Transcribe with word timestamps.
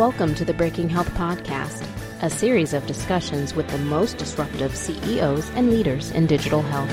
Welcome 0.00 0.34
to 0.36 0.46
the 0.46 0.54
Breaking 0.54 0.88
Health 0.88 1.10
Podcast, 1.10 1.86
a 2.22 2.30
series 2.30 2.72
of 2.72 2.86
discussions 2.86 3.54
with 3.54 3.68
the 3.68 3.76
most 3.76 4.16
disruptive 4.16 4.74
CEOs 4.74 5.50
and 5.50 5.68
leaders 5.68 6.10
in 6.12 6.26
digital 6.26 6.62
health. 6.62 6.88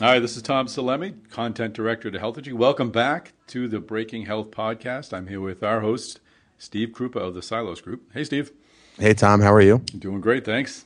Hi, 0.00 0.18
this 0.18 0.36
is 0.36 0.42
Tom 0.42 0.66
Salemi, 0.66 1.14
Content 1.30 1.72
Director 1.72 2.08
at 2.08 2.14
Healthegy. 2.20 2.52
Welcome 2.52 2.90
back 2.90 3.32
to 3.46 3.66
the 3.66 3.80
Breaking 3.80 4.26
Health 4.26 4.50
Podcast. 4.50 5.14
I'm 5.14 5.28
here 5.28 5.40
with 5.40 5.62
our 5.62 5.80
host, 5.80 6.20
Steve 6.58 6.90
Krupa 6.90 7.16
of 7.16 7.32
the 7.32 7.40
Psilos 7.40 7.82
Group. 7.82 8.12
Hey, 8.12 8.24
Steve. 8.24 8.52
Hey, 8.98 9.14
Tom. 9.14 9.40
How 9.40 9.54
are 9.54 9.62
you? 9.62 9.78
Doing 9.98 10.20
great, 10.20 10.44
thanks. 10.44 10.84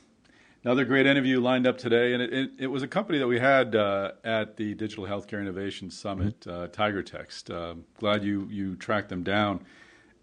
Another 0.61 0.83
great 0.83 1.05
interview 1.05 1.39
lined 1.39 1.65
up 1.65 1.77
today, 1.77 2.11
and 2.11 2.21
it, 2.21 2.33
it, 2.33 2.51
it 2.59 2.67
was 2.67 2.83
a 2.83 2.87
company 2.87 3.17
that 3.17 3.27
we 3.27 3.39
had 3.39 3.75
uh, 3.75 4.11
at 4.25 4.57
the 4.57 4.73
Digital 4.73 5.05
Healthcare 5.05 5.39
Innovation 5.39 5.89
Summit, 5.89 6.41
mm-hmm. 6.41 6.63
uh, 6.63 6.67
TigerText. 6.67 7.49
Uh, 7.49 7.75
glad 7.97 8.25
you 8.25 8.45
you 8.51 8.75
tracked 8.75 9.07
them 9.07 9.23
down, 9.23 9.63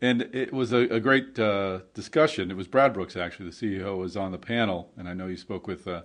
and 0.03 0.29
it 0.35 0.53
was 0.53 0.75
a, 0.75 0.81
a 0.89 1.01
great 1.01 1.39
uh, 1.39 1.81
discussion. 1.95 2.51
It 2.51 2.57
was 2.57 2.69
Brad 2.69 2.93
Brooks, 2.93 3.17
actually, 3.17 3.49
the 3.49 3.57
CEO, 3.57 3.97
was 3.97 4.15
on 4.15 4.31
the 4.31 4.39
panel, 4.39 4.93
and 4.99 5.09
I 5.09 5.15
know 5.15 5.27
you 5.27 5.39
spoke 5.39 5.67
with 5.67 5.89
uh, 5.89 6.03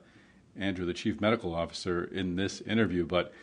Andrew, 0.55 0.85
the 0.85 0.93
chief 0.93 1.19
medical 1.19 1.53
officer, 1.53 2.05
in 2.05 2.37
this 2.37 2.61
interview. 2.61 3.05
But 3.05 3.33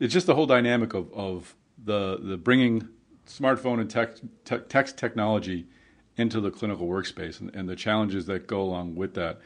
it's 0.00 0.12
just 0.12 0.26
the 0.26 0.34
whole 0.34 0.46
dynamic 0.46 0.92
of, 0.92 1.12
of 1.12 1.54
the 1.82 2.18
the 2.20 2.36
bringing 2.36 2.88
smartphone 3.28 3.80
and 3.80 3.88
text, 3.88 4.24
te- 4.44 4.58
text 4.68 4.98
technology 4.98 5.68
into 6.16 6.40
the 6.40 6.50
clinical 6.50 6.88
workspace 6.88 7.40
and, 7.40 7.54
and, 7.54 7.68
the 7.68 7.76
challenges 7.76 8.26
that 8.26 8.48
go 8.48 8.60
along 8.60 8.96
with 8.96 9.14
that. 9.14 9.40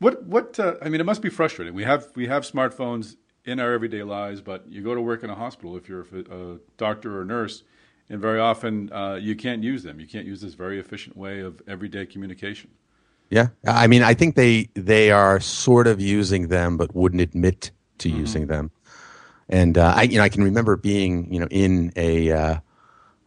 What 0.00 0.24
what 0.24 0.58
uh, 0.58 0.74
I 0.82 0.88
mean, 0.88 1.00
it 1.00 1.04
must 1.04 1.22
be 1.22 1.28
frustrating. 1.28 1.74
We 1.74 1.84
have 1.84 2.08
we 2.16 2.26
have 2.26 2.42
smartphones 2.42 3.16
in 3.44 3.60
our 3.60 3.72
everyday 3.72 4.02
lives, 4.02 4.40
but 4.40 4.64
you 4.68 4.82
go 4.82 4.94
to 4.94 5.00
work 5.00 5.22
in 5.22 5.30
a 5.30 5.34
hospital 5.34 5.76
if 5.76 5.88
you're 5.88 6.06
a, 6.12 6.58
doctor 6.76 7.18
or 7.18 7.22
a 7.22 7.24
nurse, 7.24 7.62
and 8.08 8.20
very 8.20 8.40
often 8.40 8.90
uh, 8.92 9.14
you 9.14 9.36
can't 9.36 9.62
use 9.62 9.82
them. 9.82 10.00
You 10.00 10.06
can't 10.06 10.26
use 10.26 10.40
this 10.40 10.54
very 10.54 10.80
efficient 10.80 11.16
way 11.16 11.40
of 11.40 11.62
everyday 11.68 12.06
communication. 12.06 12.70
Yeah, 13.28 13.48
I 13.66 13.86
mean, 13.86 14.02
I 14.02 14.14
think 14.14 14.36
they 14.36 14.70
they 14.74 15.10
are 15.10 15.38
sort 15.38 15.86
of 15.86 16.00
using 16.00 16.48
them, 16.48 16.78
but 16.78 16.94
wouldn't 16.94 17.20
admit 17.20 17.70
to 17.98 18.08
mm-hmm. 18.08 18.20
using 18.20 18.46
them. 18.46 18.70
And 19.50 19.76
uh, 19.76 19.92
I, 19.96 20.02
you 20.02 20.16
know, 20.16 20.24
I 20.24 20.28
can 20.28 20.44
remember 20.44 20.76
being, 20.76 21.32
you 21.32 21.40
know, 21.40 21.48
in 21.50 21.92
a, 21.96 22.30
uh, 22.30 22.60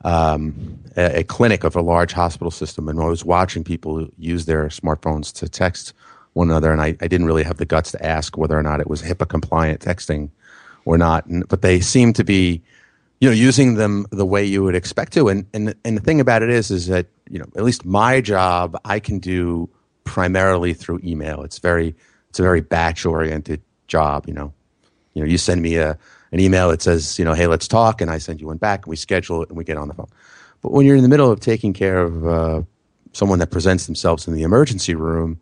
um, 0.05 0.79
a, 0.95 1.19
a 1.19 1.23
clinic 1.25 1.65
of 1.65 1.75
a 1.75 1.81
large 1.81 2.13
hospital 2.13 2.49
system, 2.49 2.87
and 2.87 2.99
I 2.99 3.05
was 3.05 3.25
watching 3.25 3.63
people 3.63 4.07
use 4.17 4.45
their 4.45 4.67
smartphones 4.67 5.33
to 5.33 5.49
text 5.49 5.93
one 6.33 6.49
another, 6.49 6.71
and 6.71 6.81
I, 6.81 6.95
I 6.99 7.07
didn't 7.07 7.25
really 7.25 7.43
have 7.43 7.57
the 7.57 7.65
guts 7.65 7.91
to 7.91 8.05
ask 8.05 8.37
whether 8.37 8.57
or 8.57 8.63
not 8.63 8.79
it 8.79 8.89
was 8.89 9.01
HIPAA 9.01 9.29
compliant 9.29 9.81
texting 9.81 10.29
or 10.85 10.97
not. 10.97 11.25
And, 11.25 11.47
but 11.47 11.61
they 11.61 11.79
seem 11.79 12.13
to 12.13 12.23
be, 12.23 12.61
you 13.19 13.29
know, 13.29 13.35
using 13.35 13.75
them 13.75 14.05
the 14.11 14.25
way 14.25 14.43
you 14.43 14.63
would 14.63 14.75
expect 14.75 15.13
to. 15.13 15.29
And 15.29 15.45
and 15.53 15.75
and 15.85 15.97
the 15.97 16.01
thing 16.01 16.19
about 16.19 16.41
it 16.43 16.49
is, 16.49 16.71
is 16.71 16.87
that 16.87 17.07
you 17.29 17.39
know, 17.39 17.45
at 17.55 17.63
least 17.63 17.85
my 17.85 18.21
job, 18.21 18.77
I 18.83 18.99
can 18.99 19.19
do 19.19 19.69
primarily 20.03 20.73
through 20.73 20.99
email. 21.03 21.43
It's 21.43 21.59
very 21.59 21.95
it's 22.29 22.39
a 22.39 22.43
very 22.43 22.61
batch 22.61 23.05
oriented 23.05 23.61
job. 23.87 24.27
You 24.27 24.33
know, 24.33 24.53
you 25.13 25.23
know, 25.23 25.29
you 25.29 25.37
send 25.37 25.61
me 25.61 25.75
a 25.75 25.97
an 26.31 26.39
email 26.39 26.69
that 26.69 26.81
says, 26.81 27.19
you 27.19 27.25
know, 27.25 27.33
hey, 27.33 27.45
let's 27.45 27.67
talk, 27.67 28.01
and 28.01 28.09
I 28.09 28.17
send 28.17 28.41
you 28.41 28.47
one 28.47 28.57
back, 28.57 28.85
and 28.85 28.89
we 28.89 28.95
schedule 28.95 29.43
it, 29.43 29.49
and 29.49 29.57
we 29.57 29.63
get 29.63 29.77
on 29.77 29.87
the 29.87 29.93
phone. 29.93 30.09
But 30.63 30.71
when 30.71 30.85
you're 30.85 30.95
in 30.95 31.03
the 31.03 31.09
middle 31.09 31.29
of 31.29 31.39
taking 31.39 31.73
care 31.73 32.01
of 32.01 32.27
uh, 32.27 32.61
someone 33.11 33.37
that 33.37 33.51
presents 33.51 33.85
themselves 33.85 34.27
in 34.27 34.33
the 34.33 34.41
emergency 34.41 34.95
room, 34.95 35.39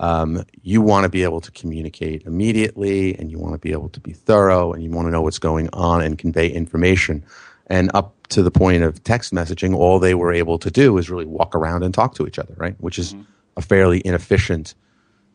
um, 0.00 0.44
you 0.62 0.82
want 0.82 1.04
to 1.04 1.08
be 1.08 1.22
able 1.22 1.40
to 1.40 1.50
communicate 1.52 2.22
immediately, 2.26 3.16
and 3.16 3.30
you 3.30 3.38
want 3.38 3.54
to 3.54 3.58
be 3.58 3.70
able 3.72 3.88
to 3.90 4.00
be 4.00 4.12
thorough, 4.12 4.72
and 4.72 4.82
you 4.82 4.90
want 4.90 5.06
to 5.06 5.12
know 5.12 5.22
what's 5.22 5.38
going 5.38 5.68
on 5.72 6.02
and 6.02 6.18
convey 6.18 6.48
information. 6.48 7.24
And 7.68 7.90
up 7.94 8.26
to 8.28 8.42
the 8.42 8.50
point 8.50 8.82
of 8.82 9.02
text 9.04 9.32
messaging, 9.32 9.76
all 9.76 10.00
they 10.00 10.14
were 10.14 10.32
able 10.32 10.58
to 10.58 10.70
do 10.70 10.98
is 10.98 11.08
really 11.08 11.26
walk 11.26 11.54
around 11.54 11.84
and 11.84 11.94
talk 11.94 12.16
to 12.16 12.26
each 12.26 12.38
other, 12.38 12.54
right? 12.56 12.74
Which 12.80 12.98
is 12.98 13.14
mm-hmm 13.14 13.22
a 13.56 13.62
fairly 13.62 14.02
inefficient 14.04 14.74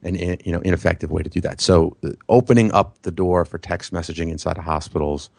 and 0.04 0.20
you 0.20 0.52
know 0.52 0.60
ineffective 0.62 1.12
way 1.12 1.24
to 1.24 1.30
do 1.30 1.42
that. 1.42 1.62
So 1.62 1.98
opening 2.30 2.72
up 2.74 3.02
the 3.02 3.12
door 3.12 3.46
for 3.46 3.58
text 3.58 3.94
messaging 3.94 4.30
inside 4.30 4.58
of 4.58 4.64
hospitals 4.64 5.30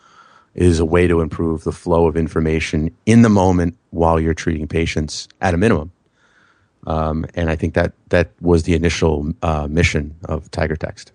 is 0.54 0.78
a 0.80 0.84
way 0.84 1.06
to 1.06 1.20
improve 1.20 1.64
the 1.64 1.72
flow 1.72 2.06
of 2.06 2.16
information 2.16 2.90
in 3.04 3.22
the 3.22 3.28
moment 3.28 3.76
while 3.90 4.18
you're 4.18 4.34
treating 4.34 4.66
patients 4.66 5.28
at 5.40 5.52
a 5.52 5.56
minimum. 5.56 5.92
Um, 6.86 7.26
and 7.34 7.50
I 7.50 7.56
think 7.56 7.74
that 7.74 7.92
that 8.10 8.30
was 8.40 8.62
the 8.62 8.74
initial 8.74 9.32
uh, 9.42 9.66
mission 9.68 10.14
of 10.24 10.50
Tiger 10.50 10.76
Text. 10.76 11.12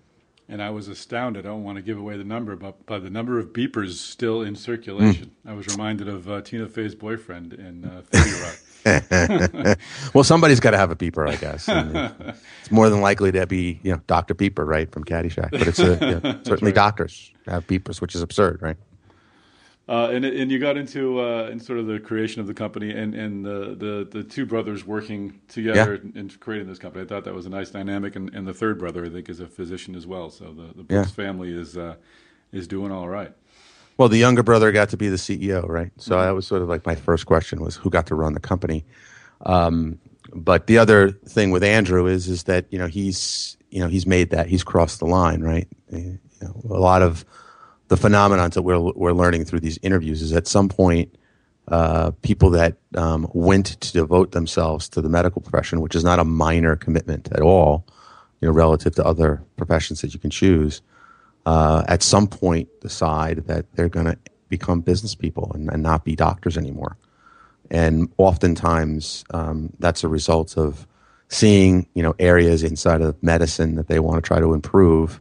And 0.48 0.62
I 0.62 0.70
was 0.70 0.88
astounded. 0.88 1.46
I 1.46 1.48
don't 1.48 1.64
want 1.64 1.76
to 1.76 1.82
give 1.82 1.96
away 1.96 2.18
the 2.18 2.24
number, 2.24 2.56
but 2.56 2.84
by 2.84 2.98
the 2.98 3.08
number 3.08 3.38
of 3.38 3.54
beepers 3.54 3.94
still 3.94 4.42
in 4.42 4.54
circulation. 4.54 5.30
Mm. 5.46 5.50
I 5.50 5.54
was 5.54 5.66
reminded 5.66 6.08
of 6.08 6.28
uh, 6.28 6.42
Tina 6.42 6.68
Fey's 6.68 6.94
boyfriend 6.94 7.54
in 7.54 7.86
uh, 7.86 8.02
Rock. 8.12 8.58
well, 10.14 10.24
somebody's 10.24 10.60
got 10.60 10.72
to 10.72 10.76
have 10.76 10.90
a 10.90 10.96
beeper, 10.96 11.28
I 11.28 11.36
guess. 11.36 11.68
it's 12.60 12.70
more 12.70 12.90
than 12.90 13.00
likely 13.00 13.30
to 13.32 13.46
be, 13.46 13.80
you 13.82 13.92
know, 13.92 14.00
Doctor 14.06 14.34
Beeper, 14.34 14.66
right, 14.66 14.90
from 14.90 15.04
Caddyshack. 15.04 15.52
But 15.52 15.68
it's 15.68 15.78
a, 15.78 15.92
you 15.92 16.20
know, 16.22 16.40
certainly 16.44 16.72
right. 16.72 16.74
doctors 16.74 17.30
have 17.46 17.66
beepers, 17.66 18.00
which 18.00 18.14
is 18.14 18.22
absurd, 18.22 18.60
right? 18.60 18.76
Uh, 19.88 20.10
and 20.12 20.24
and 20.24 20.50
you 20.50 20.60
got 20.60 20.76
into 20.76 21.20
uh, 21.20 21.48
in 21.50 21.58
sort 21.58 21.78
of 21.78 21.86
the 21.86 21.98
creation 21.98 22.40
of 22.40 22.46
the 22.46 22.54
company 22.54 22.92
and, 22.92 23.14
and 23.14 23.44
the, 23.44 23.74
the, 23.76 24.08
the 24.18 24.22
two 24.22 24.46
brothers 24.46 24.86
working 24.86 25.40
together 25.48 26.00
yeah. 26.02 26.20
in 26.20 26.30
creating 26.30 26.68
this 26.68 26.78
company. 26.78 27.04
I 27.04 27.08
thought 27.08 27.24
that 27.24 27.34
was 27.34 27.46
a 27.46 27.50
nice 27.50 27.70
dynamic, 27.70 28.14
and, 28.14 28.32
and 28.32 28.46
the 28.46 28.54
third 28.54 28.78
brother 28.78 29.04
I 29.04 29.08
think 29.08 29.28
is 29.28 29.40
a 29.40 29.46
physician 29.48 29.96
as 29.96 30.06
well. 30.06 30.30
So 30.30 30.52
the 30.52 30.72
the 30.74 30.84
Brooks 30.84 31.08
yeah. 31.10 31.24
family 31.24 31.52
is 31.52 31.76
uh, 31.76 31.96
is 32.52 32.68
doing 32.68 32.92
all 32.92 33.08
right. 33.08 33.32
Well, 33.98 34.08
the 34.08 34.18
younger 34.18 34.42
brother 34.44 34.70
got 34.70 34.88
to 34.90 34.96
be 34.96 35.08
the 35.08 35.16
CEO, 35.16 35.68
right? 35.68 35.90
So 35.96 36.14
mm-hmm. 36.14 36.26
that 36.26 36.30
was 36.30 36.46
sort 36.46 36.62
of 36.62 36.68
like 36.68 36.86
my 36.86 36.94
first 36.94 37.26
question 37.26 37.60
was 37.60 37.74
who 37.74 37.90
got 37.90 38.06
to 38.06 38.14
run 38.14 38.34
the 38.34 38.40
company. 38.40 38.84
Um, 39.44 39.98
but 40.32 40.68
the 40.68 40.78
other 40.78 41.10
thing 41.10 41.50
with 41.50 41.64
Andrew 41.64 42.06
is 42.06 42.28
is 42.28 42.44
that 42.44 42.66
you 42.70 42.78
know 42.78 42.86
he's 42.86 43.56
you 43.70 43.80
know 43.80 43.88
he's 43.88 44.06
made 44.06 44.30
that 44.30 44.46
he's 44.46 44.62
crossed 44.62 45.00
the 45.00 45.06
line, 45.06 45.42
right? 45.42 45.66
You 45.90 46.20
know, 46.40 46.60
a 46.70 46.78
lot 46.78 47.02
of 47.02 47.24
the 47.92 48.08
phenomenons 48.08 48.54
that 48.54 48.62
we're 48.62 48.80
we're 48.80 49.12
learning 49.12 49.44
through 49.44 49.60
these 49.60 49.78
interviews 49.82 50.22
is 50.22 50.32
at 50.32 50.46
some 50.46 50.66
point 50.66 51.14
uh, 51.68 52.10
people 52.22 52.48
that 52.48 52.78
um, 52.96 53.28
went 53.34 53.66
to 53.82 53.92
devote 53.92 54.32
themselves 54.32 54.88
to 54.88 55.02
the 55.02 55.10
medical 55.10 55.42
profession, 55.42 55.82
which 55.82 55.94
is 55.94 56.02
not 56.02 56.18
a 56.18 56.24
minor 56.24 56.74
commitment 56.74 57.30
at 57.32 57.42
all, 57.42 57.84
you 58.40 58.48
know, 58.48 58.54
relative 58.54 58.94
to 58.94 59.04
other 59.04 59.42
professions 59.58 60.00
that 60.00 60.14
you 60.14 60.18
can 60.18 60.30
choose 60.30 60.80
uh, 61.44 61.84
at 61.86 62.02
some 62.02 62.26
point 62.26 62.66
decide 62.80 63.46
that 63.46 63.70
they're 63.74 63.90
going 63.90 64.06
to 64.06 64.16
become 64.48 64.80
business 64.80 65.14
people 65.14 65.52
and, 65.54 65.70
and, 65.70 65.82
not 65.82 66.02
be 66.02 66.16
doctors 66.16 66.56
anymore. 66.56 66.96
And 67.70 68.10
oftentimes, 68.16 69.22
um, 69.34 69.70
that's 69.80 70.02
a 70.02 70.08
result 70.08 70.56
of 70.56 70.86
seeing 71.28 71.86
you 71.92 72.02
know 72.02 72.14
areas 72.18 72.62
inside 72.62 73.02
of 73.02 73.22
medicine 73.22 73.74
that 73.74 73.88
they 73.88 74.00
want 74.00 74.16
to 74.16 74.26
try 74.26 74.40
to 74.40 74.54
improve, 74.54 75.20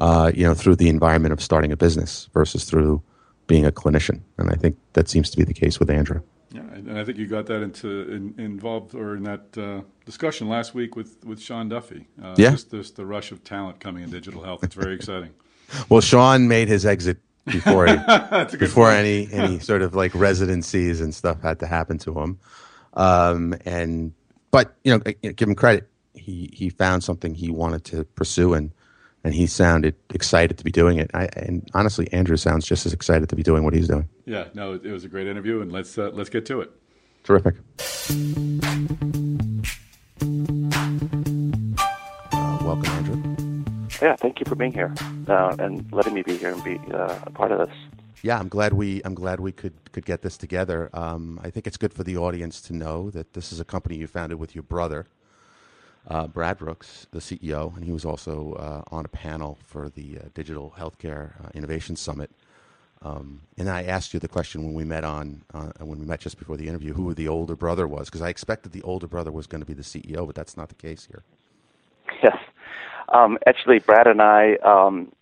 uh, 0.00 0.32
you 0.34 0.44
know, 0.44 0.54
through 0.54 0.76
the 0.76 0.88
environment 0.88 1.32
of 1.32 1.42
starting 1.42 1.72
a 1.72 1.76
business 1.76 2.28
versus 2.32 2.64
through 2.64 3.02
being 3.46 3.66
a 3.66 3.72
clinician. 3.72 4.20
And 4.38 4.50
I 4.50 4.54
think 4.54 4.76
that 4.94 5.08
seems 5.08 5.30
to 5.30 5.36
be 5.36 5.44
the 5.44 5.54
case 5.54 5.78
with 5.78 5.90
Andrew. 5.90 6.22
Yeah, 6.52 6.62
and 6.72 6.98
I 6.98 7.04
think 7.04 7.18
you 7.18 7.28
got 7.28 7.46
that 7.46 7.62
into 7.62 8.10
in, 8.10 8.34
involved 8.38 8.94
or 8.94 9.14
in 9.14 9.22
that 9.22 9.56
uh, 9.56 9.82
discussion 10.04 10.48
last 10.48 10.74
week 10.74 10.96
with 10.96 11.24
with 11.24 11.40
Sean 11.40 11.68
Duffy. 11.68 12.08
Uh, 12.20 12.34
yeah, 12.36 12.50
just, 12.50 12.72
just 12.72 12.96
the 12.96 13.06
rush 13.06 13.30
of 13.30 13.44
talent 13.44 13.78
coming 13.78 14.02
in 14.02 14.10
digital 14.10 14.42
health. 14.42 14.64
It's 14.64 14.74
very 14.74 14.94
exciting. 14.94 15.30
Well, 15.88 16.00
Sean 16.00 16.48
made 16.48 16.66
his 16.66 16.84
exit 16.84 17.18
before 17.44 17.86
he, 17.86 17.96
before 18.58 18.90
any 18.90 19.28
any 19.30 19.60
sort 19.60 19.82
of 19.82 19.94
like 19.94 20.12
residencies 20.16 21.00
and 21.00 21.14
stuff 21.14 21.40
had 21.42 21.60
to 21.60 21.66
happen 21.68 21.96
to 21.98 22.18
him. 22.18 22.40
Um, 22.94 23.54
and 23.64 24.12
but 24.50 24.74
you 24.82 24.92
know, 24.92 24.98
give 24.98 25.48
him 25.48 25.54
credit. 25.54 25.88
He 26.12 26.50
he 26.52 26.70
found 26.70 27.04
something 27.04 27.36
he 27.36 27.52
wanted 27.52 27.84
to 27.84 28.02
pursue 28.02 28.54
and 28.54 28.72
and 29.24 29.34
he 29.34 29.46
sounded 29.46 29.94
excited 30.10 30.58
to 30.58 30.64
be 30.64 30.70
doing 30.70 30.98
it. 30.98 31.10
I, 31.14 31.28
and 31.36 31.68
honestly, 31.74 32.12
Andrew 32.12 32.36
sounds 32.36 32.66
just 32.66 32.86
as 32.86 32.92
excited 32.92 33.28
to 33.28 33.36
be 33.36 33.42
doing 33.42 33.64
what 33.64 33.74
he's 33.74 33.88
doing. 33.88 34.08
Yeah, 34.24 34.48
no, 34.54 34.74
it 34.74 34.90
was 34.90 35.04
a 35.04 35.08
great 35.08 35.26
interview, 35.26 35.60
and 35.60 35.70
let's 35.72 35.96
uh, 35.98 36.10
let's 36.12 36.30
get 36.30 36.46
to 36.46 36.60
it. 36.60 36.70
Terrific. 37.24 37.56
Uh, 42.32 42.58
welcome, 42.62 42.86
Andrew 42.86 43.40
yeah, 44.02 44.16
thank 44.16 44.40
you 44.40 44.46
for 44.46 44.54
being 44.54 44.72
here 44.72 44.92
uh, 45.28 45.54
and 45.58 45.90
letting 45.92 46.14
me 46.14 46.22
be 46.22 46.36
here 46.36 46.52
and 46.52 46.64
be 46.64 46.78
uh, 46.92 47.18
a 47.22 47.30
part 47.30 47.52
of 47.52 47.68
this. 47.68 47.76
Yeah, 48.22 48.38
I'm 48.38 48.48
glad 48.48 48.74
we 48.74 49.00
I'm 49.04 49.14
glad 49.14 49.40
we 49.40 49.52
could 49.52 49.74
could 49.92 50.04
get 50.04 50.22
this 50.22 50.36
together. 50.36 50.90
Um, 50.92 51.40
I 51.42 51.50
think 51.50 51.66
it's 51.66 51.76
good 51.76 51.92
for 51.92 52.04
the 52.04 52.16
audience 52.16 52.60
to 52.62 52.74
know 52.74 53.10
that 53.10 53.32
this 53.32 53.52
is 53.52 53.60
a 53.60 53.64
company 53.64 53.96
you 53.96 54.06
founded 54.06 54.38
with 54.38 54.54
your 54.54 54.62
brother, 54.62 55.06
uh, 56.08 56.26
Brad 56.26 56.58
Brooks, 56.58 57.06
the 57.10 57.20
CEO, 57.20 57.74
and 57.76 57.84
he 57.84 57.92
was 57.92 58.04
also 58.04 58.54
uh, 58.54 58.94
on 58.94 59.04
a 59.04 59.08
panel 59.08 59.58
for 59.64 59.88
the 59.88 60.18
uh, 60.18 60.28
Digital 60.34 60.74
Healthcare 60.78 61.44
uh, 61.44 61.48
Innovation 61.54 61.96
Summit. 61.96 62.30
Um, 63.02 63.42
and 63.56 63.70
I 63.70 63.84
asked 63.84 64.12
you 64.12 64.20
the 64.20 64.28
question 64.28 64.64
when 64.64 64.74
we 64.74 64.84
met 64.84 65.04
on 65.04 65.42
when 65.78 65.98
we 65.98 66.06
met 66.06 66.20
just 66.20 66.38
before 66.38 66.56
the 66.58 66.68
interview, 66.68 66.92
who 66.92 67.14
the 67.14 67.28
older 67.28 67.56
brother 67.56 67.88
was, 67.88 68.08
because 68.08 68.22
I 68.22 68.28
expected 68.28 68.72
the 68.72 68.82
older 68.82 69.06
brother 69.06 69.32
was 69.32 69.46
going 69.46 69.62
to 69.62 69.66
be 69.66 69.72
the 69.72 69.82
CEO, 69.82 70.26
but 70.26 70.34
that's 70.34 70.56
not 70.56 70.68
the 70.68 70.74
case 70.74 71.06
here. 71.06 71.22
Yes, 72.22 72.36
Um, 73.10 73.38
actually, 73.46 73.78
Brad 73.80 74.06
and 74.06 74.22
I, 74.22 74.54
um, 74.56 75.12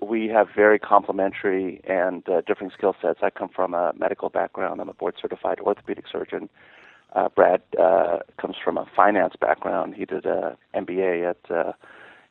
we 0.00 0.28
have 0.28 0.48
very 0.54 0.78
complementary 0.78 1.80
and 1.84 2.28
uh, 2.28 2.40
different 2.46 2.72
skill 2.72 2.96
sets. 3.00 3.20
I 3.22 3.30
come 3.30 3.48
from 3.48 3.74
a 3.74 3.92
medical 3.96 4.28
background. 4.30 4.80
I'm 4.80 4.88
a 4.88 4.94
board 4.94 5.14
certified 5.20 5.60
orthopedic 5.60 6.06
surgeon. 6.10 6.48
Uh, 7.14 7.28
Brad 7.28 7.62
uh, 7.80 8.18
comes 8.40 8.56
from 8.62 8.78
a 8.78 8.86
finance 8.94 9.34
background. 9.40 9.94
He 9.94 10.04
did 10.04 10.26
a 10.26 10.56
MBA 10.74 11.30
at 11.30 11.50
uh, 11.50 11.72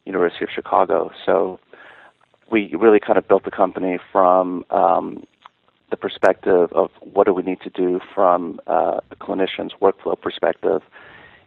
University 0.05 0.43
of 0.43 0.49
Chicago. 0.53 1.11
So 1.25 1.59
we 2.51 2.73
really 2.79 2.99
kind 2.99 3.17
of 3.17 3.27
built 3.27 3.43
the 3.43 3.51
company 3.51 3.99
from 4.11 4.63
um, 4.69 5.25
the 5.89 5.97
perspective 5.97 6.71
of 6.73 6.89
what 7.01 7.25
do 7.25 7.33
we 7.33 7.43
need 7.43 7.61
to 7.61 7.69
do 7.69 7.99
from 8.13 8.59
uh, 8.67 8.99
the 9.09 9.15
clinician's 9.15 9.73
workflow 9.81 10.19
perspective. 10.19 10.81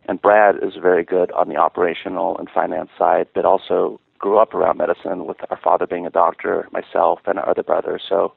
And 0.08 0.20
Brad 0.20 0.56
is 0.62 0.74
very 0.80 1.04
good 1.04 1.30
on 1.32 1.48
the 1.48 1.56
operational 1.56 2.36
and 2.38 2.48
finance 2.50 2.90
side, 2.98 3.28
but 3.34 3.44
also 3.44 4.00
grew 4.18 4.38
up 4.38 4.54
around 4.54 4.78
medicine 4.78 5.26
with 5.26 5.36
our 5.50 5.58
father 5.62 5.86
being 5.86 6.06
a 6.06 6.10
doctor, 6.10 6.68
myself, 6.72 7.20
and 7.26 7.38
our 7.38 7.48
other 7.48 7.62
brother. 7.62 8.00
So 8.08 8.32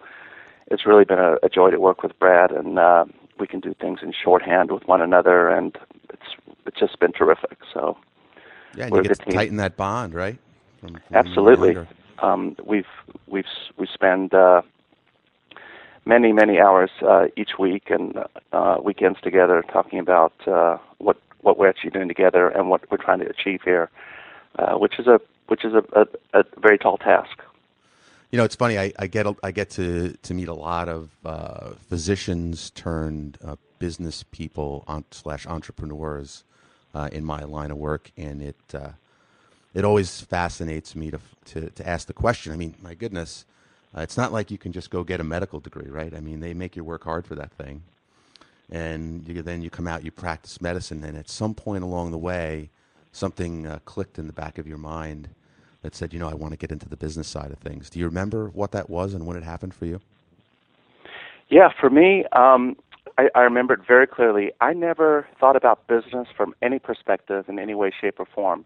it's 0.68 0.86
really 0.86 1.06
been 1.06 1.20
a, 1.20 1.36
a 1.44 1.50
joy 1.50 1.72
to 1.72 1.80
work 1.80 2.04
with 2.04 2.18
Brad, 2.20 2.52
and 2.52 2.80
uh, 2.80 3.06
we 3.40 3.48
can 3.48 3.60
do 3.60 3.74
things 3.80 4.00
in 4.02 4.14
shorthand 4.14 4.72
with 4.72 4.88
one 4.88 5.02
another, 5.02 5.50
and 5.50 5.78
it's 6.10 6.36
it's 6.66 6.80
just 6.80 7.00
been 7.00 7.12
terrific. 7.12 7.58
So 7.74 7.98
yeah, 8.76 8.86
and 8.86 8.96
you 8.96 9.04
get 9.04 9.20
to 9.20 9.32
tighten 9.32 9.58
that 9.58 9.78
bond, 9.78 10.14
right? 10.14 10.38
From, 10.80 10.94
from 10.94 11.02
Absolutely. 11.14 11.78
Um, 12.20 12.56
we've 12.64 12.86
we've 13.28 13.46
we 13.78 13.88
spend 13.88 14.34
uh, 14.34 14.62
many 16.06 16.32
many 16.32 16.60
hours 16.60 16.92
uh, 17.02 17.26
each 17.36 17.58
week 17.60 17.90
and 17.90 18.18
uh, 18.52 18.78
weekends 18.84 19.20
together 19.22 19.64
talking 19.72 20.00
about 20.00 20.34
uh, 20.48 20.78
what 21.00 21.18
what 21.42 21.58
we're 21.58 21.70
actually 21.70 21.92
doing 21.92 22.08
together 22.08 22.50
and 22.50 22.70
what 22.70 22.90
we're 22.90 22.98
trying 22.98 23.20
to 23.20 23.30
achieve 23.30 23.62
here, 23.64 23.90
uh, 24.60 24.74
which 24.74 25.00
is 25.00 25.08
a 25.08 25.20
which 25.48 25.64
is 25.64 25.74
a, 25.74 25.84
a, 25.94 26.40
a, 26.40 26.44
very 26.60 26.78
tall 26.78 26.98
task. 26.98 27.40
You 28.32 28.38
know, 28.38 28.44
it's 28.44 28.56
funny. 28.56 28.78
I, 28.78 28.92
I 28.98 29.08
get 29.08 29.28
I 29.44 29.52
get 29.52 29.70
to 29.72 30.18
to 30.24 30.34
meet 30.34 30.48
a 30.48 30.54
lot 30.54 30.90
of 30.90 31.10
uh, 31.24 31.72
physicians 31.88 32.72
turned 32.72 33.38
uh, 33.46 33.56
business 33.80 34.24
people 34.24 34.84
on, 34.88 35.06
slash 35.12 35.46
entrepreneurs 35.46 36.44
uh, 36.94 37.10
in 37.12 37.24
my 37.24 37.44
line 37.44 37.72
of 37.72 37.78
work, 37.78 38.12
and 38.18 38.42
it 38.42 38.56
uh, 38.74 38.90
it 39.74 39.86
always 39.86 40.22
fascinates 40.22 40.96
me 40.96 41.12
to, 41.12 41.20
to 41.46 41.70
to 41.70 41.88
ask 41.88 42.08
the 42.08 42.14
question. 42.14 42.52
I 42.52 42.56
mean, 42.56 42.74
my 42.82 42.96
goodness, 42.96 43.46
uh, 43.96 44.02
it's 44.02 44.18
not 44.18 44.34
like 44.34 44.50
you 44.50 44.58
can 44.58 44.72
just 44.72 44.90
go 44.90 45.04
get 45.04 45.20
a 45.20 45.24
medical 45.24 45.60
degree, 45.60 45.90
right? 45.90 46.14
I 46.14 46.20
mean, 46.20 46.40
they 46.40 46.54
make 46.54 46.76
you 46.76 46.84
work 46.84 47.04
hard 47.04 47.28
for 47.28 47.36
that 47.36 47.52
thing, 47.52 47.84
and 48.72 49.28
you, 49.28 49.44
then 49.44 49.62
you 49.62 49.70
come 49.70 49.88
out, 49.88 50.04
you 50.04 50.12
practice 50.12 50.60
medicine, 50.60 51.04
and 51.04 51.16
at 51.16 51.30
some 51.30 51.54
point 51.54 51.84
along 51.84 52.10
the 52.10 52.18
way, 52.18 52.70
something 53.12 53.68
uh, 53.68 53.80
clicked 53.86 54.18
in 54.18 54.26
the 54.26 54.34
back 54.34 54.58
of 54.58 54.68
your 54.68 54.80
mind 54.80 55.30
that 55.86 55.96
said, 55.96 56.14
you 56.14 56.20
know, 56.20 56.28
I 56.28 56.34
want 56.34 56.52
to 56.52 56.58
get 56.58 56.72
into 56.72 56.90
the 56.90 56.98
business 56.98 57.28
side 57.28 57.52
of 57.52 57.60
things. 57.60 57.92
Do 57.92 58.00
you 58.00 58.06
remember 58.06 58.50
what 58.50 58.72
that 58.72 58.90
was 58.90 59.14
and 59.14 59.28
when 59.28 59.38
it 59.38 59.44
happened 59.44 59.76
for 59.76 59.86
you? 59.86 60.02
Yeah, 61.48 61.70
for 61.80 61.92
me, 61.92 62.26
um, 62.32 62.76
I, 63.20 63.30
I 63.36 63.42
remember 63.42 63.76
it 63.76 63.82
very 63.88 64.08
clearly. 64.08 64.52
I 64.62 64.74
never 64.74 65.28
thought 65.40 65.56
about 65.56 65.88
business 65.88 66.28
from 66.36 66.56
any 66.64 66.80
perspective 66.80 67.46
in 67.48 67.60
any 67.60 67.76
way, 67.76 67.92
shape, 68.02 68.20
or 68.20 68.26
form. 68.26 68.66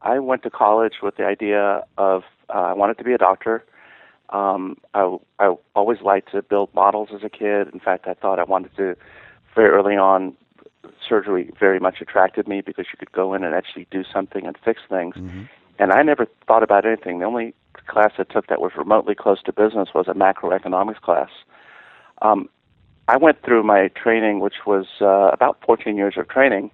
I 0.00 0.18
went 0.20 0.42
to 0.44 0.50
college 0.50 0.94
with 1.02 1.16
the 1.16 1.26
idea 1.26 1.84
of 1.98 2.22
uh, 2.48 2.52
I 2.52 2.72
wanted 2.72 2.96
to 2.96 3.04
be 3.04 3.12
a 3.12 3.18
doctor. 3.18 3.62
Um, 4.30 4.78
I, 4.94 5.18
I 5.38 5.54
always 5.76 6.00
liked 6.00 6.32
to 6.32 6.40
build 6.40 6.72
models 6.74 7.10
as 7.14 7.22
a 7.22 7.28
kid. 7.28 7.68
In 7.74 7.78
fact, 7.78 8.06
I 8.06 8.14
thought 8.14 8.38
I 8.38 8.44
wanted 8.44 8.74
to 8.76 8.96
very 9.54 9.68
early 9.68 9.96
on 9.96 10.34
surgery 11.06 11.50
very 11.60 11.78
much 11.78 12.00
attracted 12.00 12.48
me 12.48 12.62
because 12.62 12.86
you 12.90 12.98
could 12.98 13.12
go 13.12 13.34
in 13.34 13.44
and 13.44 13.54
actually 13.54 13.86
do 13.90 14.02
something 14.12 14.46
and 14.46 14.56
fix 14.64 14.80
things. 14.88 15.14
Mm-hmm. 15.16 15.42
And 15.78 15.92
I 15.92 16.02
never 16.02 16.26
thought 16.46 16.62
about 16.62 16.86
anything. 16.86 17.18
The 17.18 17.24
only 17.24 17.54
class 17.86 18.12
I 18.18 18.24
took 18.24 18.46
that 18.46 18.60
was 18.60 18.72
remotely 18.76 19.14
close 19.14 19.42
to 19.42 19.52
business 19.52 19.88
was 19.94 20.06
a 20.08 20.14
macroeconomics 20.14 21.00
class. 21.00 21.30
Um, 22.22 22.48
I 23.08 23.16
went 23.16 23.42
through 23.42 23.62
my 23.64 23.88
training, 23.88 24.40
which 24.40 24.66
was 24.66 24.86
uh, 25.00 25.30
about 25.32 25.58
14 25.66 25.96
years 25.96 26.14
of 26.16 26.28
training. 26.28 26.70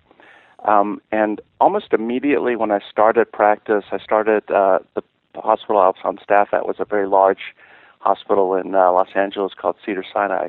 Um, 0.64 1.00
and 1.10 1.40
almost 1.60 1.92
immediately 1.92 2.54
when 2.54 2.70
I 2.70 2.80
started 2.90 3.32
practice, 3.32 3.84
I 3.90 3.98
started 3.98 4.48
uh, 4.50 4.80
the, 4.94 5.02
hospital 5.34 5.80
I 5.80 5.86
was 5.86 5.96
on 6.04 6.18
staff 6.22 6.48
at 6.52 6.66
was 6.66 6.76
a 6.80 6.84
very 6.84 7.06
large 7.06 7.54
hospital 8.00 8.54
in 8.54 8.74
uh, 8.74 8.92
Los 8.92 9.08
Angeles 9.14 9.52
called 9.58 9.76
Cedar 9.84 10.04
Sinai. 10.12 10.48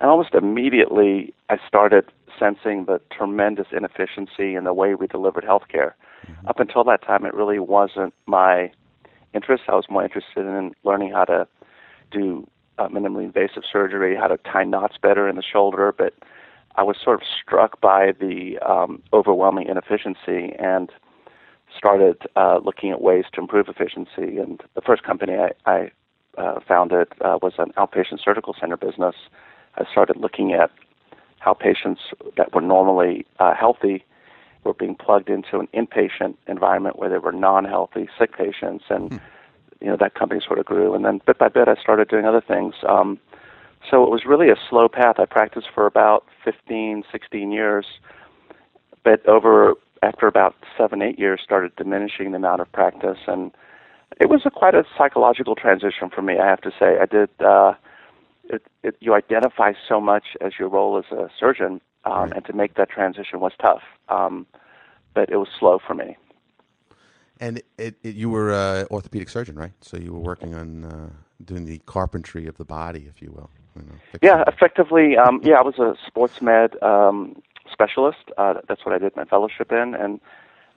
And 0.00 0.10
almost 0.10 0.34
immediately, 0.34 1.34
I 1.48 1.56
started 1.66 2.04
sensing 2.38 2.84
the 2.84 3.00
tremendous 3.10 3.66
inefficiency 3.72 4.54
in 4.54 4.64
the 4.64 4.72
way 4.72 4.94
we 4.94 5.06
delivered 5.08 5.44
healthcare. 5.44 5.92
Mm-hmm. 6.26 6.48
Up 6.48 6.60
until 6.60 6.84
that 6.84 7.02
time, 7.02 7.24
it 7.24 7.34
really 7.34 7.58
wasn't 7.58 8.14
my 8.26 8.70
interest. 9.34 9.64
I 9.68 9.74
was 9.74 9.86
more 9.88 10.04
interested 10.04 10.46
in 10.46 10.74
learning 10.84 11.12
how 11.12 11.24
to 11.24 11.46
do 12.10 12.46
uh, 12.78 12.88
minimally 12.88 13.24
invasive 13.24 13.64
surgery, 13.70 14.16
how 14.16 14.28
to 14.28 14.38
tie 14.38 14.64
knots 14.64 14.96
better 15.00 15.28
in 15.28 15.36
the 15.36 15.42
shoulder, 15.42 15.94
but 15.96 16.14
I 16.76 16.82
was 16.82 16.96
sort 17.02 17.20
of 17.20 17.26
struck 17.42 17.80
by 17.80 18.12
the 18.12 18.58
um, 18.58 19.02
overwhelming 19.12 19.66
inefficiency 19.68 20.54
and 20.58 20.90
started 21.76 22.22
uh, 22.36 22.60
looking 22.64 22.90
at 22.90 23.00
ways 23.00 23.24
to 23.32 23.40
improve 23.40 23.68
efficiency. 23.68 24.38
And 24.38 24.60
the 24.74 24.80
first 24.80 25.02
company 25.02 25.34
I, 25.34 25.50
I 25.70 25.90
uh, 26.38 26.60
founded 26.66 27.08
uh, 27.20 27.38
was 27.42 27.54
an 27.58 27.72
outpatient 27.76 28.22
surgical 28.24 28.54
center 28.58 28.76
business. 28.76 29.16
I 29.76 29.84
started 29.90 30.16
looking 30.16 30.52
at 30.52 30.70
how 31.40 31.52
patients 31.52 32.00
that 32.36 32.54
were 32.54 32.60
normally 32.60 33.26
uh, 33.38 33.54
healthy 33.54 34.04
were 34.64 34.74
being 34.74 34.94
plugged 34.94 35.28
into 35.28 35.58
an 35.58 35.68
inpatient 35.74 36.34
environment 36.46 36.98
where 36.98 37.08
there 37.08 37.20
were 37.20 37.32
non-healthy 37.32 38.08
sick 38.18 38.36
patients, 38.36 38.84
and 38.88 39.12
hmm. 39.12 39.18
you 39.80 39.88
know 39.88 39.96
that 39.96 40.14
company 40.14 40.40
sort 40.44 40.58
of 40.58 40.66
grew. 40.66 40.94
And 40.94 41.04
then 41.04 41.20
bit 41.26 41.38
by 41.38 41.48
bit, 41.48 41.68
I 41.68 41.74
started 41.80 42.08
doing 42.08 42.24
other 42.24 42.42
things. 42.46 42.74
Um, 42.88 43.18
so 43.88 44.02
it 44.02 44.10
was 44.10 44.22
really 44.26 44.50
a 44.50 44.56
slow 44.68 44.88
path. 44.88 45.16
I 45.18 45.24
practiced 45.24 45.68
for 45.74 45.86
about 45.86 46.24
15, 46.44 47.04
16 47.10 47.52
years, 47.52 47.86
but 49.04 49.26
over 49.26 49.74
after 50.02 50.26
about 50.26 50.54
seven, 50.76 51.02
eight 51.02 51.18
years, 51.18 51.40
started 51.42 51.74
diminishing 51.76 52.30
the 52.30 52.36
amount 52.36 52.60
of 52.60 52.70
practice, 52.72 53.18
and 53.26 53.52
it 54.20 54.28
was 54.28 54.42
a 54.44 54.50
quite 54.50 54.74
a 54.74 54.84
psychological 54.96 55.54
transition 55.54 56.10
for 56.14 56.22
me. 56.22 56.38
I 56.38 56.46
have 56.46 56.60
to 56.62 56.70
say, 56.78 56.98
I 57.00 57.06
did. 57.06 57.30
Uh, 57.40 57.74
it, 58.50 58.62
it, 58.82 58.96
you 59.00 59.14
identify 59.14 59.72
so 59.88 60.00
much 60.00 60.24
as 60.40 60.52
your 60.58 60.68
role 60.68 60.96
as 60.98 61.16
a 61.16 61.28
surgeon, 61.38 61.80
um, 62.04 62.12
right. 62.12 62.32
and 62.34 62.44
to 62.46 62.52
make 62.52 62.74
that 62.74 62.90
transition 62.90 63.40
was 63.40 63.52
tough. 63.60 63.82
Um, 64.08 64.46
but 65.14 65.30
it 65.30 65.36
was 65.36 65.48
slow 65.58 65.78
for 65.84 65.94
me. 65.94 66.16
And 67.40 67.62
it, 67.76 67.96
it, 68.02 68.14
you 68.14 68.30
were 68.30 68.52
an 68.52 68.86
orthopedic 68.90 69.28
surgeon, 69.28 69.56
right? 69.56 69.72
So 69.80 69.96
you 69.96 70.12
were 70.12 70.20
working 70.20 70.54
on 70.54 70.84
uh, 70.84 71.10
doing 71.44 71.64
the 71.64 71.78
carpentry 71.86 72.46
of 72.46 72.56
the 72.56 72.64
body, 72.64 73.06
if 73.08 73.22
you 73.22 73.30
will. 73.30 73.50
You 73.76 73.82
know, 73.82 73.94
yeah, 74.22 74.44
effectively. 74.46 75.16
Um, 75.16 75.40
yeah, 75.44 75.56
I 75.56 75.62
was 75.62 75.78
a 75.78 75.94
sports 76.06 76.42
med 76.42 76.80
um, 76.82 77.40
specialist. 77.70 78.30
Uh, 78.36 78.54
that's 78.66 78.84
what 78.84 78.94
I 78.94 78.98
did 78.98 79.14
my 79.14 79.24
fellowship 79.24 79.70
in, 79.70 79.94
and 79.94 80.20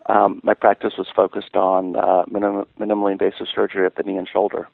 um, 0.08 0.40
my 0.44 0.54
practice 0.54 0.94
was 0.98 1.08
focused 1.16 1.56
on 1.56 1.96
uh, 1.96 2.26
minim- 2.30 2.66
minimally 2.80 3.14
invasive 3.14 3.48
surgery 3.54 3.86
of 3.86 3.96
the 3.96 4.04
knee 4.04 4.18
and 4.18 4.28
shoulder. 4.28 4.68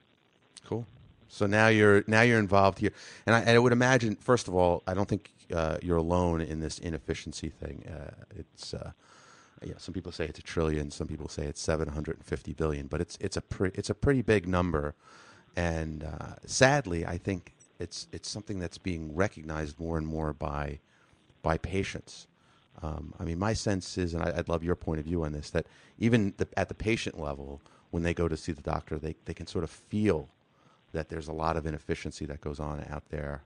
Cool. 0.66 0.86
So 1.30 1.46
now 1.46 1.68
you're 1.68 2.04
now 2.08 2.22
you're 2.22 2.40
involved 2.40 2.80
here, 2.80 2.92
and 3.26 3.36
I, 3.36 3.40
and 3.42 3.50
I 3.50 3.60
would 3.60 3.74
imagine, 3.74 4.16
first 4.16 4.48
of 4.48 4.56
all, 4.56 4.84
I 4.88 4.94
don't 4.94 5.08
think 5.08 5.32
uh, 5.54 5.78
you're 5.82 5.98
alone 5.98 6.42
in 6.42 6.60
this 6.60 6.80
inefficiency 6.80 7.50
thing. 7.50 7.86
Uh, 7.88 8.12
it's 8.36 8.74
uh, 8.74 8.92
yeah, 9.64 9.74
some 9.78 9.94
people 9.94 10.12
say 10.12 10.26
it's 10.26 10.40
a 10.40 10.44
trillion, 10.44 10.92
some 10.92 11.08
people 11.08 11.28
say 11.28 11.46
it's 11.46 11.62
750 11.62 12.54
billion, 12.54 12.88
but 12.88 13.02
it's 13.02 13.18
it's 13.20 13.38
a 13.38 13.42
pre- 13.42 13.72
it's 13.74 13.90
a 13.90 13.96
pretty 13.96 14.22
big 14.22 14.48
number, 14.48 14.96
and 15.56 16.04
uh, 16.04 16.36
sadly, 16.46 17.06
I 17.06 17.18
think 17.18 17.54
it's 17.80 18.08
it's 18.12 18.30
something 18.30 18.60
that's 18.60 18.78
being 18.78 19.16
recognized 19.16 19.80
more 19.80 19.98
and 19.98 20.08
more 20.08 20.34
by 20.34 20.80
by 21.42 21.58
patients. 21.58 22.28
Um, 22.82 23.14
I 23.20 23.24
mean, 23.24 23.40
my 23.40 23.54
sense 23.54 23.98
is, 23.98 24.14
and 24.14 24.22
I, 24.22 24.32
would 24.32 24.50
love 24.50 24.64
your 24.64 24.76
point 24.76 25.00
of 25.00 25.06
view 25.06 25.24
on 25.24 25.32
this, 25.32 25.50
that 25.50 25.66
even 25.98 26.34
the, 26.38 26.48
at 26.56 26.70
the 26.70 26.76
patient 26.76 27.20
level, 27.20 27.60
when 27.90 28.04
they 28.04 28.14
go 28.14 28.28
to 28.28 28.38
see 28.38 28.52
the 28.52 28.62
doctor, 28.62 29.00
they, 29.00 29.16
they 29.26 29.34
can 29.34 29.48
sort 29.48 29.64
of 29.64 29.72
feel 29.72 30.30
that 30.94 31.10
there's 31.10 31.28
a 31.28 31.34
lot 31.34 31.58
of 31.58 31.66
inefficiency 31.66 32.26
that 32.26 32.42
goes 32.42 32.60
on 32.60 32.86
out 32.90 33.04
there 33.10 33.44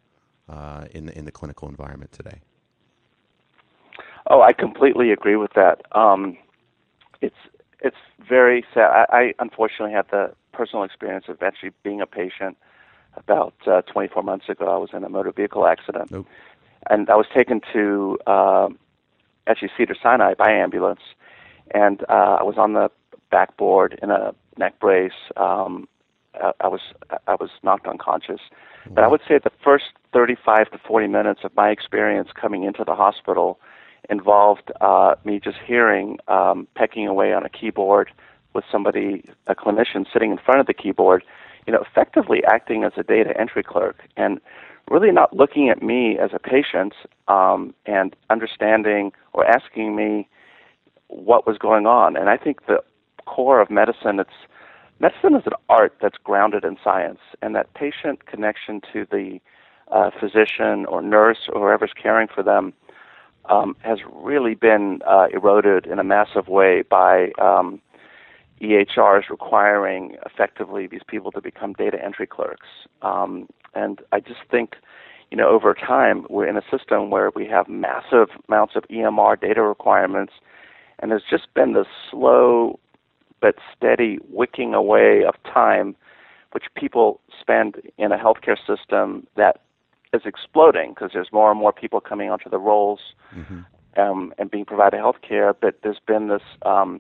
uh, 0.50 0.86
in 0.92 1.06
the, 1.06 1.18
in 1.18 1.26
the 1.26 1.32
clinical 1.32 1.68
environment 1.68 2.12
today. 2.12 2.42
Oh, 4.30 4.42
I 4.42 4.54
completely 4.54 5.12
agree 5.12 5.36
with 5.36 5.54
that. 5.54 5.82
Um, 5.94 6.38
it's 7.22 7.36
it's 7.80 7.98
very 8.28 8.64
sad. 8.74 8.92
I, 8.92 9.06
I 9.12 9.34
unfortunately 9.40 9.94
had 9.94 10.06
the 10.12 10.34
personal 10.54 10.84
experience 10.84 11.26
of 11.28 11.42
actually 11.42 11.72
being 11.84 12.02
a 12.02 12.08
patient. 12.08 12.58
About 13.18 13.54
uh, 13.68 13.82
24 13.82 14.24
months 14.24 14.48
ago, 14.48 14.74
I 14.74 14.78
was 14.78 14.92
in 14.94 15.04
a 15.04 15.10
motor 15.10 15.34
vehicle 15.34 15.68
accident, 15.68 16.12
nope. 16.12 16.28
and 16.90 17.10
I 17.10 17.16
was 17.16 17.26
taken 17.36 17.60
to 17.74 18.18
uh, 18.26 18.70
actually 19.48 19.70
Cedar 19.78 19.98
Sinai 20.02 20.34
by 20.36 20.50
ambulance, 20.50 21.02
and 21.76 22.04
uh, 22.08 22.38
I 22.40 22.44
was 22.44 22.56
on 22.58 22.72
the 22.72 22.90
backboard 23.30 24.00
in 24.02 24.12
a 24.12 24.34
neck 24.58 24.80
brace. 24.80 25.12
Um, 25.36 25.90
I 26.34 26.68
was 26.68 26.82
I 27.28 27.36
was 27.36 27.50
knocked 27.64 27.88
unconscious. 27.88 28.42
But 28.90 29.04
I 29.04 29.08
would 29.08 29.22
say 29.28 29.40
the 29.44 29.52
first 29.64 29.86
35 30.14 30.72
to 30.72 30.78
40 30.80 31.08
minutes 31.08 31.42
of 31.44 31.56
my 31.56 31.70
experience 31.70 32.30
coming 32.40 32.64
into 32.64 32.84
the 32.84 32.96
hospital 32.96 33.60
involved 34.10 34.72
uh, 34.82 35.16
me 35.24 35.40
just 35.40 35.58
hearing 35.66 36.18
um, 36.28 36.68
pecking 36.76 37.08
away 37.08 37.34
on 37.34 37.46
a 37.46 37.50
keyboard, 37.50 38.10
with 38.54 38.66
somebody, 38.72 39.24
a 39.48 39.56
clinician 39.56 40.06
sitting 40.12 40.32
in 40.32 40.38
front 40.38 40.60
of 40.60 40.68
the 40.68 40.74
keyboard, 40.74 41.24
you 41.66 41.74
know, 41.74 41.80
effectively 41.82 42.42
acting 42.46 42.84
as 42.84 42.94
a 42.98 43.04
data 43.04 43.34
entry 43.40 43.64
clerk 43.64 44.04
and 44.18 44.40
really 44.90 45.12
not 45.12 45.36
looking 45.36 45.70
at 45.70 45.82
me 45.82 46.18
as 46.18 46.32
a 46.34 46.40
patient 46.40 46.94
um, 47.28 47.74
and 47.86 48.16
understanding 48.30 49.12
or 49.34 49.46
asking 49.46 49.96
me 49.96 50.28
what 51.08 51.46
was 51.48 51.58
going 51.58 51.86
on. 51.86 52.18
And 52.18 52.30
I 52.30 52.38
think 52.38 52.66
the 52.66 52.84
core 53.26 53.62
of 53.62 53.70
medicine, 53.70 54.20
it's 54.20 54.30
medicine 55.02 55.36
is 55.36 55.44
an 55.46 55.54
art 55.68 55.96
that's 56.02 56.18
grounded 56.24 56.64
in 56.64 56.78
science, 56.84 57.20
and 57.42 57.56
that 57.56 57.74
patient 57.74 58.26
connection 58.28 58.82
to 58.94 59.06
the 59.10 59.40
uh, 59.92 60.12
physician 60.18 60.86
or 60.86 61.02
nurse 61.02 61.50
or 61.52 61.60
whoever's 61.62 61.92
caring 62.02 62.28
for 62.34 62.44
them 62.44 62.74
um, 63.50 63.76
has 63.80 63.98
really 64.14 64.54
been 64.54 65.00
uh, 65.08 65.28
eroded 65.34 65.88
in 65.88 65.98
a 65.98 66.04
massive 66.04 66.48
way 66.48 66.84
by 66.84 67.32
um, 67.42 67.82
EHRs 68.62 69.30
requiring 69.30 70.16
effectively 70.26 70.86
these 70.88 71.02
people 71.08 71.32
to 71.32 71.42
become 71.42 71.74
data 71.74 71.98
entry 72.04 72.28
clerks. 72.28 72.68
Um, 73.02 73.48
and 73.74 74.02
I 74.12 74.20
just 74.20 74.42
think, 74.50 74.76
you 75.32 75.38
know, 75.38 75.50
over 75.50 75.74
time, 75.74 76.28
we're 76.30 76.48
in 76.48 76.58
a 76.58 76.64
system 76.70 77.10
where 77.10 77.32
we 77.36 77.48
have 77.48 77.68
massive 77.68 78.30
amounts 78.48 78.76
of 78.76 78.84
EMR 78.84 79.42
data 79.42 79.64
requirements, 79.64 80.34
and 81.00 81.10
there's 81.10 81.24
just 81.28 81.52
been 81.56 81.74
this 81.74 81.88
slow 82.12 82.80
but 83.42 83.56
steady 83.76 84.20
wicking 84.30 84.74
away 84.74 85.24
of 85.28 85.36
time 85.44 85.96
which 86.52 86.66
people 86.76 87.20
spend 87.40 87.82
in 87.98 88.12
a 88.12 88.18
healthcare 88.18 88.58
system 88.58 89.26
that 89.36 89.62
is 90.14 90.22
exploding 90.26 90.94
because 90.94 91.12
there's 91.14 91.32
more 91.32 91.52
and 91.52 91.60
more 91.60 91.72
people 91.72 92.02
coming 92.02 92.30
onto 92.30 92.50
the 92.50 92.58
rolls 92.58 93.00
mm-hmm. 93.34 93.62
um, 94.00 94.34
and 94.38 94.52
being 94.52 94.66
provided 94.66 94.98
health 94.98 95.18
care, 95.28 95.54
but 95.54 95.80
there's 95.84 96.02
been 96.06 96.28
this 96.28 96.42
um, 96.64 97.00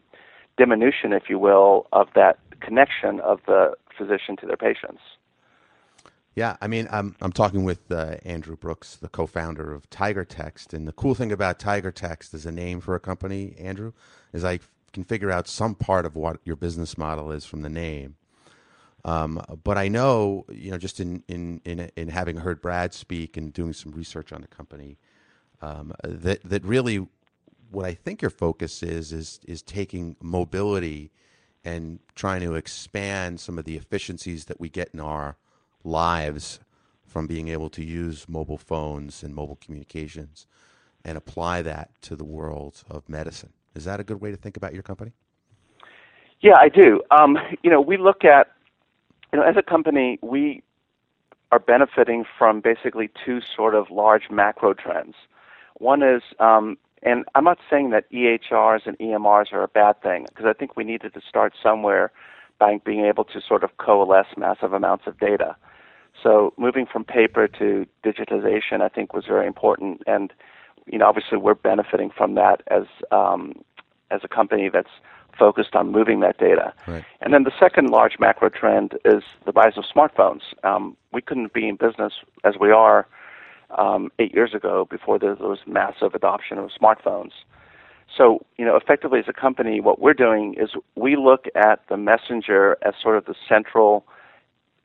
diminution, 0.57 1.11
if 1.13 1.23
you 1.29 1.37
will, 1.37 1.87
of 1.91 2.07
that 2.15 2.39
connection 2.61 3.19
of 3.21 3.39
the 3.47 3.73
physician 3.97 4.37
to 4.37 4.45
their 4.45 4.57
patients. 4.57 5.01
Yeah, 6.33 6.55
I 6.61 6.67
mean, 6.67 6.87
I'm 6.89 7.13
I'm 7.19 7.33
talking 7.33 7.65
with 7.65 7.91
uh, 7.91 8.15
Andrew 8.23 8.55
Brooks, 8.55 8.95
the 8.95 9.09
co-founder 9.09 9.73
of 9.73 9.89
Tiger 9.89 10.23
Text, 10.23 10.73
and 10.73 10.87
the 10.87 10.93
cool 10.93 11.13
thing 11.13 11.29
about 11.29 11.59
Tiger 11.59 11.91
Text 11.91 12.33
as 12.33 12.45
a 12.45 12.53
name 12.53 12.79
for 12.79 12.95
a 12.95 13.01
company, 13.01 13.53
Andrew, 13.59 13.91
is 14.31 14.45
I 14.45 14.59
can 14.93 15.03
figure 15.03 15.31
out 15.31 15.47
some 15.47 15.75
part 15.75 16.05
of 16.05 16.15
what 16.15 16.39
your 16.43 16.55
business 16.55 16.97
model 16.97 17.31
is 17.31 17.45
from 17.45 17.61
the 17.61 17.69
name. 17.69 18.15
Um, 19.03 19.43
but 19.63 19.77
I 19.77 19.87
know, 19.87 20.45
you 20.49 20.71
know, 20.71 20.77
just 20.77 20.99
in, 20.99 21.23
in, 21.27 21.61
in, 21.65 21.91
in, 21.95 22.09
having 22.09 22.37
heard 22.37 22.61
Brad 22.61 22.93
speak 22.93 23.35
and 23.35 23.51
doing 23.51 23.73
some 23.73 23.91
research 23.91 24.31
on 24.31 24.41
the 24.41 24.47
company, 24.47 24.97
um, 25.61 25.93
that, 26.03 26.43
that 26.43 26.63
really 26.63 27.07
what 27.71 27.85
I 27.85 27.93
think 27.93 28.21
your 28.21 28.29
focus 28.29 28.83
is, 28.83 29.11
is, 29.11 29.39
is 29.47 29.61
taking 29.63 30.17
mobility 30.21 31.11
and 31.63 31.99
trying 32.15 32.41
to 32.41 32.55
expand 32.55 33.39
some 33.39 33.57
of 33.57 33.65
the 33.65 33.77
efficiencies 33.77 34.45
that 34.45 34.59
we 34.59 34.69
get 34.69 34.89
in 34.93 34.99
our 34.99 35.37
lives 35.83 36.59
from 37.05 37.27
being 37.27 37.47
able 37.47 37.69
to 37.69 37.83
use 37.83 38.29
mobile 38.29 38.57
phones 38.57 39.23
and 39.23 39.33
mobile 39.33 39.57
communications 39.57 40.47
and 41.03 41.17
apply 41.17 41.61
that 41.61 41.89
to 42.01 42.15
the 42.15 42.23
world 42.23 42.83
of 42.89 43.07
medicine. 43.09 43.53
Is 43.75 43.85
that 43.85 43.99
a 43.99 44.03
good 44.03 44.21
way 44.21 44.31
to 44.31 44.37
think 44.37 44.57
about 44.57 44.73
your 44.73 44.83
company? 44.83 45.11
Yeah, 46.41 46.55
I 46.57 46.69
do. 46.69 47.01
Um, 47.11 47.37
you 47.63 47.69
know, 47.69 47.79
we 47.79 47.97
look 47.97 48.25
at, 48.25 48.51
you 49.31 49.39
know, 49.39 49.45
as 49.45 49.55
a 49.57 49.61
company, 49.61 50.19
we 50.21 50.63
are 51.51 51.59
benefiting 51.59 52.25
from 52.37 52.61
basically 52.61 53.09
two 53.25 53.39
sort 53.55 53.75
of 53.75 53.91
large 53.91 54.29
macro 54.31 54.73
trends. 54.73 55.15
One 55.77 56.01
is, 56.01 56.21
um, 56.39 56.77
and 57.03 57.25
I'm 57.35 57.43
not 57.43 57.59
saying 57.69 57.91
that 57.91 58.11
EHRs 58.11 58.85
and 58.85 58.97
EMRs 58.99 59.51
are 59.51 59.63
a 59.63 59.67
bad 59.67 60.01
thing, 60.01 60.25
because 60.29 60.45
I 60.45 60.53
think 60.53 60.77
we 60.77 60.83
needed 60.83 61.13
to 61.13 61.21
start 61.27 61.53
somewhere 61.61 62.11
by 62.59 62.79
being 62.85 63.05
able 63.05 63.23
to 63.25 63.41
sort 63.41 63.63
of 63.63 63.77
coalesce 63.77 64.37
massive 64.37 64.73
amounts 64.73 65.07
of 65.07 65.19
data. 65.19 65.55
So 66.21 66.53
moving 66.57 66.85
from 66.85 67.03
paper 67.03 67.47
to 67.47 67.87
digitization, 68.03 68.81
I 68.81 68.89
think, 68.89 69.13
was 69.13 69.25
very 69.25 69.47
important, 69.47 70.01
and 70.05 70.31
you 70.85 70.97
know, 70.97 71.07
obviously 71.07 71.37
we're 71.37 71.55
benefiting 71.55 72.09
from 72.09 72.35
that 72.35 72.61
as 72.67 72.83
um, 73.11 73.53
as 74.09 74.21
a 74.23 74.27
company 74.27 74.69
that's 74.69 74.89
focused 75.37 75.75
on 75.75 75.91
moving 75.91 76.19
that 76.19 76.37
data. 76.37 76.73
Right. 76.87 77.05
And 77.21 77.33
then 77.33 77.43
the 77.43 77.53
second 77.57 77.89
large 77.89 78.19
macro 78.19 78.49
trend 78.49 78.97
is 79.05 79.23
the 79.45 79.51
rise 79.53 79.77
of 79.77 79.85
smartphones. 79.85 80.41
Um, 80.63 80.97
we 81.13 81.21
couldn't 81.21 81.53
be 81.53 81.67
in 81.67 81.75
business 81.77 82.13
as 82.43 82.55
we 82.59 82.71
are 82.71 83.07
um, 83.77 84.11
eight 84.19 84.33
years 84.33 84.53
ago 84.53 84.85
before 84.89 85.17
there 85.17 85.35
was 85.35 85.59
massive 85.65 86.13
adoption 86.13 86.57
of 86.57 86.69
smartphones. 86.69 87.31
So, 88.15 88.45
you 88.57 88.65
know, 88.65 88.75
effectively 88.75 89.19
as 89.19 89.25
a 89.29 89.33
company, 89.33 89.79
what 89.79 89.99
we're 89.99 90.13
doing 90.13 90.55
is 90.55 90.71
we 90.95 91.15
look 91.15 91.45
at 91.55 91.87
the 91.87 91.95
messenger 91.95 92.77
as 92.81 92.93
sort 93.01 93.17
of 93.17 93.25
the 93.25 93.35
central 93.47 94.05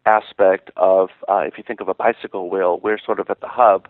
aspect 0.06 0.70
of, 0.76 1.10
uh, 1.28 1.38
if 1.38 1.58
you 1.58 1.64
think 1.66 1.80
of 1.80 1.88
a 1.88 1.94
bicycle 1.94 2.48
wheel, 2.48 2.78
we're 2.82 2.98
sort 2.98 3.18
of 3.18 3.28
at 3.28 3.40
the 3.40 3.48
hub 3.48 3.88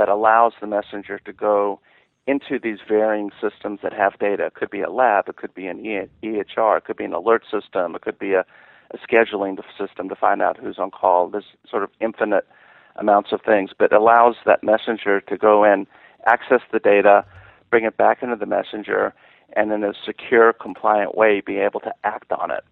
that 0.00 0.08
allows 0.08 0.54
the 0.62 0.66
messenger 0.66 1.18
to 1.18 1.30
go 1.30 1.78
into 2.26 2.58
these 2.58 2.78
varying 2.88 3.30
systems 3.38 3.80
that 3.82 3.92
have 3.92 4.18
data. 4.18 4.46
It 4.46 4.54
could 4.54 4.70
be 4.70 4.80
a 4.80 4.88
lab, 4.90 5.28
it 5.28 5.36
could 5.36 5.52
be 5.52 5.66
an 5.66 6.08
EHR, 6.22 6.78
it 6.78 6.84
could 6.86 6.96
be 6.96 7.04
an 7.04 7.12
alert 7.12 7.42
system, 7.50 7.94
it 7.94 8.00
could 8.00 8.18
be 8.18 8.32
a, 8.32 8.46
a 8.92 8.96
scheduling 8.96 9.58
system 9.78 10.08
to 10.08 10.14
find 10.14 10.40
out 10.40 10.56
who's 10.56 10.78
on 10.78 10.90
call. 10.90 11.28
There's 11.28 11.52
sort 11.70 11.82
of 11.82 11.90
infinite 12.00 12.48
amounts 12.96 13.30
of 13.32 13.42
things, 13.42 13.72
but 13.78 13.92
allows 13.92 14.36
that 14.46 14.64
messenger 14.64 15.20
to 15.20 15.36
go 15.36 15.64
in, 15.64 15.86
access 16.26 16.62
the 16.72 16.78
data, 16.78 17.26
bring 17.68 17.84
it 17.84 17.98
back 17.98 18.22
into 18.22 18.36
the 18.36 18.46
messenger, 18.46 19.12
and 19.54 19.70
in 19.70 19.84
a 19.84 19.92
secure, 20.06 20.54
compliant 20.54 21.14
way 21.14 21.42
be 21.44 21.58
able 21.58 21.80
to 21.80 21.92
act 22.04 22.32
on 22.32 22.50
it. 22.50 22.64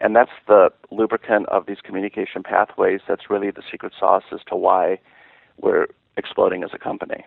And 0.00 0.14
that's 0.14 0.30
the 0.46 0.70
lubricant 0.92 1.48
of 1.48 1.66
these 1.66 1.78
communication 1.82 2.44
pathways. 2.44 3.00
That's 3.08 3.28
really 3.28 3.50
the 3.50 3.62
secret 3.68 3.92
sauce 3.98 4.24
as 4.32 4.40
to 4.50 4.54
why 4.54 5.00
we're 5.60 5.86
exploding 6.16 6.62
as 6.64 6.70
a 6.72 6.78
company. 6.78 7.24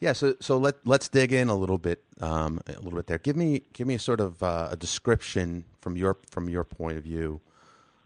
Yeah, 0.00 0.14
so 0.14 0.34
so 0.40 0.56
let 0.56 0.76
let's 0.86 1.08
dig 1.08 1.32
in 1.32 1.48
a 1.48 1.54
little 1.54 1.76
bit, 1.76 2.02
um, 2.20 2.60
a 2.66 2.80
little 2.80 2.96
bit 2.98 3.06
there. 3.06 3.18
Give 3.18 3.36
me 3.36 3.62
give 3.74 3.86
me 3.86 3.94
a 3.94 3.98
sort 3.98 4.20
of 4.20 4.42
uh, 4.42 4.68
a 4.70 4.76
description 4.76 5.64
from 5.80 5.96
your 5.96 6.16
from 6.30 6.48
your 6.48 6.64
point 6.64 6.96
of 6.96 7.04
view 7.04 7.40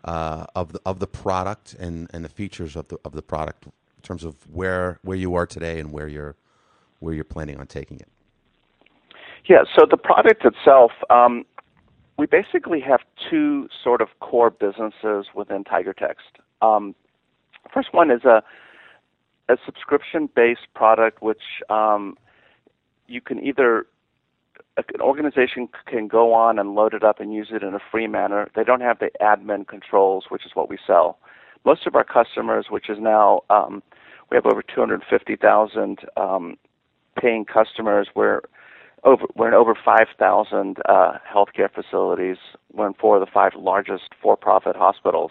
uh, 0.05 0.45
of 0.57 0.73
the 0.73 0.81
of 0.85 0.99
the 0.99 1.07
product 1.07 1.75
and, 1.75 2.11
and 2.13 2.25
the 2.25 2.29
features 2.29 2.75
of 2.75 2.89
the 2.89 2.99
of 3.05 3.13
the 3.13 3.23
product 3.23 3.67
in 3.67 4.03
terms 4.03 4.25
of 4.25 4.35
where 4.53 4.99
where 5.03 5.17
you 5.17 5.37
are 5.37 5.47
today 5.47 5.79
and 5.79 5.93
where 5.93 6.09
you're 6.09 6.35
where 6.99 7.15
you're 7.15 7.23
planning 7.23 7.59
on 7.61 7.67
taking 7.67 8.01
it. 8.01 8.09
Yeah, 9.47 9.65
so 9.79 9.87
the 9.89 9.99
product 9.99 10.45
itself, 10.45 10.93
um, 11.11 11.45
we 12.19 12.27
basically 12.27 12.81
have 12.81 13.01
two 13.31 13.69
sort 13.83 14.01
of 14.01 14.09
core 14.21 14.51
businesses 14.51 15.27
within 15.35 15.65
Tiger 15.65 15.93
Text. 15.93 16.39
Um, 16.63 16.95
first 17.73 17.93
one 17.93 18.11
is 18.11 18.25
a 18.25 18.43
a 19.49 19.57
subscription 19.65 20.29
based 20.35 20.67
product 20.75 21.23
which 21.23 21.43
um, 21.71 22.17
you 23.07 23.21
can 23.21 23.45
either 23.45 23.87
an 24.77 25.01
organization 25.01 25.69
can 25.87 26.09
go 26.09 26.35
on 26.35 26.59
and 26.59 26.75
load 26.75 26.95
it 26.95 27.05
up 27.05 27.21
and 27.21 27.33
use 27.33 27.49
it 27.53 27.63
in 27.63 27.75
a 27.75 27.79
free 27.91 28.09
manner. 28.09 28.49
They 28.57 28.65
don't 28.65 28.81
have 28.81 28.99
the 28.99 29.11
admin 29.21 29.69
controls, 29.69 30.25
which 30.31 30.45
is 30.45 30.53
what 30.55 30.69
we 30.69 30.79
sell. 30.85 31.19
Most 31.65 31.87
of 31.87 31.95
our 31.95 32.05
customers, 32.05 32.67
which 32.71 32.91
is 32.91 32.99
now 33.01 33.43
um, 33.51 33.83
we 34.31 34.37
have 34.37 34.47
over 34.47 34.63
250,000 34.63 35.99
um, 36.17 36.57
paying 37.21 37.45
customers. 37.45 38.09
We're 38.15 38.41
over 39.05 39.25
we're 39.37 39.49
in 39.49 39.55
over 39.55 39.75
5,000 39.83 40.79
uh, 40.87 41.13
healthcare 41.33 41.71
facilities. 41.73 42.39
We're 42.73 42.89
in 42.89 42.95
four 42.95 43.17
of 43.17 43.21
the 43.21 43.31
five 43.33 43.53
largest 43.57 44.11
for-profit 44.21 44.77
hospitals. 44.77 45.31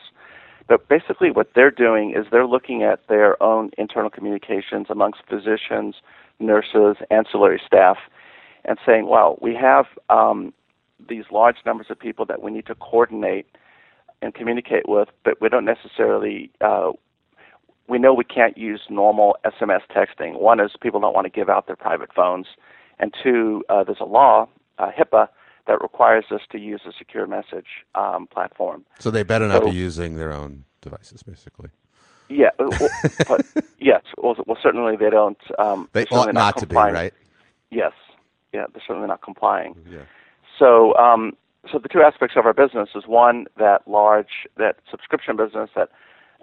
But 0.68 0.88
basically, 0.88 1.32
what 1.32 1.52
they're 1.56 1.72
doing 1.72 2.14
is 2.16 2.26
they're 2.32 2.48
looking 2.48 2.84
at 2.84 3.08
their 3.08 3.42
own 3.42 3.72
internal 3.78 4.10
communications 4.10 4.88
amongst 4.90 5.22
physicians, 5.30 5.96
nurses, 6.40 6.98
ancillary 7.12 7.62
staff, 7.66 7.98
and 8.66 8.78
saying, 8.86 9.08
well, 9.08 9.38
we 9.42 9.56
have 9.56 9.86
um, 10.10 10.54
these 11.08 11.26
large 11.32 11.58
numbers 11.66 11.88
of 11.90 12.00
people 12.00 12.26
that 12.26 12.42
we 12.42 12.52
need 12.52 12.66
to 12.68 12.76
coordinate 12.76 13.46
and 14.22 14.34
communicate 14.34 14.88
with, 14.88 15.10
but 15.24 15.42
we 15.42 15.50
don't 15.50 15.66
necessarily. 15.66 16.50
Uh, 16.62 16.92
we 17.90 18.00
know 18.00 18.14
we 18.14 18.24
can't 18.24 18.58
use 18.58 18.80
normal 18.90 19.36
SMS 19.46 19.82
texting. 19.94 20.40
One 20.40 20.62
is 20.62 20.72
people 20.80 21.02
don't 21.02 21.14
want 21.14 21.26
to 21.26 21.30
give 21.30 21.50
out 21.50 21.68
their 21.68 21.76
private 21.76 22.14
phones, 22.14 22.48
and 23.00 23.14
two, 23.22 23.64
uh, 23.68 23.84
there's 23.84 24.00
a 24.00 24.06
law, 24.06 24.48
uh, 24.80 24.90
HIPAA, 24.98 25.28
that 25.68 25.82
requires 25.82 26.26
us 26.32 26.42
to 26.52 26.58
use 26.58 26.82
a 26.86 26.92
secure 26.98 27.28
message 27.28 27.68
um, 27.96 28.28
platform. 28.28 28.86
So 29.00 29.12
they 29.12 29.24
better 29.24 29.48
not 29.48 29.64
so, 29.64 29.70
be 29.70 29.76
using 29.76 30.16
their 30.16 30.34
own 30.34 30.66
devices, 30.82 31.24
basically. 31.24 31.70
Yeah, 32.30 32.50
uh, 32.60 32.70
well, 32.80 32.90
but 33.28 33.46
yes. 33.80 34.02
Well, 34.18 34.36
well, 34.46 34.58
certainly 34.62 34.96
they 34.96 35.10
don't. 35.10 35.38
Um, 35.60 35.90
they 35.94 36.06
ought 36.06 36.28
not, 36.28 36.34
not 36.34 36.58
to 36.58 36.66
be, 36.66 36.76
right? 36.76 37.14
Yes. 37.70 37.94
Yeah, 38.54 38.66
they're 38.72 38.84
certainly 38.86 39.08
not 39.08 39.22
complying. 39.22 39.76
Yeah. 39.90 40.04
So, 40.60 40.96
um, 40.96 41.34
so 41.72 41.80
the 41.80 41.90
two 41.90 42.02
aspects 42.02 42.36
of 42.38 42.46
our 42.46 42.54
business 42.54 42.90
is 42.96 43.08
one 43.08 43.46
that 43.58 43.88
large 43.88 44.48
that 44.58 44.78
subscription 44.90 45.36
business 45.36 45.70
that 45.76 45.90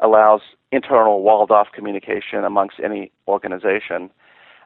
allows 0.02 0.40
internal 0.72 1.22
walled-off 1.22 1.68
communication 1.72 2.44
amongst 2.44 2.76
any 2.82 3.12
organization, 3.28 4.10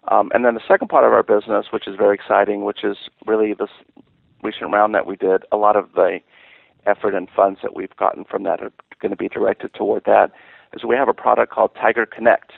um, 0.09 0.31
and 0.33 0.45
then 0.45 0.55
the 0.55 0.61
second 0.67 0.89
part 0.89 1.05
of 1.05 1.13
our 1.13 1.23
business, 1.23 1.67
which 1.71 1.87
is 1.89 1.97
very 1.97 2.15
exciting, 2.15 2.65
which 2.65 2.85
is 2.85 2.97
really 3.27 3.53
this 3.53 3.71
recent 4.45 4.73
round 4.73 4.95
that 4.95 5.07
we 5.07 5.17
did, 5.17 5.45
a 5.51 5.57
lot 5.57 5.77
of 5.77 5.93
the 5.95 6.21
effort 6.87 7.15
and 7.15 7.29
funds 7.35 7.61
that 7.63 7.75
we've 7.75 7.97
gotten 7.97 8.25
from 8.25 8.43
that 8.45 8.63
are 8.63 8.73
going 9.01 9.11
to 9.11 9.17
be 9.17 9.29
directed 9.29 9.73
toward 9.75 10.05
that. 10.05 10.31
Is 10.73 10.85
we 10.85 10.97
have 10.97 11.09
a 11.09 11.15
product 11.15 11.53
called 11.53 11.71
Tiger 11.81 12.05
Connect, 12.05 12.53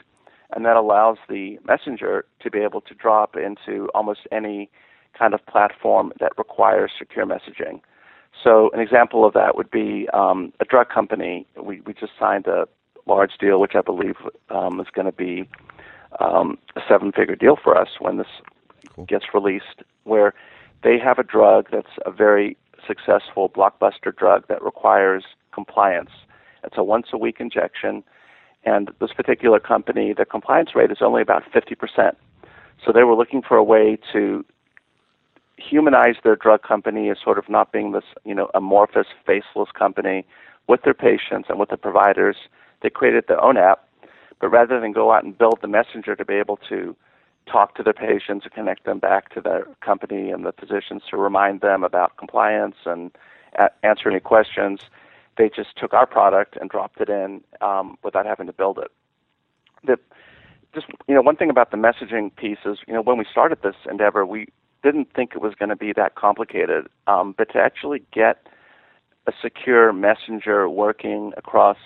and 0.55 0.65
that 0.65 0.77
allows 0.77 1.19
the 1.29 1.59
messenger 1.65 2.25
to 2.41 2.51
be 2.51 2.61
able 2.61 2.81
to 2.83 2.95
drop 2.95 3.37
into 3.37 3.89
almost 3.95 4.21
any 4.33 4.71
kind 5.19 5.35
of 5.35 5.45
platform 5.47 6.13
that 6.21 6.33
requires 6.37 6.91
secure 6.99 7.27
messaging. 7.27 7.81
So 8.43 8.71
an 8.73 8.81
example 8.81 9.25
of 9.25 9.33
that 9.35 9.57
would 9.57 9.71
be 9.71 10.09
um, 10.13 10.53
a 10.61 10.65
drug 10.65 10.89
company. 10.89 11.47
We 11.61 11.81
we 11.87 11.95
just 11.95 12.13
signed 12.19 12.47
a 12.47 12.67
large 13.07 13.33
deal, 13.39 13.61
which 13.61 13.75
I 13.75 13.81
believe 13.81 14.17
um, 14.51 14.81
is 14.81 14.89
going 14.93 15.07
to 15.07 15.13
be 15.13 15.49
um, 16.21 16.59
a 16.75 16.81
seven-figure 16.89 17.37
deal 17.37 17.57
for 17.63 17.77
us 17.77 17.89
when 17.99 18.17
this 18.19 18.27
cool. 18.95 19.05
gets 19.05 19.27
released, 19.33 19.83
where 20.05 20.35
they 20.83 20.99
have 20.99 21.19
a 21.19 21.25
drug 21.25 21.69
that's 21.71 21.97
a 22.05 22.11
very 22.11 22.57
successful 22.87 23.49
blockbuster 23.49 24.15
drug 24.17 24.47
that 24.49 24.63
requires 24.63 25.25
compliance. 25.53 26.11
It's 26.65 26.77
a 26.77 26.85
once-a-week 26.85 27.37
injection, 27.41 28.03
and 28.65 28.91
this 29.01 29.13
particular 29.13 29.61
company, 29.61 30.13
the 30.13 30.25
compliance 30.25 30.75
rate 30.75 30.91
is 30.91 30.99
only 31.01 31.23
about 31.23 31.45
50%. 31.53 32.17
So 32.85 32.93
they 32.93 33.05
were 33.05 33.15
looking 33.15 33.43
for 33.43 33.57
a 33.57 33.65
way 33.65 33.99
to 34.13 34.45
humanize 35.57 36.17
their 36.23 36.37
drug 36.37 36.63
company 36.63 37.09
as 37.11 37.17
sort 37.23 37.39
of 37.39 37.49
not 37.49 37.73
being 37.73 37.93
this, 37.93 38.05
you 38.25 38.35
know, 38.35 38.51
amorphous, 38.55 39.07
faceless 39.27 39.71
company 39.77 40.27
with 40.69 40.83
their 40.83 40.95
patients 40.95 41.47
and 41.49 41.59
with 41.59 41.71
the 41.71 41.77
providers. 41.77 42.37
They 42.83 42.91
created 42.91 43.25
their 43.29 43.43
own 43.43 43.57
app, 43.57 43.89
but 44.41 44.49
rather 44.49 44.81
than 44.81 44.93
go 44.93 45.13
out 45.13 45.25
and 45.25 45.37
build 45.37 45.59
the 45.63 45.69
messenger 45.69 46.15
to 46.15 46.25
be 46.25 46.35
able 46.35 46.59
to 46.69 46.95
talk 47.51 47.75
to 47.77 47.83
their 47.83 47.93
patients 47.93 48.45
and 48.45 48.53
connect 48.53 48.85
them 48.85 48.99
back 48.99 49.33
to 49.35 49.41
their 49.41 49.67
company 49.81 50.31
and 50.31 50.45
the 50.45 50.53
physicians 50.53 51.03
to 51.11 51.17
remind 51.17 51.61
them 51.61 51.85
about 51.85 52.17
compliance 52.17 52.77
and 52.85 53.11
a- 53.59 53.71
answer 53.85 54.11
any 54.11 54.21
questions, 54.21 54.81
they 55.39 55.49
just 55.49 55.77
took 55.77 55.93
our 55.93 56.07
product 56.07 56.57
and 56.61 56.71
dropped 56.71 57.01
it 57.01 57.09
in 57.09 57.43
um, 57.61 57.97
without 58.03 58.27
having 58.27 58.47
to 58.47 58.53
build 58.53 58.79
it. 58.79 58.91
The, 59.85 59.99
just 60.75 60.87
you 61.09 61.15
know, 61.15 61.23
one 61.23 61.37
thing 61.37 61.51
about 61.51 61.71
the 61.71 61.77
messaging 61.77 62.35
piece 62.37 62.59
is, 62.65 62.79
you 62.87 62.95
know, 62.95 63.03
when 63.03 63.19
we 63.19 63.25
started 63.31 63.59
this 63.63 63.77
endeavor, 63.89 64.27
we 64.27 64.49
didn't 64.83 65.09
think 65.15 65.33
it 65.35 65.41
was 65.41 65.55
going 65.55 65.69
to 65.69 65.77
be 65.77 65.93
that 65.95 66.15
complicated. 66.15 66.87
Um, 67.07 67.35
but 67.37 67.53
to 67.53 67.59
actually 67.59 68.03
get 68.13 68.47
a 69.27 69.33
secure 69.43 69.93
messenger 69.93 70.69
working 70.69 71.33
across, 71.37 71.79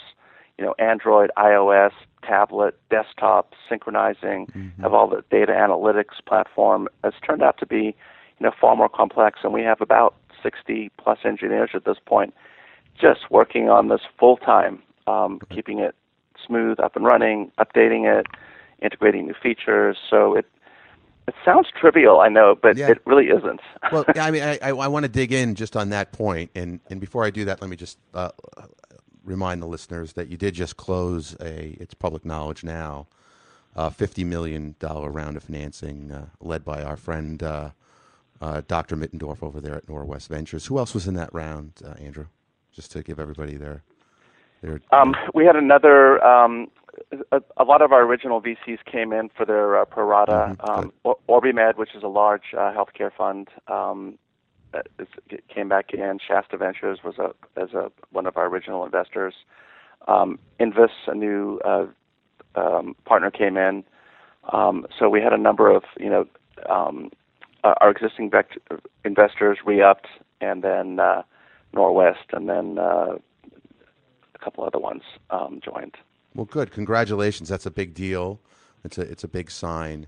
you 0.60 0.66
know, 0.66 0.74
Android, 0.78 1.30
iOS, 1.38 1.92
tablet, 2.22 2.78
desktop, 2.90 3.54
synchronizing, 3.66 4.46
mm-hmm. 4.46 4.82
have 4.82 4.92
all 4.92 5.08
the 5.08 5.24
data 5.30 5.52
analytics 5.52 6.22
platform 6.26 6.86
has 7.02 7.14
turned 7.26 7.42
out 7.42 7.56
to 7.58 7.66
be, 7.66 7.96
you 8.38 8.42
know, 8.46 8.52
far 8.60 8.76
more 8.76 8.90
complex. 8.90 9.40
And 9.42 9.54
we 9.54 9.62
have 9.62 9.80
about 9.80 10.14
60 10.42 10.90
plus 10.98 11.18
engineers 11.24 11.70
at 11.72 11.86
this 11.86 11.96
point 12.04 12.34
just 13.00 13.30
working 13.30 13.70
on 13.70 13.88
this 13.88 14.02
full 14.18 14.36
time, 14.36 14.82
um, 15.06 15.40
keeping 15.50 15.78
it 15.78 15.94
smooth, 16.46 16.78
up 16.78 16.94
and 16.94 17.06
running, 17.06 17.50
updating 17.58 18.04
it, 18.04 18.26
integrating 18.82 19.26
new 19.26 19.34
features. 19.42 19.96
So 20.10 20.36
it 20.36 20.46
it 21.26 21.34
sounds 21.44 21.68
trivial, 21.78 22.20
I 22.20 22.28
know, 22.28 22.56
but 22.60 22.76
yeah. 22.76 22.88
it 22.88 23.00
really 23.06 23.26
isn't. 23.26 23.60
well, 23.92 24.04
I 24.16 24.30
mean, 24.32 24.42
I, 24.42 24.58
I, 24.60 24.70
I, 24.70 24.88
want 24.88 25.04
to 25.04 25.08
dig 25.08 25.32
in 25.32 25.54
just 25.54 25.76
on 25.76 25.90
that 25.90 26.12
point, 26.12 26.50
and 26.54 26.80
and 26.90 27.00
before 27.00 27.24
I 27.24 27.30
do 27.30 27.44
that, 27.44 27.60
let 27.60 27.70
me 27.70 27.76
just 27.76 27.98
uh, 28.14 28.30
remind 29.24 29.62
the 29.62 29.66
listeners 29.66 30.14
that 30.14 30.28
you 30.28 30.36
did 30.36 30.54
just 30.54 30.76
close 30.76 31.36
a. 31.40 31.76
It's 31.80 31.94
public 31.94 32.24
knowledge 32.24 32.64
now. 32.64 33.06
A 33.76 33.90
fifty 33.90 34.24
million 34.24 34.74
dollar 34.78 35.10
round 35.10 35.36
of 35.36 35.44
financing, 35.44 36.10
uh, 36.10 36.26
led 36.40 36.64
by 36.64 36.82
our 36.82 36.96
friend 36.96 37.42
uh, 37.42 37.70
uh 38.40 38.62
Dr. 38.66 38.96
Mittendorff 38.96 39.42
over 39.42 39.60
there 39.60 39.76
at 39.76 39.86
Norwest 39.86 40.28
Ventures. 40.28 40.66
Who 40.66 40.78
else 40.78 40.92
was 40.92 41.06
in 41.06 41.14
that 41.14 41.32
round, 41.32 41.74
uh, 41.84 41.92
Andrew? 42.02 42.26
Just 42.72 42.90
to 42.92 43.02
give 43.02 43.20
everybody 43.20 43.56
their 43.56 43.82
their. 44.60 44.80
Um, 44.92 45.14
we 45.34 45.44
had 45.44 45.54
another 45.54 46.22
um, 46.24 46.68
a, 47.32 47.40
a, 47.56 47.64
lot 47.64 47.82
of 47.82 47.92
our 47.92 48.02
original 48.02 48.40
VCs 48.40 48.78
came 48.90 49.12
in 49.12 49.30
for 49.36 49.44
their 49.44 49.78
uh, 49.78 49.84
pro 49.84 50.04
rata. 50.04 50.56
Mm-hmm. 50.58 51.06
Um, 51.06 51.16
OrbiMed, 51.28 51.76
which 51.76 51.94
is 51.94 52.02
a 52.02 52.08
large 52.08 52.54
uh, 52.56 52.72
healthcare 52.72 53.12
fund, 53.12 53.48
um, 53.68 54.18
came 55.52 55.68
back 55.68 55.92
in. 55.92 56.18
Shasta 56.26 56.56
Ventures 56.56 57.00
was 57.04 57.18
a 57.18 57.34
as 57.60 57.72
a 57.72 57.90
one 58.10 58.26
of 58.26 58.36
our 58.36 58.46
original 58.46 58.84
investors. 58.84 59.34
Um, 60.08 60.38
Invus, 60.58 60.90
a 61.06 61.14
new 61.14 61.60
uh, 61.64 61.86
um, 62.54 62.96
partner, 63.04 63.30
came 63.30 63.56
in. 63.56 63.84
Um, 64.52 64.86
so 64.98 65.08
we 65.08 65.20
had 65.20 65.32
a 65.32 65.38
number 65.38 65.70
of 65.74 65.82
you 65.98 66.10
know 66.10 66.26
um, 66.68 67.10
uh, 67.64 67.74
our 67.80 67.90
existing 67.90 68.30
vect- 68.30 68.58
investors 69.04 69.58
re-upped, 69.64 70.08
and 70.40 70.62
then 70.62 70.98
uh, 70.98 71.22
Norwest, 71.74 72.32
and 72.32 72.48
then 72.48 72.78
uh, 72.78 73.16
a 74.34 74.38
couple 74.38 74.64
other 74.64 74.78
ones 74.78 75.02
um, 75.30 75.60
joined. 75.62 75.96
Well, 76.34 76.46
good. 76.46 76.70
Congratulations. 76.70 77.48
That's 77.48 77.66
a 77.66 77.70
big 77.70 77.94
deal. 77.94 78.40
It's 78.84 78.98
a 78.98 79.02
it's 79.02 79.24
a 79.24 79.28
big 79.28 79.50
sign 79.50 80.06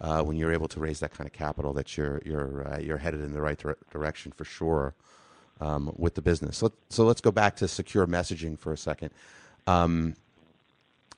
uh, 0.00 0.22
when 0.22 0.36
you're 0.36 0.52
able 0.52 0.68
to 0.68 0.80
raise 0.80 1.00
that 1.00 1.12
kind 1.12 1.26
of 1.26 1.32
capital 1.32 1.72
that 1.72 1.96
you're 1.96 2.22
you're 2.24 2.66
uh, 2.68 2.78
you're 2.78 2.98
headed 2.98 3.20
in 3.20 3.32
the 3.32 3.40
right 3.40 3.58
dire- 3.58 3.78
direction 3.90 4.32
for 4.32 4.44
sure 4.44 4.94
um, 5.60 5.92
with 5.96 6.14
the 6.14 6.22
business. 6.22 6.56
So, 6.56 6.72
so 6.88 7.04
let's 7.04 7.20
go 7.20 7.32
back 7.32 7.56
to 7.56 7.68
secure 7.68 8.06
messaging 8.06 8.58
for 8.58 8.72
a 8.72 8.76
second. 8.76 9.10
Um, 9.66 10.14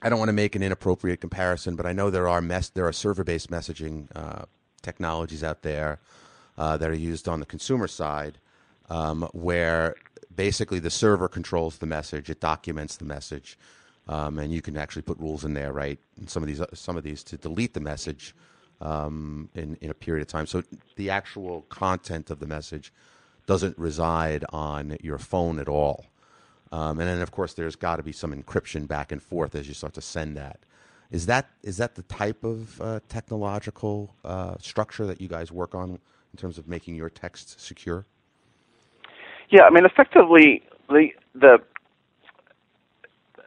I 0.02 0.08
don't 0.08 0.18
want 0.18 0.30
to 0.30 0.34
make 0.34 0.56
an 0.56 0.62
inappropriate 0.62 1.20
comparison, 1.20 1.76
but 1.76 1.84
I 1.84 1.92
know 1.92 2.10
there 2.10 2.28
are 2.28 2.40
mess 2.40 2.70
there 2.70 2.86
are 2.86 2.92
server 2.92 3.24
based 3.24 3.50
messaging 3.50 4.08
uh, 4.14 4.44
technologies 4.82 5.44
out 5.44 5.62
there 5.62 6.00
uh, 6.56 6.76
that 6.78 6.90
are 6.90 6.94
used 6.94 7.28
on 7.28 7.40
the 7.40 7.46
consumer 7.46 7.86
side, 7.86 8.38
um, 8.88 9.28
where 9.32 9.94
basically 10.34 10.78
the 10.78 10.90
server 10.90 11.28
controls 11.28 11.78
the 11.78 11.86
message, 11.86 12.30
it 12.30 12.40
documents 12.40 12.96
the 12.96 13.04
message 13.04 13.58
um, 14.10 14.38
and 14.38 14.52
you 14.52 14.60
can 14.60 14.76
actually 14.76 15.02
put 15.02 15.18
rules 15.18 15.44
in 15.44 15.54
there, 15.54 15.72
right? 15.72 15.98
And 16.18 16.28
some 16.28 16.42
of 16.42 16.48
these, 16.48 16.60
some 16.74 16.96
of 16.96 17.04
these 17.04 17.22
to 17.24 17.36
delete 17.36 17.74
the 17.74 17.80
message 17.80 18.34
um, 18.80 19.48
in 19.54 19.76
in 19.80 19.90
a 19.90 19.94
period 19.94 20.22
of 20.22 20.28
time. 20.28 20.46
So 20.46 20.62
the 20.96 21.10
actual 21.10 21.62
content 21.62 22.30
of 22.30 22.40
the 22.40 22.46
message 22.46 22.92
doesn't 23.46 23.76
reside 23.78 24.44
on 24.50 24.96
your 25.02 25.18
phone 25.18 25.58
at 25.58 25.68
all. 25.68 26.06
Um, 26.72 27.00
and 27.00 27.08
then, 27.08 27.20
of 27.20 27.32
course, 27.32 27.54
there's 27.54 27.74
got 27.74 27.96
to 27.96 28.02
be 28.02 28.12
some 28.12 28.32
encryption 28.32 28.86
back 28.86 29.10
and 29.10 29.20
forth 29.20 29.54
as 29.54 29.66
you 29.66 29.74
start 29.74 29.94
to 29.94 30.00
send 30.00 30.36
that. 30.36 30.60
Is 31.10 31.26
that 31.26 31.50
is 31.62 31.76
that 31.78 31.96
the 31.96 32.02
type 32.02 32.44
of 32.44 32.80
uh, 32.80 33.00
technological 33.08 34.14
uh, 34.24 34.54
structure 34.60 35.06
that 35.06 35.20
you 35.20 35.26
guys 35.26 35.50
work 35.50 35.74
on 35.74 35.90
in 35.90 36.36
terms 36.36 36.58
of 36.58 36.68
making 36.68 36.94
your 36.94 37.10
text 37.10 37.60
secure? 37.60 38.06
Yeah, 39.50 39.64
I 39.64 39.70
mean, 39.70 39.84
effectively, 39.84 40.62
the 40.88 41.08
the 41.34 41.58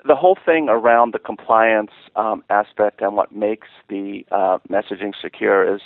the 0.05 0.15
whole 0.15 0.37
thing 0.45 0.67
around 0.69 1.13
the 1.13 1.19
compliance 1.19 1.91
um, 2.15 2.43
aspect 2.49 3.01
and 3.01 3.15
what 3.15 3.31
makes 3.31 3.67
the 3.89 4.25
uh, 4.31 4.57
messaging 4.69 5.13
secure 5.19 5.75
is 5.75 5.81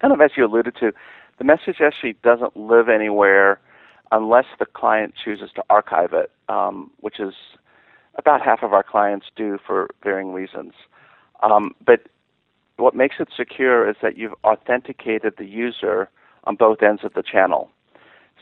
kind 0.00 0.12
of 0.12 0.20
as 0.20 0.32
you 0.36 0.44
alluded 0.44 0.74
to, 0.80 0.92
the 1.38 1.44
message 1.44 1.76
actually 1.80 2.14
doesn't 2.22 2.56
live 2.56 2.88
anywhere 2.88 3.60
unless 4.10 4.46
the 4.58 4.66
client 4.66 5.14
chooses 5.22 5.50
to 5.54 5.62
archive 5.70 6.12
it, 6.12 6.30
um, 6.48 6.90
which 7.00 7.20
is 7.20 7.34
about 8.16 8.40
half 8.42 8.62
of 8.62 8.72
our 8.72 8.82
clients 8.82 9.26
do 9.36 9.58
for 9.64 9.88
varying 10.02 10.32
reasons. 10.32 10.72
Um, 11.42 11.74
but 11.84 12.08
what 12.76 12.94
makes 12.94 13.16
it 13.20 13.28
secure 13.36 13.88
is 13.88 13.96
that 14.02 14.16
you've 14.16 14.34
authenticated 14.44 15.34
the 15.36 15.44
user 15.44 16.08
on 16.44 16.56
both 16.56 16.82
ends 16.82 17.04
of 17.04 17.14
the 17.14 17.22
channel. 17.22 17.70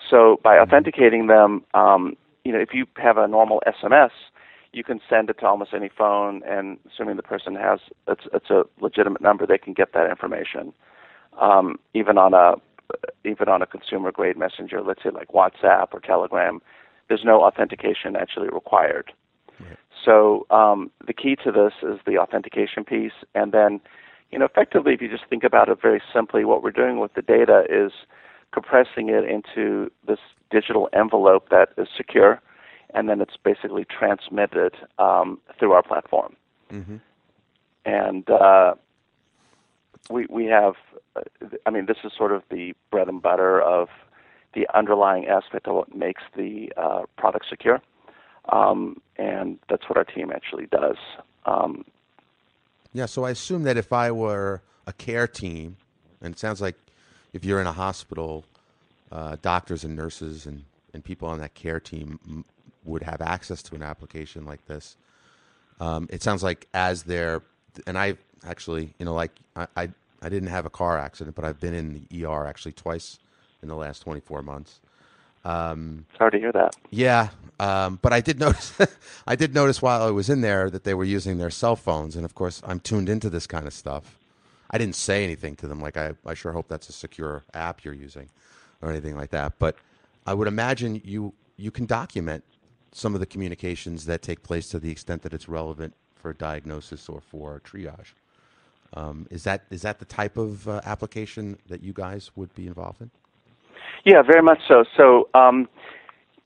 So 0.08 0.40
by 0.42 0.58
authenticating 0.58 1.26
them, 1.26 1.64
um, 1.74 2.16
you 2.44 2.52
know, 2.52 2.60
if 2.60 2.72
you 2.72 2.86
have 2.96 3.18
a 3.18 3.26
normal 3.26 3.62
SMS, 3.66 4.10
you 4.76 4.84
can 4.84 5.00
send 5.08 5.30
it 5.30 5.38
to 5.40 5.46
almost 5.46 5.72
any 5.74 5.88
phone, 5.88 6.42
and 6.46 6.78
assuming 6.86 7.16
the 7.16 7.22
person 7.22 7.54
has 7.54 7.80
it's 8.06 8.24
it's 8.32 8.50
a 8.50 8.64
legitimate 8.80 9.22
number, 9.22 9.46
they 9.46 9.58
can 9.58 9.72
get 9.72 9.94
that 9.94 10.10
information. 10.10 10.72
Um, 11.40 11.78
even 11.94 12.18
on 12.18 12.34
a 12.34 12.54
even 13.24 13.48
on 13.48 13.62
a 13.62 13.66
consumer 13.66 14.12
grade 14.12 14.36
messenger, 14.36 14.82
let's 14.82 15.02
say 15.02 15.10
like 15.10 15.28
WhatsApp 15.28 15.88
or 15.92 16.00
Telegram, 16.00 16.60
there's 17.08 17.24
no 17.24 17.42
authentication 17.42 18.14
actually 18.14 18.48
required. 18.48 19.12
Right. 19.58 19.78
So 20.04 20.46
um, 20.50 20.90
the 21.04 21.14
key 21.14 21.36
to 21.42 21.50
this 21.50 21.72
is 21.82 21.98
the 22.06 22.18
authentication 22.18 22.84
piece, 22.84 23.24
and 23.34 23.52
then 23.52 23.80
you 24.30 24.38
know 24.38 24.44
effectively, 24.44 24.92
if 24.92 25.00
you 25.00 25.08
just 25.08 25.24
think 25.30 25.42
about 25.42 25.70
it 25.70 25.78
very 25.80 26.02
simply, 26.12 26.44
what 26.44 26.62
we're 26.62 26.70
doing 26.70 26.98
with 26.98 27.14
the 27.14 27.22
data 27.22 27.64
is 27.70 27.92
compressing 28.52 29.08
it 29.08 29.24
into 29.24 29.90
this 30.06 30.18
digital 30.50 30.88
envelope 30.92 31.48
that 31.48 31.70
is 31.78 31.88
secure 31.96 32.40
and 32.94 33.08
then 33.08 33.20
it's 33.20 33.36
basically 33.42 33.84
transmitted 33.84 34.74
um, 34.98 35.38
through 35.58 35.72
our 35.72 35.82
platform. 35.82 36.36
Mm-hmm. 36.72 36.96
And 37.84 38.28
uh, 38.30 38.74
we 40.10 40.26
we 40.28 40.46
have, 40.46 40.74
I 41.66 41.70
mean, 41.70 41.86
this 41.86 41.98
is 42.04 42.12
sort 42.16 42.32
of 42.32 42.42
the 42.50 42.74
bread 42.90 43.08
and 43.08 43.22
butter 43.22 43.60
of 43.60 43.88
the 44.54 44.66
underlying 44.74 45.26
aspect 45.26 45.68
of 45.68 45.74
what 45.74 45.94
makes 45.94 46.22
the 46.36 46.72
uh, 46.76 47.02
product 47.16 47.46
secure, 47.48 47.80
um, 48.48 49.00
and 49.16 49.58
that's 49.68 49.88
what 49.88 49.96
our 49.96 50.04
team 50.04 50.32
actually 50.32 50.66
does. 50.66 50.96
Um, 51.44 51.84
yeah, 52.92 53.06
so 53.06 53.24
I 53.24 53.30
assume 53.30 53.64
that 53.64 53.76
if 53.76 53.92
I 53.92 54.10
were 54.10 54.62
a 54.86 54.92
care 54.92 55.28
team, 55.28 55.76
and 56.20 56.34
it 56.34 56.38
sounds 56.38 56.60
like 56.60 56.76
if 57.32 57.44
you're 57.44 57.60
in 57.60 57.66
a 57.66 57.72
hospital, 57.72 58.44
uh, 59.12 59.36
doctors 59.42 59.84
and 59.84 59.94
nurses 59.94 60.46
and, 60.46 60.64
and 60.94 61.04
people 61.04 61.28
on 61.28 61.38
that 61.38 61.54
care 61.54 61.78
team 61.78 62.18
m- 62.26 62.44
would 62.86 63.02
have 63.02 63.20
access 63.20 63.62
to 63.64 63.74
an 63.74 63.82
application 63.82 64.44
like 64.44 64.64
this. 64.66 64.96
Um, 65.80 66.08
it 66.10 66.22
sounds 66.22 66.42
like 66.42 66.66
as 66.72 67.02
they're, 67.02 67.42
and 67.86 67.98
I 67.98 68.16
actually, 68.46 68.94
you 68.98 69.04
know, 69.04 69.14
like 69.14 69.32
I, 69.54 69.66
I, 69.76 69.88
I 70.22 70.28
didn't 70.28 70.48
have 70.48 70.66
a 70.66 70.70
car 70.70 70.98
accident, 70.98 71.36
but 71.36 71.44
I've 71.44 71.60
been 71.60 71.74
in 71.74 72.06
the 72.10 72.24
ER 72.24 72.46
actually 72.46 72.72
twice 72.72 73.18
in 73.62 73.68
the 73.68 73.76
last 73.76 74.00
24 74.00 74.42
months. 74.42 74.80
Um, 75.44 76.06
Sorry 76.18 76.32
to 76.32 76.38
hear 76.38 76.52
that. 76.52 76.74
Yeah, 76.90 77.28
um, 77.60 78.00
but 78.02 78.12
I 78.12 78.20
did 78.20 78.40
notice. 78.40 78.76
I 79.26 79.36
did 79.36 79.54
notice 79.54 79.80
while 79.80 80.02
I 80.02 80.10
was 80.10 80.28
in 80.28 80.40
there 80.40 80.70
that 80.70 80.82
they 80.82 80.94
were 80.94 81.04
using 81.04 81.38
their 81.38 81.50
cell 81.50 81.76
phones, 81.76 82.16
and 82.16 82.24
of 82.24 82.34
course, 82.34 82.60
I'm 82.66 82.80
tuned 82.80 83.08
into 83.08 83.30
this 83.30 83.46
kind 83.46 83.66
of 83.66 83.72
stuff. 83.72 84.18
I 84.70 84.78
didn't 84.78 84.96
say 84.96 85.22
anything 85.22 85.54
to 85.56 85.68
them, 85.68 85.80
like 85.80 85.96
I, 85.96 86.14
I 86.26 86.34
sure 86.34 86.50
hope 86.50 86.66
that's 86.66 86.88
a 86.88 86.92
secure 86.92 87.44
app 87.54 87.84
you're 87.84 87.94
using, 87.94 88.28
or 88.82 88.90
anything 88.90 89.16
like 89.16 89.30
that. 89.30 89.52
But 89.60 89.76
I 90.26 90.34
would 90.34 90.48
imagine 90.48 91.00
you 91.04 91.32
you 91.56 91.70
can 91.70 91.86
document 91.86 92.42
some 92.92 93.14
of 93.14 93.20
the 93.20 93.26
communications 93.26 94.06
that 94.06 94.22
take 94.22 94.42
place 94.42 94.68
to 94.70 94.78
the 94.78 94.90
extent 94.90 95.22
that 95.22 95.32
it's 95.34 95.48
relevant 95.48 95.94
for 96.14 96.32
diagnosis 96.32 97.08
or 97.08 97.20
for 97.20 97.60
triage. 97.60 98.14
Um, 98.94 99.26
is 99.30 99.44
that 99.44 99.64
is 99.70 99.82
that 99.82 99.98
the 99.98 100.04
type 100.04 100.36
of 100.36 100.66
uh, 100.68 100.80
application 100.84 101.58
that 101.68 101.82
you 101.82 101.92
guys 101.92 102.30
would 102.36 102.54
be 102.54 102.66
involved 102.66 103.00
in? 103.00 103.10
Yeah, 104.04 104.22
very 104.22 104.42
much 104.42 104.60
so. 104.68 104.84
So, 104.96 105.28
um, 105.34 105.68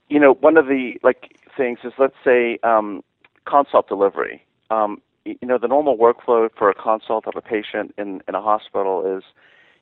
you 0.09 0.19
know, 0.19 0.35
one 0.35 0.57
of 0.57 0.67
the 0.67 0.95
like 1.03 1.37
things 1.57 1.79
is 1.85 1.93
let's 1.99 2.17
say 2.25 2.59
um, 2.63 3.03
consult 3.45 3.89
delivery. 3.89 4.43
Um, 4.71 5.03
you 5.25 5.37
know, 5.43 5.59
the 5.59 5.69
normal 5.69 5.97
workflow 5.97 6.49
for 6.57 6.71
a 6.71 6.75
consult 6.75 7.27
of 7.27 7.35
a 7.37 7.43
patient 7.43 7.95
in 7.99 8.23
in 8.27 8.35
a 8.35 8.41
hospital 8.41 9.17
is 9.17 9.23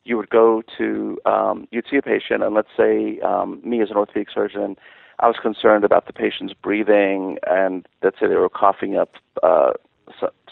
you 0.04 0.16
would 0.16 0.30
go 0.30 0.62
to 0.78 1.18
um, 1.24 1.68
you'd 1.70 1.86
see 1.90 1.96
a 1.96 2.02
patient, 2.02 2.42
and 2.42 2.54
let's 2.54 2.68
say 2.76 3.20
um, 3.20 3.60
me 3.64 3.80
as 3.80 3.90
an 3.90 3.96
orthopedic 3.96 4.28
surgeon, 4.32 4.76
I 5.20 5.26
was 5.26 5.36
concerned 5.40 5.84
about 5.84 6.06
the 6.06 6.12
patient's 6.12 6.54
breathing, 6.54 7.38
and 7.46 7.86
let's 8.02 8.18
say 8.20 8.28
they 8.28 8.36
were 8.36 8.48
coughing 8.48 8.96
up 8.96 9.14
uh, 9.42 9.72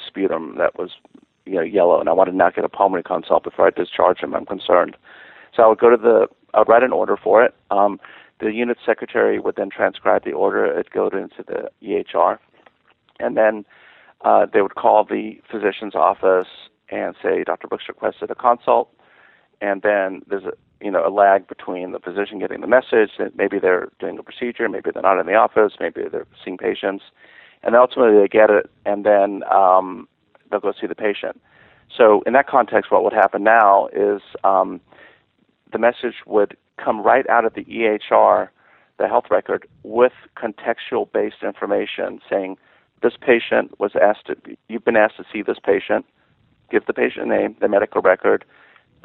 sputum 0.05 0.57
that 0.59 0.79
was 0.79 0.91
you 1.45 1.55
know 1.55 1.63
yellow, 1.63 2.01
and 2.01 2.09
I 2.09 2.13
wanted 2.13 2.33
to 2.33 2.37
not 2.37 2.55
get 2.55 2.65
a 2.65 2.69
pulmonary 2.69 3.05
consult 3.05 3.45
before 3.45 3.67
I 3.67 3.71
discharge 3.71 4.19
him. 4.19 4.35
I'm 4.35 4.47
concerned, 4.47 4.97
so 5.55 5.63
I 5.63 5.67
would 5.69 5.79
go 5.79 5.91
to 5.91 5.97
the 5.97 6.27
I 6.55 6.61
would 6.61 6.69
write 6.69 6.83
an 6.83 6.93
order 6.93 7.17
for 7.17 7.45
it. 7.45 7.55
Um, 7.71 8.01
the 8.41 8.53
unit 8.53 8.79
secretary 8.85 9.39
would 9.39 9.57
then 9.57 9.71
transcribe 9.71 10.25
the 10.25 10.33
order. 10.33 10.67
It'd 10.67 10.91
go 10.91 11.07
into 11.07 11.45
the 11.47 11.71
EHR, 11.83 12.39
and 13.21 13.37
then 13.37 13.65
uh, 14.25 14.47
they 14.53 14.63
would 14.63 14.75
call 14.75 15.05
the 15.05 15.41
physician's 15.51 15.95
office 15.95 16.49
and 16.91 17.15
say, 17.23 17.45
"Dr. 17.45 17.69
Brooks 17.69 17.85
requested 17.89 18.31
a 18.31 18.35
consult." 18.35 18.91
And 19.61 19.81
then 19.83 20.23
there's 20.27 20.45
a 20.45 20.53
you 20.81 20.91
know 20.91 21.07
a 21.07 21.11
lag 21.11 21.47
between 21.47 21.93
the 21.93 21.99
physician 21.99 22.39
getting 22.39 22.61
the 22.61 22.67
message 22.67 23.11
that 23.19 23.37
maybe 23.37 23.59
they're 23.59 23.89
doing 23.99 24.19
a 24.19 24.23
procedure, 24.23 24.69
maybe 24.69 24.91
they're 24.93 25.03
not 25.03 25.19
in 25.19 25.27
the 25.27 25.35
office, 25.35 25.73
maybe 25.81 26.03
they're 26.11 26.27
seeing 26.45 26.59
patients, 26.59 27.05
and 27.63 27.75
ultimately 27.75 28.19
they 28.21 28.29
get 28.29 28.51
it, 28.51 28.71
and 28.85 29.05
then 29.05 29.43
um, 29.51 30.09
they'll 30.51 30.61
go 30.61 30.73
see 30.79 30.87
the 30.87 30.95
patient. 30.95 31.41
So 31.97 32.23
in 32.27 32.33
that 32.33 32.49
context, 32.49 32.91
what 32.91 33.05
would 33.05 33.13
happen 33.13 33.43
now 33.43 33.89
is 33.89 34.21
um, 34.45 34.81
the 35.73 35.79
message 35.79 36.15
would 36.27 36.57
come 36.83 37.03
right 37.03 37.29
out 37.29 37.45
of 37.45 37.55
the 37.55 37.65
EHR, 37.65 38.49
the 38.99 39.09
health 39.09 39.27
record, 39.31 39.67
with 39.83 40.13
contextual 40.37 41.11
based 41.13 41.43
information 41.43 42.21
saying, 42.29 42.57
this 43.03 43.15
patient 43.21 43.79
was 43.79 43.93
asked 44.01 44.27
to, 44.27 44.37
you've 44.69 44.85
been 44.85 44.97
asked 44.97 45.17
to 45.19 45.25
see 45.33 45.43
this 45.43 45.59
patient, 45.63 46.07
give 46.71 46.87
the 46.87 46.95
patient 46.95 47.29
name, 47.29 47.55
the 47.61 47.69
medical 47.69 48.01
record, 48.01 48.45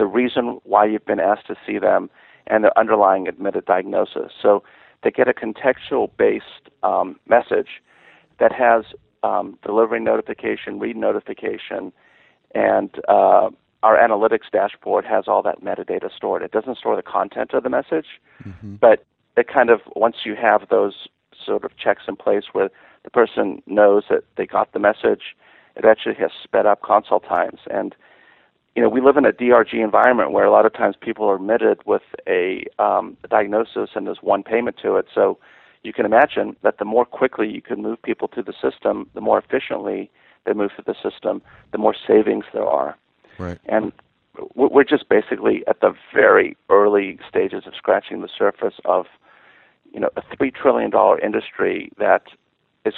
the 0.02 0.08
reason 0.08 0.60
why 0.64 0.84
you've 0.84 1.06
been 1.06 1.20
asked 1.20 1.46
to 1.46 1.56
see 1.64 1.78
them, 1.78 2.10
and 2.48 2.64
the 2.64 2.74
underlying 2.78 3.28
admitted 3.28 3.66
diagnosis. 3.66 4.32
So 4.42 4.64
they 5.04 5.12
get 5.12 5.28
a 5.28 5.34
contextual 5.34 6.10
based 6.18 6.72
um, 6.82 7.20
message 7.30 7.84
that 8.40 8.52
has 8.52 8.84
um, 9.22 9.60
delivery 9.64 10.00
notification, 10.00 10.80
read 10.80 10.98
notification, 10.98 11.94
and 12.56 12.90
uh, 13.08 13.52
our 13.84 13.96
analytics 13.96 14.50
dashboard 14.52 15.06
has 15.06 15.26
all 15.28 15.44
that 15.44 15.62
metadata 15.64 16.10
stored. 16.12 16.42
It 16.42 16.52
doesn't 16.52 16.80
store 16.80 16.96
the 16.96 17.04
content 17.04 17.54
of 17.54 17.62
the 17.62 17.70
message, 17.70 18.08
mm-hmm. 18.44 18.78
but 18.78 19.06
it 19.38 19.48
kind 19.48 19.70
of 19.70 19.82
once 19.96 20.16
you 20.26 20.36
have 20.36 20.68
those 20.70 21.08
sort 21.46 21.64
of 21.64 21.78
checks 21.78 22.06
in 22.08 22.16
place 22.16 22.46
where 22.54 22.72
the 23.04 23.12
person 23.12 23.62
knows 23.68 24.06
that 24.10 24.24
they 24.36 24.48
got 24.48 24.74
the 24.74 24.80
message, 24.80 25.36
it 25.76 25.86
actually 25.86 26.16
has 26.16 26.32
sped 26.44 26.66
up 26.66 26.82
consult 26.82 27.24
times. 27.24 27.60
And 27.70 27.96
you 28.76 28.82
know, 28.82 28.90
we 28.90 29.02
live 29.02 29.18
in 29.18 29.26
a 29.26 29.34
DRG 29.34 29.74
environment 29.74 30.32
where 30.32 30.46
a 30.46 30.52
lot 30.52 30.66
of 30.66 30.74
times 30.74 30.96
people 31.00 31.26
are 31.26 31.36
admitted 31.36 31.80
with 31.86 32.04
a, 32.28 32.66
um, 32.80 33.18
a 33.24 33.28
diagnosis 33.28 33.90
and 33.96 34.08
there's 34.08 34.22
one 34.22 34.44
payment 34.44 34.78
to 34.82 34.96
it. 34.96 35.08
So 35.14 35.38
you 35.84 35.92
can 35.92 36.06
imagine 36.06 36.56
that 36.64 36.78
the 36.78 36.86
more 36.86 37.06
quickly 37.06 37.50
you 37.50 37.62
can 37.62 37.82
move 37.82 38.02
people 38.02 38.30
through 38.34 38.44
the 38.44 38.54
system, 38.54 39.10
the 39.14 39.22
more 39.22 39.40
efficiently 39.40 40.10
they 40.46 40.54
move 40.54 40.72
through 40.76 40.94
the 40.94 41.12
system, 41.12 41.42
the 41.72 41.78
more 41.78 41.96
savings 42.08 42.46
there 42.54 42.66
are. 42.66 42.98
Right. 43.38 43.60
And 43.66 43.92
we're 44.56 44.86
just 44.86 45.10
basically 45.10 45.64
at 45.68 45.82
the 45.82 45.94
very 46.14 46.56
early 46.70 47.20
stages 47.28 47.64
of 47.66 47.74
scratching 47.76 48.22
the 48.22 48.30
surface 48.36 48.76
of, 48.86 49.06
you 49.94 50.00
know, 50.00 50.10
a 50.16 50.22
three 50.36 50.52
trillion 50.52 50.90
dollar 50.90 51.20
industry 51.20 51.92
that 51.98 52.24
is, 52.86 52.94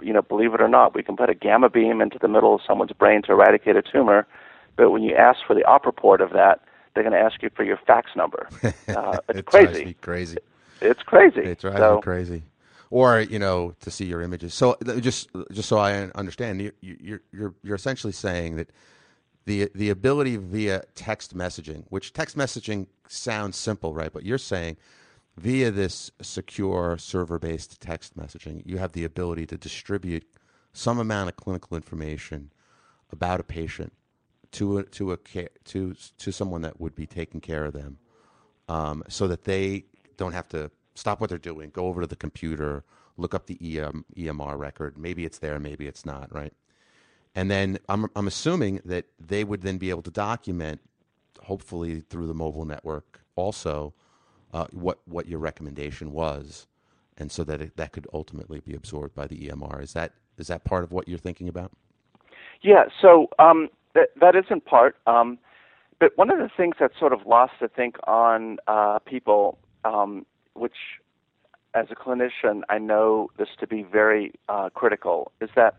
you 0.00 0.12
know, 0.12 0.22
believe 0.22 0.54
it 0.54 0.60
or 0.60 0.68
not, 0.68 0.94
we 0.94 1.02
can 1.02 1.16
put 1.16 1.28
a 1.28 1.34
gamma 1.34 1.68
beam 1.68 2.00
into 2.00 2.18
the 2.20 2.28
middle 2.28 2.54
of 2.54 2.60
someone's 2.66 2.92
brain 2.92 3.22
to 3.22 3.32
eradicate 3.32 3.76
a 3.76 3.82
tumor, 3.82 4.26
but 4.76 4.90
when 4.90 5.02
you 5.02 5.14
ask 5.14 5.40
for 5.46 5.54
the 5.54 5.64
op 5.64 5.86
report 5.86 6.20
of 6.20 6.30
that, 6.32 6.60
they're 6.94 7.02
going 7.02 7.12
to 7.12 7.18
ask 7.18 7.42
you 7.42 7.50
for 7.54 7.64
your 7.64 7.78
fax 7.86 8.10
number. 8.16 8.48
Uh, 8.88 9.18
it's 9.28 9.40
it 9.40 9.46
crazy. 9.46 9.96
crazy. 10.00 10.38
It's 10.80 11.02
crazy. 11.02 11.40
It 11.40 11.58
drives 11.58 11.78
so, 11.78 11.96
me 11.96 12.02
crazy. 12.02 12.42
Or 12.90 13.20
you 13.20 13.38
know, 13.38 13.74
to 13.80 13.90
see 13.90 14.04
your 14.04 14.22
images. 14.22 14.54
So 14.54 14.76
just 15.00 15.28
just 15.50 15.68
so 15.68 15.76
I 15.78 16.04
understand, 16.14 16.62
you, 16.62 16.72
you're 16.80 17.20
you're 17.32 17.54
you're 17.62 17.74
essentially 17.74 18.12
saying 18.12 18.56
that 18.56 18.70
the 19.44 19.70
the 19.74 19.90
ability 19.90 20.36
via 20.36 20.84
text 20.94 21.36
messaging, 21.36 21.84
which 21.88 22.12
text 22.12 22.36
messaging 22.36 22.86
sounds 23.08 23.56
simple, 23.56 23.92
right? 23.92 24.12
But 24.12 24.24
you're 24.24 24.38
saying 24.38 24.76
via 25.36 25.70
this 25.70 26.10
secure 26.22 26.96
server-based 26.96 27.80
text 27.80 28.16
messaging, 28.16 28.62
you 28.64 28.78
have 28.78 28.92
the 28.92 29.04
ability 29.04 29.46
to 29.46 29.58
distribute 29.58 30.24
some 30.72 30.98
amount 30.98 31.28
of 31.28 31.36
clinical 31.36 31.76
information 31.76 32.52
about 33.10 33.40
a 33.40 33.44
patient 33.44 33.92
to 34.56 34.78
a, 34.78 34.82
to 34.84 35.12
a 35.12 35.18
to 35.64 35.94
to 36.18 36.32
someone 36.32 36.62
that 36.62 36.80
would 36.80 36.94
be 36.94 37.06
taking 37.06 37.40
care 37.42 37.66
of 37.66 37.74
them, 37.74 37.98
um, 38.68 39.04
so 39.08 39.28
that 39.28 39.44
they 39.44 39.84
don't 40.16 40.32
have 40.32 40.48
to 40.48 40.70
stop 40.94 41.20
what 41.20 41.28
they're 41.28 41.38
doing, 41.38 41.68
go 41.70 41.86
over 41.86 42.00
to 42.00 42.06
the 42.06 42.16
computer, 42.16 42.82
look 43.18 43.34
up 43.34 43.46
the 43.46 43.58
EM, 43.60 44.06
EMR 44.16 44.58
record. 44.58 44.96
Maybe 44.96 45.26
it's 45.26 45.38
there, 45.38 45.60
maybe 45.60 45.86
it's 45.86 46.06
not, 46.06 46.34
right? 46.34 46.54
And 47.34 47.50
then 47.50 47.78
I'm, 47.90 48.06
I'm 48.16 48.26
assuming 48.26 48.80
that 48.86 49.04
they 49.20 49.44
would 49.44 49.60
then 49.60 49.76
be 49.76 49.90
able 49.90 50.00
to 50.02 50.10
document, 50.10 50.80
hopefully 51.42 52.02
through 52.08 52.26
the 52.26 52.34
mobile 52.34 52.64
network, 52.64 53.20
also 53.34 53.92
uh, 54.54 54.66
what 54.70 55.00
what 55.04 55.28
your 55.28 55.38
recommendation 55.38 56.12
was, 56.12 56.66
and 57.18 57.30
so 57.30 57.44
that 57.44 57.60
it, 57.60 57.76
that 57.76 57.92
could 57.92 58.06
ultimately 58.14 58.60
be 58.60 58.74
absorbed 58.74 59.14
by 59.14 59.26
the 59.26 59.48
EMR. 59.48 59.82
Is 59.82 59.92
that 59.92 60.12
is 60.38 60.46
that 60.46 60.64
part 60.64 60.82
of 60.82 60.92
what 60.92 61.08
you're 61.08 61.18
thinking 61.18 61.46
about? 61.46 61.72
Yeah. 62.62 62.84
So 63.02 63.28
um, 63.38 63.68
that 63.96 64.10
that 64.20 64.36
is 64.36 64.44
in 64.50 64.60
part. 64.60 64.96
Um, 65.06 65.38
but 65.98 66.12
one 66.16 66.30
of 66.30 66.38
the 66.38 66.50
things 66.54 66.76
that's 66.78 66.98
sort 66.98 67.12
of 67.12 67.20
lost, 67.26 67.54
I 67.62 67.68
think, 67.68 67.96
on 68.06 68.58
uh, 68.68 68.98
people, 69.00 69.58
um, 69.84 70.26
which 70.54 70.76
as 71.74 71.86
a 71.90 71.94
clinician 71.94 72.62
I 72.68 72.78
know 72.78 73.30
this 73.38 73.48
to 73.60 73.66
be 73.66 73.82
very 73.82 74.32
uh, 74.48 74.68
critical, 74.74 75.32
is 75.40 75.50
that 75.56 75.74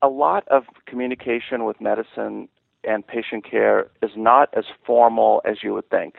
a 0.00 0.08
lot 0.08 0.46
of 0.48 0.64
communication 0.86 1.64
with 1.64 1.80
medicine 1.80 2.48
and 2.84 3.06
patient 3.06 3.48
care 3.50 3.88
is 4.02 4.10
not 4.16 4.48
as 4.56 4.64
formal 4.86 5.40
as 5.44 5.56
you 5.62 5.72
would 5.74 5.88
think. 5.90 6.14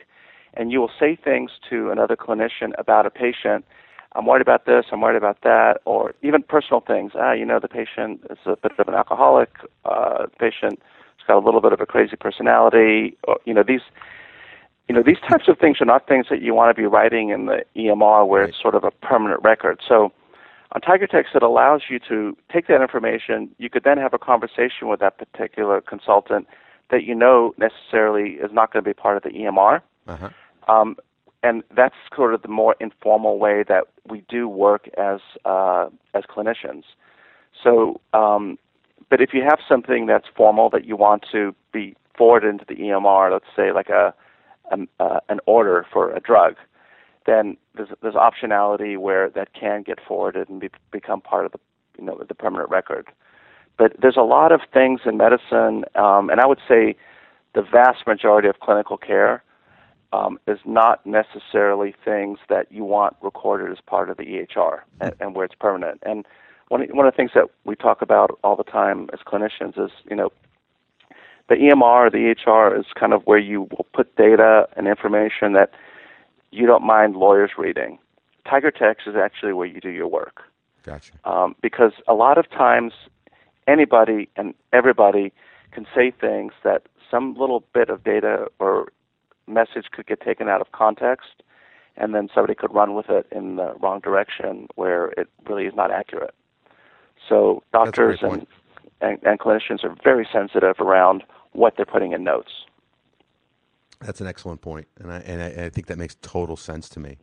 And 0.55 0.71
you 0.71 0.79
will 0.79 0.91
say 0.99 1.17
things 1.21 1.51
to 1.69 1.91
another 1.91 2.15
clinician 2.15 2.71
about 2.77 3.05
a 3.05 3.09
patient. 3.09 3.65
I'm 4.15 4.25
worried 4.25 4.41
about 4.41 4.65
this, 4.65 4.85
I'm 4.91 5.01
worried 5.01 5.17
about 5.17 5.41
that, 5.43 5.81
or 5.85 6.13
even 6.21 6.41
personal 6.41 6.79
things. 6.79 7.11
Ah, 7.15 7.33
you 7.33 7.45
know, 7.45 7.59
the 7.59 7.67
patient 7.67 8.21
is 8.29 8.37
a 8.45 8.55
bit 8.55 8.71
of 8.79 8.87
an 8.87 8.93
alcoholic. 8.93 9.49
Uh, 9.83 10.25
the 10.25 10.37
patient 10.39 10.79
has 11.17 11.27
got 11.27 11.37
a 11.37 11.45
little 11.45 11.61
bit 11.61 11.73
of 11.73 11.81
a 11.81 11.85
crazy 11.85 12.15
personality. 12.15 13.17
Or, 13.25 13.39
you 13.45 13.53
know, 13.53 13.63
these, 13.67 13.81
you 14.87 14.95
know, 14.95 15.03
these 15.03 15.19
types 15.29 15.47
of 15.47 15.57
things 15.59 15.81
are 15.81 15.85
not 15.85 16.07
things 16.07 16.27
that 16.29 16.41
you 16.41 16.53
want 16.53 16.75
to 16.75 16.81
be 16.81 16.87
writing 16.87 17.29
in 17.29 17.47
the 17.47 17.65
EMR 17.75 18.27
where 18.27 18.43
it's 18.43 18.61
sort 18.61 18.75
of 18.75 18.83
a 18.83 18.91
permanent 18.91 19.41
record. 19.43 19.81
So 19.85 20.13
on 20.71 20.81
TigerText, 20.81 21.35
it 21.35 21.43
allows 21.43 21.83
you 21.89 21.99
to 22.07 22.37
take 22.51 22.67
that 22.67 22.81
information. 22.81 23.49
You 23.57 23.69
could 23.69 23.83
then 23.83 23.97
have 23.97 24.13
a 24.13 24.19
conversation 24.19 24.87
with 24.87 24.99
that 25.01 25.17
particular 25.17 25.81
consultant 25.81 26.47
that 26.91 27.03
you 27.03 27.15
know 27.15 27.53
necessarily 27.57 28.33
is 28.33 28.51
not 28.51 28.71
going 28.71 28.83
to 28.83 28.89
be 28.89 28.93
part 28.93 29.17
of 29.17 29.23
the 29.23 29.29
EMR. 29.29 29.81
Uh-huh. 30.07 30.29
Um, 30.67 30.97
and 31.45 31.63
that's 31.75 31.95
sort 32.15 32.33
of 32.33 32.41
the 32.41 32.47
more 32.47 32.75
informal 32.79 33.37
way 33.37 33.63
that 33.67 33.83
we 34.09 34.23
do 34.27 34.47
work 34.47 34.89
as 34.97 35.19
uh, 35.45 35.87
as 36.15 36.23
clinicians. 36.23 36.83
So, 37.63 38.01
um, 38.13 38.57
but 39.09 39.21
if 39.21 39.29
you 39.31 39.43
have 39.43 39.59
something 39.69 40.07
that's 40.07 40.25
formal 40.35 40.71
that 40.71 40.85
you 40.85 40.95
want 40.95 41.23
to 41.31 41.53
be 41.71 41.95
forwarded 42.17 42.49
into 42.49 42.65
the 42.67 42.75
EMR, 42.75 43.31
let's 43.31 43.45
say 43.55 43.71
like 43.71 43.89
a 43.89 44.13
um, 44.71 44.89
uh, 44.99 45.19
an 45.29 45.39
order 45.45 45.85
for 45.93 46.11
a 46.11 46.19
drug, 46.19 46.55
then 47.27 47.57
there's, 47.75 47.89
there's 48.01 48.15
optionality 48.15 48.97
where 48.97 49.29
that 49.29 49.53
can 49.53 49.83
get 49.83 49.99
forwarded 50.05 50.49
and 50.49 50.59
be, 50.59 50.69
become 50.91 51.21
part 51.21 51.45
of 51.45 51.51
the 51.51 51.59
you 51.99 52.05
know 52.05 52.19
the 52.27 52.33
permanent 52.33 52.71
record. 52.71 53.07
But 53.77 53.93
there's 54.01 54.17
a 54.17 54.23
lot 54.37 54.51
of 54.51 54.61
things 54.73 55.01
in 55.05 55.17
medicine, 55.17 55.85
um, 55.93 56.31
and 56.31 56.39
I 56.39 56.47
would 56.47 56.61
say 56.67 56.95
the 57.53 57.61
vast 57.61 58.07
majority 58.07 58.47
of 58.47 58.59
clinical 58.61 58.97
care 58.97 59.43
um, 60.15 60.39
is 60.47 60.59
not 60.65 61.05
necessarily 61.05 61.93
things 62.03 62.39
that 62.49 62.71
you 62.71 62.83
want 62.83 63.15
recorded 63.21 63.71
as 63.71 63.79
part 63.85 64.09
of 64.09 64.17
the 64.17 64.23
EHR 64.23 64.79
and, 65.01 65.13
and 65.19 65.35
where 65.35 65.45
it's 65.45 65.55
permanent. 65.59 66.01
And 66.03 66.25
one 66.69 66.81
of, 66.81 66.89
one 66.89 67.05
of 67.05 67.13
the 67.13 67.17
things 67.17 67.31
that 67.35 67.47
we 67.65 67.75
talk 67.75 68.01
about 68.01 68.39
all 68.43 68.55
the 68.55 68.63
time 68.63 69.09
as 69.13 69.19
clinicians 69.19 69.77
is, 69.83 69.91
you 70.09 70.15
know, 70.15 70.31
the 71.49 71.55
EMR 71.55 72.07
or 72.07 72.09
the 72.09 72.33
EHR 72.33 72.79
is 72.79 72.85
kind 72.99 73.13
of 73.13 73.21
where 73.25 73.37
you 73.37 73.61
will 73.61 73.85
put 73.93 74.15
data 74.15 74.67
and 74.75 74.87
information 74.87 75.53
that 75.53 75.71
you 76.51 76.65
don't 76.65 76.83
mind 76.83 77.15
lawyers 77.15 77.51
reading. 77.57 77.99
Tiger 78.49 78.71
Text 78.71 79.07
is 79.07 79.15
actually 79.15 79.53
where 79.53 79.67
you 79.67 79.79
do 79.79 79.89
your 79.89 80.07
work. 80.07 80.43
Gotcha. 80.83 81.11
Um, 81.25 81.55
because 81.61 81.91
a 82.07 82.13
lot 82.13 82.37
of 82.37 82.49
times, 82.49 82.93
anybody 83.67 84.29
and 84.35 84.53
everybody 84.71 85.33
can 85.71 85.85
say 85.93 86.11
things 86.11 86.53
that 86.63 86.83
some 87.11 87.35
little 87.35 87.63
bit 87.73 87.89
of 87.89 88.03
data 88.03 88.47
or 88.59 88.89
message 89.47 89.87
could 89.91 90.07
get 90.07 90.21
taken 90.21 90.49
out 90.49 90.61
of 90.61 90.71
context, 90.71 91.43
and 91.97 92.13
then 92.13 92.29
somebody 92.33 92.55
could 92.55 92.73
run 92.73 92.93
with 92.93 93.09
it 93.09 93.27
in 93.31 93.55
the 93.55 93.73
wrong 93.81 93.99
direction 93.99 94.67
where 94.75 95.07
it 95.17 95.29
really 95.47 95.65
is 95.65 95.73
not 95.75 95.91
accurate. 95.91 96.33
So 97.27 97.63
doctors 97.71 98.19
and, 98.21 98.45
and, 99.01 99.19
and 99.23 99.39
clinicians 99.39 99.83
are 99.83 99.95
very 100.03 100.27
sensitive 100.31 100.79
around 100.79 101.23
what 101.53 101.75
they're 101.77 101.85
putting 101.85 102.11
in 102.11 102.23
notes. 102.23 102.51
That's 104.01 104.19
an 104.21 104.27
excellent 104.27 104.61
point, 104.61 104.87
and 104.99 105.11
I, 105.11 105.17
and 105.19 105.41
I, 105.41 105.65
I 105.65 105.69
think 105.69 105.87
that 105.87 105.97
makes 105.97 106.15
total 106.21 106.57
sense 106.57 106.89
to 106.89 106.99
me. 106.99 107.17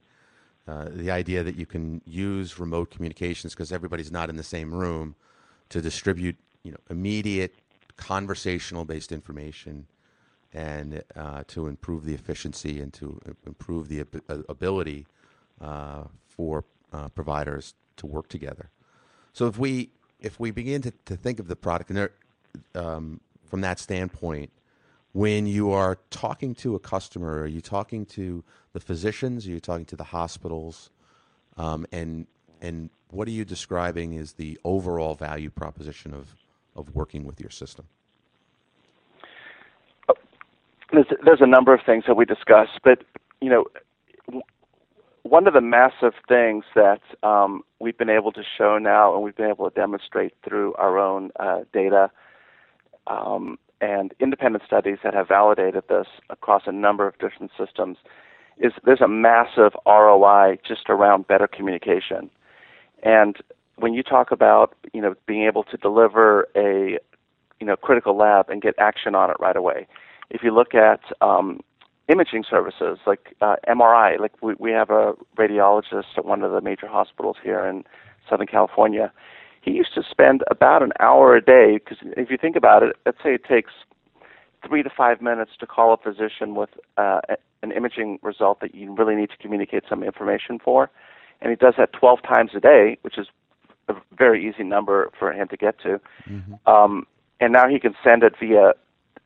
Uh, 0.67 0.87
the 0.91 1.11
idea 1.11 1.43
that 1.43 1.57
you 1.57 1.67
can 1.67 2.01
use 2.07 2.59
remote 2.59 2.91
communications 2.91 3.53
because 3.53 3.73
everybody's 3.73 4.13
not 4.13 4.31
in 4.31 4.37
the 4.37 4.43
same 4.45 4.73
room 4.73 5.15
to 5.69 5.81
distribute, 5.81 6.37
you 6.63 6.71
know, 6.71 6.79
immediate 6.89 7.57
conversational 7.97 8.85
based 8.85 9.13
information 9.13 9.87
and 10.55 11.03
uh, 11.17 11.45
to 11.49 11.67
improve 11.67 12.05
the 12.05 12.15
efficiency 12.15 12.81
and 12.81 12.93
to 12.93 13.21
improve 13.47 13.89
the 13.89 14.01
ab- 14.01 14.23
uh, 14.29 14.39
ability 14.49 15.07
uh, 15.61 16.05
for 16.29 16.65
uh, 16.93 17.09
providers 17.09 17.75
to 17.97 18.07
work 18.07 18.29
together. 18.29 18.71
So 19.33 19.47
if 19.47 19.59
we 19.59 19.91
if 20.21 20.39
we 20.39 20.51
begin 20.51 20.83
to, 20.83 20.93
to 21.07 21.17
think 21.17 21.41
of 21.41 21.49
the 21.49 21.57
product 21.57 21.91
and 21.91 21.97
there, 21.97 22.13
um, 22.75 23.21
from 23.45 23.61
that 23.63 23.81
standpoint, 23.81 24.53
when 25.13 25.47
you 25.47 25.73
are 25.73 25.99
talking 26.11 26.55
to 26.57 26.75
a 26.75 26.79
customer, 26.79 27.41
are 27.41 27.47
you 27.47 27.61
talking 27.61 28.07
to 28.07 28.45
the 28.73 28.81
physicians? 28.81 29.47
Are 29.47 29.51
you 29.51 29.61
talking 29.61 29.85
to 29.87 29.97
the 29.97 30.05
hospitals? 30.05 30.91
Um, 31.57 31.87
and 31.93 32.27
and 32.61 32.91
what 33.11 33.27
are 33.29 33.33
you 33.33 33.45
describing 33.45 34.15
is 34.15 34.35
the 34.35 34.59
overall 34.65 35.15
value 35.15 35.51
proposition 35.51 36.15
of 36.15 36.37
of 36.77 36.95
working 36.95 37.25
with 37.25 37.41
your 37.41 37.51
system? 37.51 37.87
There's 40.93 41.07
there's 41.25 41.41
a 41.41 41.47
number 41.47 41.73
of 41.73 41.81
things 41.85 42.05
that 42.07 42.17
we 42.17 42.25
discuss, 42.25 42.69
but 42.85 43.03
you 43.41 43.49
know, 43.49 43.65
one 45.23 45.47
of 45.47 45.55
the 45.55 45.61
massive 45.61 46.13
things 46.29 46.65
that 46.75 47.01
um, 47.23 47.63
we've 47.81 47.97
been 47.97 48.11
able 48.11 48.33
to 48.33 48.43
show 48.59 48.79
now, 48.79 49.15
and 49.15 49.23
we've 49.23 49.37
been 49.37 49.49
able 49.49 49.71
to 49.71 49.75
demonstrate 49.75 50.35
through 50.45 50.75
our 50.75 50.99
own 50.99 51.31
uh, 51.41 51.61
data 51.73 52.11
um, 53.07 53.59
and 53.81 54.15
independent 54.21 54.65
studies 54.67 54.99
that 55.03 55.15
have 55.15 55.29
validated 55.29 55.85
this 55.89 56.07
across 56.31 56.63
a 56.67 56.73
number 56.73 57.07
of 57.07 57.19
different 57.19 57.51
systems, 57.59 57.97
is 58.59 58.73
there's 58.85 59.01
a 59.01 59.09
massive 59.09 59.73
ROI 59.87 60.59
just 60.67 60.89
around 60.89 61.27
better 61.27 61.49
communication. 61.49 62.31
And 63.03 63.37
when 63.77 63.95
you 63.95 64.03
talk 64.03 64.31
about 64.31 64.75
you 64.93 65.01
know 65.01 65.15
being 65.27 65.45
able 65.45 65.65
to 65.65 65.77
deliver 65.77 66.49
a 66.55 66.99
you 67.61 67.67
know 67.67 67.77
critical 67.77 68.17
lab 68.17 68.51
and 68.51 68.61
get 68.61 68.75
action 68.79 69.15
on 69.15 69.31
it 69.31 69.37
right 69.41 69.57
away, 69.57 69.87
if 70.33 70.43
you 70.43 70.53
look 70.53 70.75
at 70.75 71.01
um, 71.21 71.61
imaging 72.09 72.43
services 72.49 72.99
like 73.07 73.37
uh, 73.41 73.57
MRI, 73.69 74.19
like 74.19 74.33
we, 74.43 74.55
we 74.59 74.73
have 74.73 74.91
a 74.91 75.13
radiologist 75.39 76.17
at 76.17 76.25
one 76.25 76.43
of 76.43 76.51
the 76.53 76.61
major 76.61 76.89
hospitals 76.89 77.37
here 77.43 77.65
in 77.65 77.85
Southern 78.29 78.47
California. 78.47 79.13
He 79.61 79.73
used 79.73 79.95
to 79.95 80.03
spend 80.11 80.43
about 80.51 80.83
an 80.83 80.93
hour 80.99 81.37
a 81.37 81.43
day 81.43 81.79
because 81.79 81.99
if 82.17 82.31
you 82.31 82.39
think 82.39 82.57
about 82.57 82.83
it, 82.83 82.97
let's 83.07 83.19
say 83.23 83.35
it 83.35 83.45
takes 83.45 83.71
three 84.67 84.83
to 84.83 84.91
five 84.91 85.21
minutes 85.21 85.53
to 85.61 85.67
call 85.67 85.93
a 85.93 85.99
physician 85.99 86.55
with 86.55 86.71
uh, 86.97 87.21
an 87.63 87.71
imaging 87.71 88.19
result 88.23 88.61
that 88.61 88.75
you 88.75 88.95
really 88.95 89.15
need 89.15 89.31
to 89.31 89.37
communicate 89.37 89.85
some 89.89 90.03
information 90.03 90.59
for, 90.59 90.91
and 91.41 91.51
he 91.51 91.57
does 91.57 91.75
that 91.77 91.93
12 91.93 92.21
times 92.23 92.53
a 92.57 92.61
day, 92.61 92.97
which 93.03 93.19
is 93.19 93.27
a 93.89 93.95
very 94.17 94.49
easy 94.49 94.65
number 94.65 95.11
for 95.19 95.33
him 95.33 95.47
to 95.49 95.57
get 95.57 95.79
to. 95.81 96.01
Mm-hmm. 96.29 96.55
Um, 96.67 97.07
and 97.41 97.53
now 97.53 97.69
he 97.69 97.79
can 97.79 97.95
send 98.03 98.23
it 98.23 98.35
via 98.41 98.73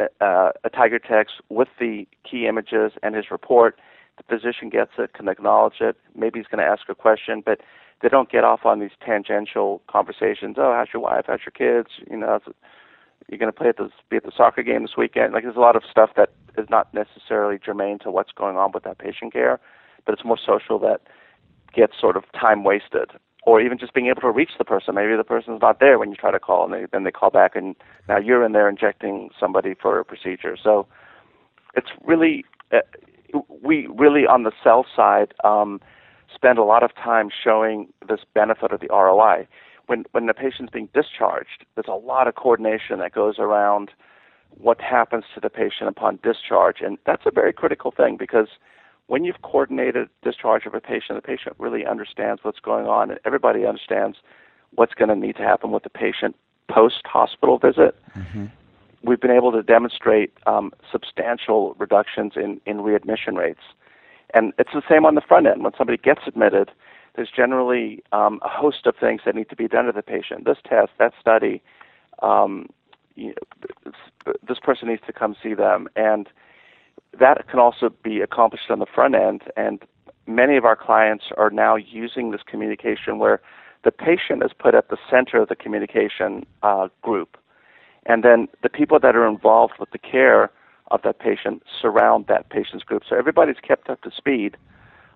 uh, 0.01 0.51
a 0.65 0.71
tiger 0.71 0.99
text 0.99 1.35
with 1.49 1.69
the 1.79 2.07
key 2.29 2.47
images 2.47 2.93
and 3.03 3.15
his 3.15 3.31
report. 3.31 3.79
The 4.17 4.25
physician 4.39 4.69
gets 4.69 4.93
it, 4.99 5.13
can 5.13 5.29
acknowledge 5.29 5.81
it. 5.81 5.97
Maybe 6.15 6.39
he's 6.39 6.47
going 6.47 6.65
to 6.65 6.71
ask 6.71 6.89
a 6.89 6.95
question, 6.95 7.43
but 7.45 7.61
they 8.03 8.09
don't 8.09 8.31
get 8.31 8.45
off 8.45 8.65
on 8.65 8.81
these 8.81 8.91
tangential 9.05 9.83
conversations. 9.89 10.57
Oh, 10.59 10.73
how's 10.75 10.89
your 10.93 11.03
wife? 11.03 11.25
How's 11.27 11.41
your 11.45 11.53
kids? 11.53 11.91
You 12.11 12.19
know, 12.19 12.39
you're 13.29 13.39
going 13.39 13.53
to 13.53 13.57
play 13.57 13.69
at 13.69 13.77
the 13.77 13.91
be 14.09 14.17
at 14.17 14.25
the 14.25 14.33
soccer 14.37 14.63
game 14.63 14.83
this 14.83 14.97
weekend. 14.97 15.33
Like, 15.33 15.45
there's 15.45 15.57
a 15.57 15.61
lot 15.61 15.77
of 15.77 15.83
stuff 15.91 16.11
that 16.17 16.31
is 16.57 16.69
not 16.71 16.93
necessarily 16.95 17.59
germane 17.65 17.99
to 18.01 18.11
what's 18.11 18.33
going 18.33 18.57
on 18.57 18.73
with 18.73 18.85
that 18.85 18.99
patient 18.99 19.33
care, 19.33 19.61
but 20.05 20.13
it's 20.13 20.25
more 20.25 20.39
social 20.39 20.79
that 20.81 21.03
gets 21.75 21.95
sort 22.01 22.17
of 22.17 22.25
time 22.33 22.65
wasted 22.65 23.11
or 23.47 23.61
even 23.61 23.79
just 23.79 23.95
being 23.95 24.09
able 24.09 24.21
to 24.21 24.31
reach 24.31 24.51
the 24.59 24.65
person. 24.65 24.97
Maybe 24.97 25.17
the 25.17 25.25
person's 25.25 25.63
not 25.63 25.79
there 25.79 25.99
when 25.99 26.11
you 26.11 26.17
try 26.17 26.33
to 26.33 26.41
call, 26.41 26.65
and 26.65 26.75
they, 26.75 26.87
then 26.93 27.05
they 27.05 27.13
call 27.13 27.31
back, 27.31 27.55
and 27.55 27.77
now 28.09 28.19
you're 28.19 28.45
in 28.45 28.53
there 28.53 28.69
injecting 28.69 29.31
somebody 29.39 29.75
for 29.81 29.99
a 29.99 30.05
procedure. 30.05 30.57
So 30.63 30.87
it's 31.75 31.91
really 32.05 32.45
uh, 32.73 32.81
we 33.63 33.87
really 33.87 34.27
on 34.27 34.43
the 34.43 34.53
sell 34.63 34.85
side 34.95 35.33
um, 35.45 35.81
spend 36.35 36.59
a 36.59 36.65
lot 36.65 36.83
of 36.83 36.95
time 36.95 37.31
showing 37.31 37.89
this 38.07 38.21
benefit 38.35 38.73
of 38.73 38.81
the 38.81 38.89
ROI. 38.91 39.47
When 39.87 40.05
when 40.11 40.27
the 40.27 40.35
patient's 40.35 40.73
being 40.73 40.89
discharged, 40.93 41.65
there's 41.77 41.87
a 41.89 41.93
lot 41.93 42.27
of 42.27 42.35
coordination 42.35 42.99
that 42.99 43.13
goes 43.13 43.39
around 43.39 43.93
what 44.59 44.81
happens 44.81 45.25
to 45.35 45.41
the 45.41 45.51
patient 45.51 45.89
upon 45.89 46.19
discharge, 46.23 46.81
and 46.81 46.99
that's 47.07 47.23
a 47.27 47.31
very 47.31 47.53
critical 47.53 47.93
thing 47.93 48.17
because 48.17 48.49
when 49.09 49.25
you've 49.25 49.43
coordinated 49.43 50.09
discharge 50.23 50.67
of 50.67 50.75
a 50.75 50.81
patient, 50.81 51.17
the 51.17 51.23
patient 51.23 51.57
really 51.59 51.87
understands 51.87 52.43
what's 52.43 52.59
going 52.61 52.87
on, 52.87 53.11
and 53.11 53.21
everybody 53.25 53.65
understands 53.65 54.19
what's 54.75 54.95
going 54.95 55.09
to 55.09 55.17
need 55.17 55.37
to 55.37 55.43
happen 55.43 55.71
with 55.71 55.85
the 55.85 55.91
patient 55.91 56.35
post 56.69 57.03
hospital 57.05 57.59
visit. 57.59 57.97
Mm-hmm. 58.17 58.47
We've 59.03 59.21
been 59.21 59.31
able 59.31 59.53
to 59.53 59.63
demonstrate 59.63 60.33
um, 60.47 60.73
substantial 60.91 61.75
reductions 61.79 62.33
in, 62.37 62.61
in 62.67 62.81
readmission 62.81 63.37
rates. 63.37 63.61
And 64.35 64.53
it's 64.59 64.73
the 64.73 64.83
same 64.89 65.07
on 65.07 65.15
the 65.15 65.21
front 65.21 65.47
end. 65.47 65.63
When 65.63 65.73
somebody 65.79 65.97
gets 65.97 66.23
admitted, 66.27 66.73
there's 67.15 67.31
generally 67.31 68.03
um, 68.11 68.41
a 68.43 68.49
host 68.49 68.87
of 68.87 68.97
things 68.97 69.23
that 69.25 69.37
need 69.37 69.49
to 69.51 69.57
be 69.57 69.69
done 69.69 69.87
to 69.87 69.93
the 69.93 70.03
patient. 70.03 70.45
This 70.45 70.59
test, 70.69 70.91
that 70.99 71.13
study, 71.21 71.63
um, 72.21 72.69
you 73.15 73.29
know, 73.29 74.33
this 74.47 74.59
person 74.59 74.89
needs 74.89 75.03
to 75.07 75.13
come 75.13 75.37
see 75.41 75.55
them. 75.55 75.89
And 75.95 76.29
that 77.19 77.49
can 77.49 77.59
also 77.59 77.91
be 78.03 78.21
accomplished 78.21 78.71
on 78.71 78.79
the 78.79 78.87
front 78.87 79.15
end. 79.15 79.43
And 79.57 79.83
many 80.27 80.57
of 80.57 80.65
our 80.65 80.77
clients 80.77 81.27
are 81.37 81.51
now 81.51 81.77
using 81.77 82.31
this 82.31 82.43
communication 82.47 83.19
where 83.19 83.41
the 83.85 83.93
patient 83.93 84.43
is 84.43 84.51
put 84.59 84.75
at 84.75 84.89
the 84.89 84.97
center 85.11 85.41
of 85.41 85.49
the 85.49 85.57
communication 85.57 86.45
uh, 86.63 86.89
group. 87.03 87.37
And 88.05 88.23
then 88.23 88.49
the 88.63 88.69
people 88.69 88.99
that 89.01 89.17
are 89.17 89.27
involved 89.27 89.75
with 89.79 89.91
the 89.91 89.99
care 89.99 90.51
of 90.91 91.03
that 91.03 91.19
patient 91.19 91.63
surround 91.81 92.27
that 92.29 92.51
patient's 92.51 92.85
group. 92.85 93.03
So 93.09 93.17
everybody's 93.17 93.57
kept 93.61 93.89
up 93.91 94.03
to 94.03 94.11
speed 94.17 94.57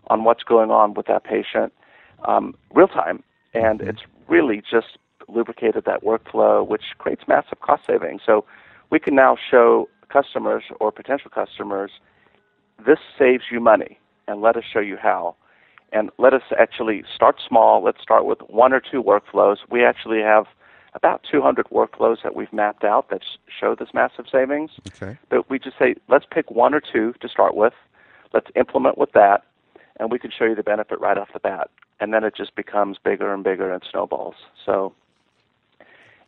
on 0.09 0.25
what's 0.25 0.43
going 0.43 0.71
on 0.71 0.95
with 0.95 1.07
that 1.07 1.25
patient 1.25 1.73
um, 2.25 2.55
real 2.75 2.89
time. 2.89 3.23
And 3.55 3.81
mm-hmm. 3.81 3.91
it's 3.91 4.03
really 4.29 4.63
just 4.69 4.99
lubricated 5.29 5.85
that 5.85 6.03
workflow, 6.03 6.67
which 6.67 6.83
creates 6.99 7.23
massive 7.29 7.61
cost 7.61 7.83
savings. 7.87 8.23
So 8.27 8.45
we 8.91 8.99
can 8.99 9.15
now 9.15 9.37
show 9.51 9.89
customers 10.11 10.65
or 10.81 10.93
potential 10.93 11.31
customers, 11.31 11.91
this 12.87 12.99
saves 13.19 13.45
you 13.51 13.61
money, 13.61 13.99
and 14.27 14.41
let 14.41 14.57
us 14.57 14.65
show 14.71 14.81
you 14.81 14.97
how. 14.97 15.37
And 15.93 16.11
let 16.19 16.35
us 16.35 16.43
actually 16.59 17.05
start 17.15 17.37
small. 17.47 17.83
Let's 17.83 18.01
start 18.01 18.25
with 18.25 18.39
one 18.49 18.73
or 18.73 18.81
two 18.81 19.03
workflows. 19.03 19.57
We 19.71 19.85
actually 19.85 20.21
have 20.21 20.47
about 20.95 21.25
200 21.31 21.67
workflows 21.69 22.23
that 22.23 22.35
we've 22.35 22.53
mapped 22.53 22.85
out 22.85 23.11
that 23.11 23.23
show 23.49 23.75
this 23.75 23.89
massive 23.95 24.27
savings. 24.31 24.71
Okay. 24.89 25.19
But 25.29 25.49
we 25.51 25.59
just 25.59 25.79
say, 25.79 25.95
let's 26.09 26.27
pick 26.31 26.51
one 26.51 26.75
or 26.75 26.81
two 26.81 27.15
to 27.21 27.29
start 27.29 27.57
with. 27.57 27.75
Let's 28.33 28.47
implement 28.55 28.99
with 28.99 29.13
that, 29.13 29.45
and 29.99 30.11
we 30.11 30.19
can 30.19 30.31
show 30.31 30.45
you 30.45 30.55
the 30.55 30.63
benefit 30.63 31.01
right 31.01 31.19
off 31.19 31.29
the 31.33 31.41
bat. 31.41 31.71
And 31.99 32.15
then 32.15 32.25
it 32.25 32.35
just 32.37 32.55
becomes 32.55 32.97
bigger 33.03 33.35
and 33.35 33.43
bigger 33.45 33.73
and 33.73 33.83
snowballs. 33.91 34.37
So 34.65 34.95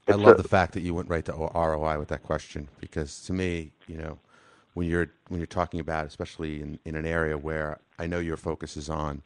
I 0.09 0.15
love 0.15 0.37
a, 0.37 0.37
the 0.37 0.45
fact 0.45 0.75
that 0.75 0.83
you 0.83 0.95
went 0.95 1.09
right 1.09 1.25
to 1.27 1.33
ROI 1.33 1.99
with 1.99 2.09
that 2.09 2.23
question 2.23 2.69
because 2.81 3.23
to 3.25 3.33
me, 3.33 3.73
you 3.89 3.97
know, 3.97 4.19
when 4.75 4.89
you're 4.89 5.09
when 5.29 5.41
you're 5.41 5.47
talking 5.47 5.81
about, 5.81 6.07
especially 6.07 6.61
in, 6.63 6.79
in 6.85 6.97
an 6.97 7.07
area 7.07 7.39
where 7.39 7.79
I 7.99 8.07
know 8.07 8.19
your 8.21 8.37
focus 8.37 8.77
is 8.77 8.91
on 8.91 9.23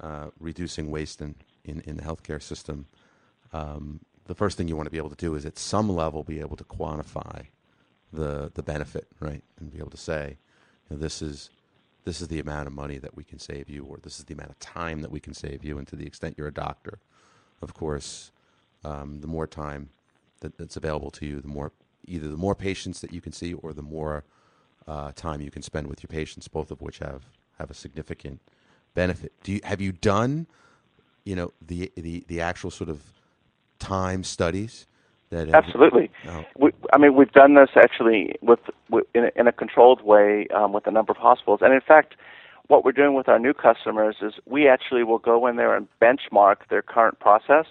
uh, 0.00 0.28
reducing 0.40 0.90
waste 0.90 1.20
in, 1.22 1.34
in, 1.64 1.80
in 1.82 1.96
the 1.96 2.02
healthcare 2.02 2.42
system, 2.42 2.86
um, 3.52 4.00
the 4.26 4.34
first 4.34 4.56
thing 4.58 4.68
you 4.68 4.76
want 4.76 4.86
to 4.86 4.90
be 4.90 4.98
able 4.98 5.10
to 5.10 5.16
do 5.16 5.34
is 5.34 5.46
at 5.46 5.58
some 5.58 5.88
level 5.88 6.22
be 6.22 6.40
able 6.40 6.56
to 6.56 6.64
quantify 6.64 7.46
the 8.12 8.50
the 8.54 8.62
benefit, 8.62 9.08
right, 9.20 9.42
and 9.60 9.72
be 9.72 9.78
able 9.78 9.90
to 9.90 9.96
say, 9.96 10.38
you 10.90 10.96
know, 10.96 11.02
this 11.02 11.22
is 11.22 11.50
this 12.04 12.20
is 12.22 12.28
the 12.28 12.40
amount 12.40 12.66
of 12.68 12.74
money 12.74 12.98
that 12.98 13.16
we 13.16 13.24
can 13.24 13.38
save 13.38 13.68
you, 13.68 13.84
or 13.84 13.98
this 14.02 14.18
is 14.18 14.26
the 14.26 14.34
amount 14.34 14.50
of 14.50 14.58
time 14.60 15.02
that 15.02 15.10
we 15.10 15.20
can 15.20 15.34
save 15.34 15.64
you. 15.64 15.78
And 15.78 15.88
to 15.88 15.96
the 15.96 16.06
extent 16.06 16.36
you're 16.38 16.48
a 16.48 16.54
doctor, 16.54 16.98
of 17.62 17.74
course, 17.74 18.30
um, 18.84 19.20
the 19.20 19.26
more 19.26 19.46
time 19.46 19.90
that, 20.44 20.58
that's 20.58 20.76
available 20.76 21.10
to 21.10 21.26
you, 21.26 21.40
the 21.40 21.48
more 21.48 21.72
either 22.06 22.28
the 22.28 22.36
more 22.36 22.54
patients 22.54 23.00
that 23.00 23.12
you 23.12 23.20
can 23.20 23.32
see, 23.32 23.54
or 23.54 23.72
the 23.72 23.82
more 23.82 24.24
uh, 24.86 25.10
time 25.12 25.40
you 25.40 25.50
can 25.50 25.62
spend 25.62 25.86
with 25.86 26.02
your 26.02 26.08
patients, 26.08 26.46
both 26.48 26.70
of 26.70 26.80
which 26.80 26.98
have 26.98 27.22
have 27.58 27.70
a 27.70 27.74
significant 27.74 28.40
benefit. 28.94 29.32
Do 29.42 29.52
you 29.52 29.60
have 29.64 29.80
you 29.80 29.92
done, 29.92 30.46
you 31.24 31.34
know, 31.34 31.52
the 31.66 31.90
the 31.96 32.24
the 32.28 32.40
actual 32.40 32.70
sort 32.70 32.90
of 32.90 33.00
time 33.78 34.22
studies? 34.22 34.86
That 35.30 35.48
have, 35.48 35.64
Absolutely. 35.64 36.10
Oh. 36.28 36.44
We, 36.56 36.70
I 36.92 36.98
mean, 36.98 37.14
we've 37.14 37.32
done 37.32 37.54
this 37.54 37.70
actually 37.76 38.36
with, 38.42 38.60
with 38.90 39.06
in, 39.14 39.24
a, 39.24 39.30
in 39.34 39.48
a 39.48 39.52
controlled 39.52 40.02
way 40.02 40.46
um, 40.54 40.72
with 40.72 40.86
a 40.86 40.90
number 40.90 41.12
of 41.12 41.16
hospitals, 41.16 41.60
and 41.62 41.72
in 41.72 41.80
fact, 41.80 42.14
what 42.68 42.84
we're 42.84 42.92
doing 42.92 43.14
with 43.14 43.28
our 43.28 43.38
new 43.38 43.54
customers 43.54 44.16
is 44.20 44.34
we 44.46 44.68
actually 44.68 45.02
will 45.02 45.18
go 45.18 45.46
in 45.46 45.56
there 45.56 45.74
and 45.74 45.88
benchmark 46.00 46.56
their 46.68 46.82
current 46.82 47.18
process 47.20 47.66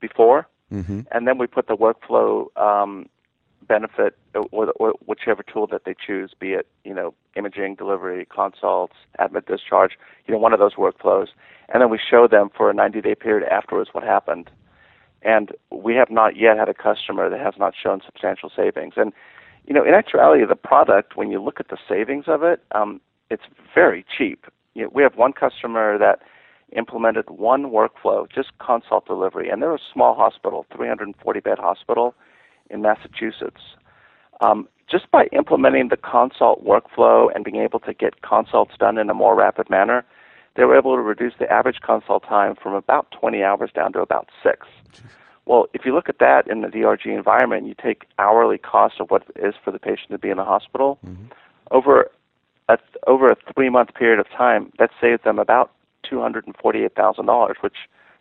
before, 0.00 0.48
Mhm. 0.72 1.06
and 1.10 1.26
then 1.26 1.38
we 1.38 1.46
put 1.46 1.66
the 1.66 1.76
workflow 1.76 2.46
um, 2.56 3.08
benefit 3.66 4.16
or, 4.34 4.66
or 4.76 4.92
whichever 5.06 5.42
tool 5.42 5.66
that 5.68 5.84
they 5.84 5.94
choose, 5.94 6.32
be 6.38 6.52
it 6.52 6.66
you 6.84 6.94
know 6.94 7.14
imaging, 7.36 7.74
delivery, 7.74 8.26
consults, 8.26 8.94
admit, 9.18 9.46
discharge, 9.46 9.92
you 10.26 10.32
know 10.34 10.38
one 10.40 10.52
of 10.52 10.58
those 10.58 10.74
workflows, 10.74 11.28
and 11.68 11.80
then 11.82 11.90
we 11.90 11.98
show 11.98 12.26
them 12.28 12.50
for 12.54 12.70
a 12.70 12.74
90-day 12.74 13.14
period 13.14 13.46
afterwards 13.48 13.90
what 13.92 14.04
happened. 14.04 14.50
And 15.22 15.52
we 15.70 15.94
have 15.96 16.10
not 16.10 16.36
yet 16.36 16.56
had 16.56 16.68
a 16.68 16.74
customer 16.74 17.28
that 17.28 17.40
has 17.40 17.54
not 17.58 17.74
shown 17.80 18.00
substantial 18.04 18.50
savings. 18.54 18.94
And 18.96 19.12
you 19.66 19.74
know, 19.74 19.84
in 19.84 19.92
actuality, 19.92 20.44
the 20.46 20.56
product, 20.56 21.16
when 21.16 21.30
you 21.30 21.42
look 21.42 21.60
at 21.60 21.68
the 21.68 21.76
savings 21.88 22.24
of 22.26 22.42
it, 22.42 22.62
um, 22.72 23.00
it's 23.30 23.42
very 23.74 24.04
cheap. 24.16 24.46
You 24.74 24.84
know, 24.84 24.90
we 24.94 25.02
have 25.02 25.16
one 25.16 25.32
customer 25.32 25.98
that 25.98 26.20
implemented 26.72 27.30
one 27.30 27.64
workflow, 27.64 28.30
just 28.30 28.50
consult 28.58 29.06
delivery, 29.06 29.48
and 29.48 29.62
they're 29.62 29.74
a 29.74 29.80
small 29.92 30.14
hospital, 30.14 30.66
340 30.74 31.40
bed 31.40 31.58
hospital 31.58 32.14
in 32.70 32.82
Massachusetts. 32.82 33.60
Um, 34.40 34.68
just 34.90 35.10
by 35.10 35.26
implementing 35.32 35.88
the 35.88 35.96
consult 35.96 36.64
workflow 36.64 37.28
and 37.34 37.44
being 37.44 37.56
able 37.56 37.80
to 37.80 37.92
get 37.92 38.22
consults 38.22 38.74
done 38.78 38.98
in 38.98 39.10
a 39.10 39.14
more 39.14 39.34
rapid 39.34 39.68
manner, 39.68 40.04
they 40.56 40.64
were 40.64 40.76
able 40.76 40.96
to 40.96 41.02
reduce 41.02 41.34
the 41.38 41.50
average 41.52 41.80
consult 41.80 42.24
time 42.24 42.54
from 42.60 42.74
about 42.74 43.10
20 43.12 43.42
hours 43.42 43.70
down 43.74 43.92
to 43.92 44.00
about 44.00 44.28
six. 44.42 44.66
Well, 45.46 45.66
if 45.72 45.84
you 45.84 45.94
look 45.94 46.08
at 46.08 46.18
that 46.18 46.46
in 46.48 46.60
the 46.60 46.68
DRG 46.68 47.06
environment, 47.06 47.66
you 47.66 47.74
take 47.80 48.04
hourly 48.18 48.58
cost 48.58 49.00
of 49.00 49.10
what 49.10 49.24
it 49.34 49.46
is 49.46 49.54
for 49.62 49.70
the 49.70 49.78
patient 49.78 50.10
to 50.10 50.18
be 50.18 50.30
in 50.30 50.36
the 50.36 50.44
hospital. 50.44 50.98
Over 51.70 52.10
a 52.68 52.78
over 53.06 53.28
a 53.30 53.36
three 53.54 53.70
month 53.70 53.94
period 53.94 54.20
of 54.20 54.28
time, 54.30 54.72
that 54.78 54.90
saved 55.00 55.24
them 55.24 55.38
about 55.38 55.70
two 56.02 56.20
hundred 56.20 56.46
and 56.46 56.56
forty 56.56 56.84
eight 56.84 56.94
thousand 56.94 57.26
dollars, 57.26 57.56
which 57.60 57.76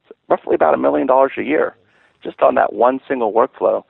is 0.05 0.15
roughly 0.29 0.55
about 0.55 0.73
a 0.73 0.77
million 0.77 1.07
dollars 1.07 1.33
a 1.37 1.43
year, 1.43 1.75
just 2.23 2.41
on 2.41 2.55
that 2.55 2.73
one 2.73 2.99
single 3.07 3.33
workflow. 3.33 3.83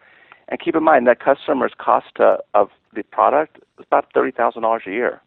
And 0.49 0.59
keep 0.59 0.75
in 0.75 0.83
mind 0.83 1.07
that 1.07 1.19
customer's 1.19 1.73
cost 1.77 2.07
to, 2.15 2.37
of 2.53 2.69
the 2.93 3.03
product 3.03 3.57
is 3.79 3.85
about 3.85 4.11
thirty 4.13 4.31
thousand 4.31 4.61
dollars 4.61 4.83
a 4.87 4.91
year. 4.91 5.21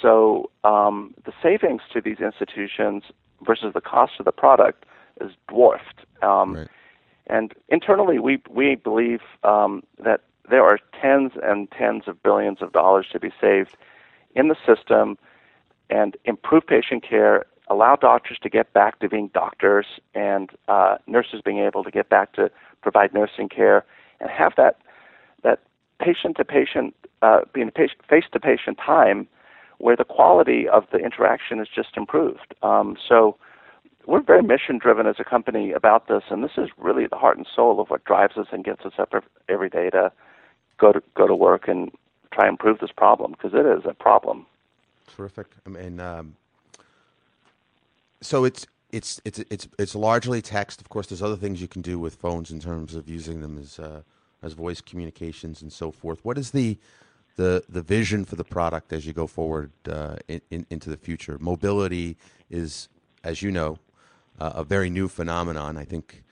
So 0.00 0.50
um, 0.64 1.14
the 1.24 1.32
savings 1.42 1.82
to 1.92 2.00
these 2.00 2.18
institutions 2.18 3.04
versus 3.42 3.72
the 3.74 3.80
cost 3.80 4.12
of 4.18 4.24
the 4.24 4.32
product 4.32 4.84
is 5.20 5.32
dwarfed. 5.48 6.06
Um, 6.22 6.54
Right. 6.54 6.68
And 7.28 7.54
internally, 7.68 8.18
we 8.18 8.42
we 8.50 8.74
believe 8.74 9.20
um, 9.44 9.82
that 10.02 10.22
there 10.50 10.64
are 10.64 10.78
tens 11.00 11.32
and 11.42 11.70
tens 11.70 12.04
of 12.08 12.20
billions 12.22 12.60
of 12.60 12.72
dollars 12.72 13.06
to 13.12 13.20
be 13.20 13.30
saved 13.40 13.76
in 14.34 14.48
the 14.48 14.56
system, 14.66 15.16
and 15.88 16.16
improve 16.24 16.66
patient 16.66 17.04
care, 17.08 17.46
allow 17.68 17.96
doctors 17.96 18.38
to 18.42 18.48
get 18.48 18.72
back 18.72 18.98
to 19.00 19.08
being 19.08 19.28
doctors, 19.32 19.86
and 20.14 20.50
uh, 20.68 20.98
nurses 21.06 21.40
being 21.44 21.58
able 21.58 21.84
to 21.84 21.90
get 21.90 22.08
back 22.08 22.32
to 22.34 22.50
provide 22.82 23.14
nursing 23.14 23.48
care, 23.48 23.84
and 24.20 24.30
have 24.30 24.52
that 24.56 24.78
that 25.42 25.60
patient 26.00 26.36
to 26.36 26.44
patient, 26.44 26.94
uh, 27.22 27.40
being 27.52 27.70
face 27.70 28.24
to 28.32 28.40
patient 28.40 28.78
time, 28.84 29.28
where 29.78 29.96
the 29.96 30.04
quality 30.04 30.68
of 30.68 30.84
the 30.92 30.98
interaction 30.98 31.60
is 31.60 31.68
just 31.74 31.96
improved. 31.96 32.54
Um, 32.62 32.96
so 33.08 33.36
we're 34.06 34.22
very 34.22 34.42
mission 34.42 34.78
driven 34.78 35.06
as 35.06 35.16
a 35.18 35.24
company 35.24 35.72
about 35.72 36.08
this, 36.08 36.24
and 36.30 36.42
this 36.42 36.52
is 36.56 36.68
really 36.76 37.06
the 37.06 37.16
heart 37.16 37.36
and 37.36 37.46
soul 37.54 37.80
of 37.80 37.90
what 37.90 38.04
drives 38.04 38.36
us 38.36 38.46
and 38.52 38.64
gets 38.64 38.84
us 38.84 38.94
up 38.98 39.14
every 39.48 39.68
day 39.68 39.90
to 39.90 40.10
go 40.78 40.92
to 40.92 41.02
go 41.14 41.26
to 41.26 41.34
work 41.34 41.68
and 41.68 41.90
try 42.32 42.46
and 42.46 42.54
improve 42.54 42.78
this 42.80 42.90
problem 42.96 43.32
because 43.32 43.52
it 43.54 43.66
is 43.66 43.84
a 43.84 43.94
problem. 43.94 44.46
Terrific. 45.16 45.46
Mean, 45.66 46.00
um, 46.00 46.34
so 48.22 48.44
it's 48.44 48.66
it's 48.90 49.20
it's 49.24 49.38
it's 49.50 49.68
it's 49.78 49.94
largely 49.94 50.40
text. 50.40 50.80
Of 50.80 50.88
course, 50.88 51.06
there's 51.08 51.22
other 51.22 51.36
things 51.36 51.60
you 51.60 51.68
can 51.68 51.82
do 51.82 51.98
with 51.98 52.14
phones 52.14 52.50
in 52.50 52.60
terms 52.60 52.94
of 52.94 53.08
using 53.08 53.40
them 53.40 53.58
as 53.58 53.78
uh, 53.78 54.02
as 54.42 54.52
voice 54.54 54.80
communications 54.80 55.62
and 55.62 55.72
so 55.72 55.90
forth. 55.90 56.24
What 56.24 56.38
is 56.38 56.52
the 56.52 56.78
the 57.36 57.64
the 57.68 57.82
vision 57.82 58.24
for 58.24 58.36
the 58.36 58.44
product 58.44 58.92
as 58.92 59.06
you 59.06 59.12
go 59.12 59.26
forward 59.26 59.72
uh, 59.88 60.16
in, 60.28 60.40
in, 60.50 60.66
into 60.70 60.90
the 60.90 60.96
future? 60.96 61.38
Mobility 61.38 62.16
is, 62.50 62.88
as 63.24 63.42
you 63.42 63.50
know, 63.50 63.78
uh, 64.40 64.52
a 64.56 64.64
very 64.64 64.90
new 64.90 65.08
phenomenon. 65.08 65.76
I 65.76 65.84
think 65.84 66.22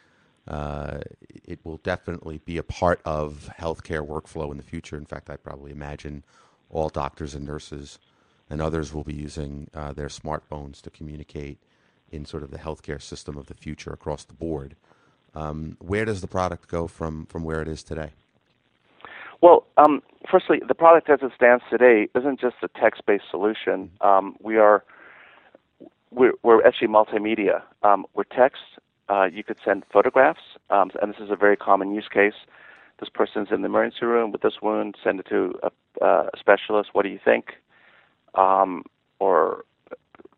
uh, 0.46 1.00
it 1.44 1.60
will 1.64 1.78
definitely 1.78 2.40
be 2.44 2.58
a 2.58 2.62
part 2.62 3.00
of 3.04 3.50
healthcare 3.58 4.06
workflow 4.06 4.50
in 4.50 4.58
the 4.58 4.62
future. 4.62 4.96
In 4.96 5.06
fact, 5.06 5.30
I 5.30 5.36
probably 5.36 5.72
imagine 5.72 6.24
all 6.68 6.88
doctors 6.88 7.34
and 7.34 7.46
nurses 7.46 7.98
and 8.50 8.60
others 8.60 8.92
will 8.92 9.04
be 9.04 9.14
using 9.14 9.68
uh, 9.74 9.92
their 9.92 10.08
smartphones 10.08 10.82
to 10.82 10.90
communicate 10.90 11.58
in 12.10 12.24
sort 12.24 12.42
of 12.42 12.50
the 12.50 12.58
healthcare 12.58 13.00
system 13.00 13.36
of 13.36 13.46
the 13.46 13.54
future 13.54 13.92
across 13.92 14.24
the 14.24 14.34
board. 14.34 14.76
Um, 15.34 15.76
where 15.80 16.04
does 16.04 16.20
the 16.20 16.26
product 16.26 16.68
go 16.68 16.86
from 16.86 17.26
from 17.26 17.44
where 17.44 17.62
it 17.62 17.68
is 17.68 17.82
today? 17.82 18.10
Well, 19.40 19.66
um, 19.76 20.02
firstly, 20.30 20.60
the 20.66 20.74
product 20.74 21.08
as 21.08 21.20
it 21.22 21.32
stands 21.34 21.62
today 21.70 22.08
isn't 22.14 22.40
just 22.40 22.56
a 22.62 22.68
text-based 22.68 23.24
solution. 23.30 23.90
Um, 24.00 24.36
we 24.42 24.58
are 24.58 24.84
we're, 26.10 26.32
we're 26.42 26.66
actually 26.66 26.88
multimedia. 26.88 27.62
Um, 27.82 28.04
we're 28.14 28.24
text. 28.24 28.62
Uh, 29.08 29.24
you 29.32 29.42
could 29.42 29.56
send 29.64 29.84
photographs, 29.92 30.40
um, 30.70 30.90
and 31.00 31.12
this 31.12 31.20
is 31.20 31.30
a 31.30 31.36
very 31.36 31.56
common 31.56 31.94
use 31.94 32.08
case. 32.12 32.34
This 33.00 33.08
person's 33.08 33.48
in 33.50 33.62
the 33.62 33.66
emergency 33.66 34.04
room 34.04 34.30
with 34.30 34.42
this 34.42 34.54
wound. 34.60 34.96
Send 35.02 35.20
it 35.20 35.26
to 35.30 35.58
a, 35.62 36.04
uh, 36.04 36.28
a 36.34 36.38
specialist. 36.38 36.90
What 36.92 37.02
do 37.02 37.08
you 37.08 37.18
think? 37.24 37.54
Um, 38.34 38.84
or 39.18 39.64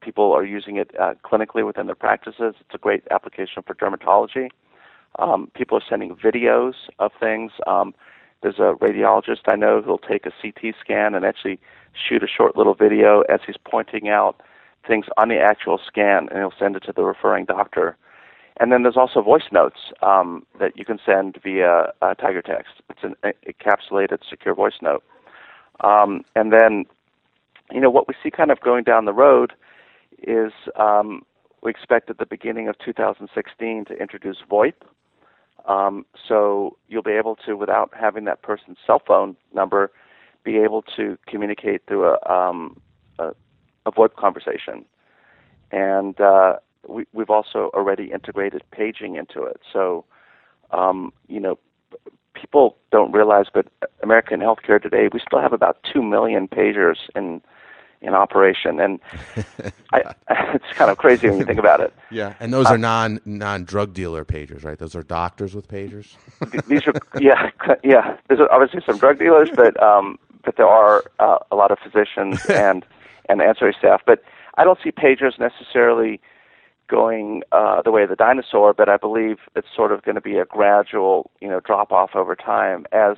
people 0.02 0.32
are 0.32 0.44
using 0.44 0.76
it 0.76 0.90
uh, 1.00 1.14
clinically 1.24 1.64
within 1.64 1.86
their 1.86 1.94
practices. 1.94 2.54
It's 2.60 2.74
a 2.74 2.78
great 2.78 3.04
application 3.10 3.62
for 3.66 3.74
dermatology. 3.74 4.50
Um, 5.18 5.50
people 5.54 5.78
are 5.78 5.84
sending 5.88 6.14
videos 6.16 6.74
of 6.98 7.12
things. 7.18 7.52
Um, 7.66 7.94
there's 8.42 8.58
a 8.58 8.74
radiologist 8.80 9.42
I 9.46 9.56
know 9.56 9.80
who'll 9.80 9.98
take 9.98 10.26
a 10.26 10.32
CT 10.42 10.74
scan 10.80 11.14
and 11.14 11.24
actually 11.24 11.60
shoot 11.94 12.22
a 12.22 12.26
short 12.26 12.56
little 12.56 12.74
video 12.74 13.22
as 13.22 13.40
he's 13.46 13.56
pointing 13.64 14.08
out 14.08 14.42
things 14.86 15.06
on 15.16 15.28
the 15.28 15.38
actual 15.38 15.78
scan, 15.86 16.28
and 16.28 16.38
he'll 16.38 16.52
send 16.58 16.74
it 16.74 16.80
to 16.80 16.92
the 16.92 17.02
referring 17.02 17.44
doctor. 17.44 17.96
And 18.58 18.72
then 18.72 18.82
there's 18.82 18.96
also 18.96 19.22
voice 19.22 19.50
notes 19.52 19.78
um, 20.02 20.44
that 20.58 20.76
you 20.76 20.84
can 20.84 20.98
send 21.04 21.38
via 21.42 21.92
uh, 22.02 22.14
Tiger 22.14 22.42
Text. 22.42 22.72
It's 22.90 23.02
an 23.02 23.14
encapsulated, 23.46 24.18
secure 24.28 24.54
voice 24.54 24.74
note. 24.82 25.04
Um, 25.80 26.24
and 26.36 26.52
then, 26.52 26.84
you 27.70 27.80
know, 27.80 27.90
what 27.90 28.08
we 28.08 28.14
see 28.22 28.30
kind 28.30 28.50
of 28.50 28.60
going 28.60 28.84
down 28.84 29.04
the 29.04 29.12
road 29.12 29.52
is 30.26 30.52
um, 30.78 31.22
we 31.62 31.70
expect 31.70 32.10
at 32.10 32.18
the 32.18 32.26
beginning 32.26 32.68
of 32.68 32.76
2016 32.78 33.84
to 33.86 33.94
introduce 33.94 34.38
VoIP. 34.50 34.74
Um, 35.66 36.04
so 36.28 36.76
you'll 36.88 37.02
be 37.02 37.12
able 37.12 37.36
to, 37.46 37.54
without 37.54 37.92
having 37.98 38.24
that 38.24 38.42
person's 38.42 38.78
cell 38.84 39.00
phone 39.06 39.36
number, 39.54 39.92
be 40.44 40.56
able 40.58 40.82
to 40.96 41.16
communicate 41.28 41.82
through 41.86 42.14
a, 42.14 42.32
um, 42.32 42.80
a, 43.18 43.30
a 43.86 43.92
VoIP 43.92 44.16
conversation. 44.16 44.84
And 45.70 46.20
uh, 46.20 46.56
we, 46.88 47.04
we've 47.12 47.30
also 47.30 47.70
already 47.74 48.10
integrated 48.12 48.62
paging 48.72 49.14
into 49.14 49.44
it. 49.44 49.60
So, 49.72 50.04
um, 50.72 51.12
you 51.28 51.38
know, 51.38 51.58
people 52.34 52.76
don't 52.90 53.12
realize, 53.12 53.46
but 53.52 53.66
American 54.02 54.40
healthcare 54.40 54.82
today, 54.82 55.08
we 55.12 55.20
still 55.24 55.40
have 55.40 55.52
about 55.52 55.78
two 55.92 56.02
million 56.02 56.48
pagers 56.48 56.96
in 57.14 57.40
in 58.02 58.14
operation, 58.14 58.80
and 58.80 59.00
I, 59.92 60.14
it's 60.54 60.72
kind 60.74 60.90
of 60.90 60.98
crazy 60.98 61.28
when 61.28 61.38
you 61.38 61.44
think 61.44 61.58
about 61.58 61.80
it. 61.80 61.94
Yeah, 62.10 62.34
and 62.40 62.52
those 62.52 62.66
are 62.66 62.78
non 62.78 63.20
non 63.24 63.64
drug 63.64 63.94
dealer 63.94 64.24
pagers, 64.24 64.64
right? 64.64 64.78
Those 64.78 64.94
are 64.94 65.02
doctors 65.02 65.54
with 65.54 65.68
pagers. 65.68 66.16
These 66.66 66.86
are 66.86 66.94
yeah 67.20 67.50
yeah. 67.82 68.16
There's 68.28 68.40
obviously 68.50 68.82
some 68.84 68.98
drug 68.98 69.18
dealers, 69.18 69.50
but 69.54 69.80
um, 69.82 70.18
but 70.44 70.56
there 70.56 70.68
are 70.68 71.04
uh, 71.18 71.38
lot 71.52 71.70
of 71.70 71.78
physicians 71.78 72.44
and 72.46 72.84
and 73.28 73.40
ancillary 73.40 73.74
staff. 73.78 74.02
But 74.04 74.22
I 74.58 74.64
don't 74.64 74.78
see 74.82 74.90
pagers 74.90 75.38
necessarily 75.38 76.20
going 76.88 77.42
uh, 77.52 77.80
the 77.82 77.90
way 77.90 78.02
of 78.02 78.10
the 78.10 78.16
dinosaur, 78.16 78.74
but 78.74 78.88
I 78.88 78.96
believe 78.98 79.38
it's 79.56 79.68
sort 79.74 79.92
of 79.92 80.02
going 80.02 80.16
to 80.16 80.20
be 80.20 80.36
a 80.36 80.44
gradual, 80.44 81.30
you 81.40 81.48
know, 81.48 81.60
drop 81.60 81.90
off 81.90 82.10
over 82.14 82.36
time 82.36 82.84
as 82.92 83.16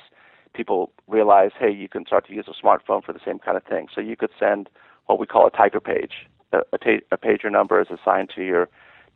people 0.55 0.93
realize, 1.09 1.51
hey, 1.59 1.71
you 1.71 1.89
can 1.89 2.07
start 2.07 2.27
to 2.29 2.35
use 2.35 2.47
a 2.49 2.65
smartphone 2.65 3.05
for 3.05 3.13
the 3.13 3.21
same 3.25 3.39
kind 3.39 3.57
of 3.57 3.65
thing. 3.65 3.89
So 3.95 4.01
you 4.01 4.17
could 4.17 4.31
send 4.39 4.69
what 5.07 5.19
we 5.19 5.27
call 5.27 5.47
a 5.47 5.51
Tiger 5.51 5.81
page. 5.81 6.27
A, 6.53 7.17
pager 7.17 7.51
number 7.51 7.81
is 7.81 7.89
assigned 7.91 8.31
to 8.37 8.43
your 8.43 8.69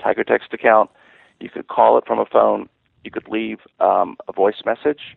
Tiger 0.03 0.25
Text 0.25 0.53
account. 0.53 0.91
You 1.41 1.49
could 1.49 1.69
call 1.69 1.97
it 1.97 2.05
from 2.07 2.19
a 2.19 2.27
phone. 2.27 2.69
You 3.05 3.13
could 3.13 3.29
leave 3.29 3.59
um, 3.79 4.17
a 4.27 4.33
voice 4.33 4.63
message, 4.67 5.17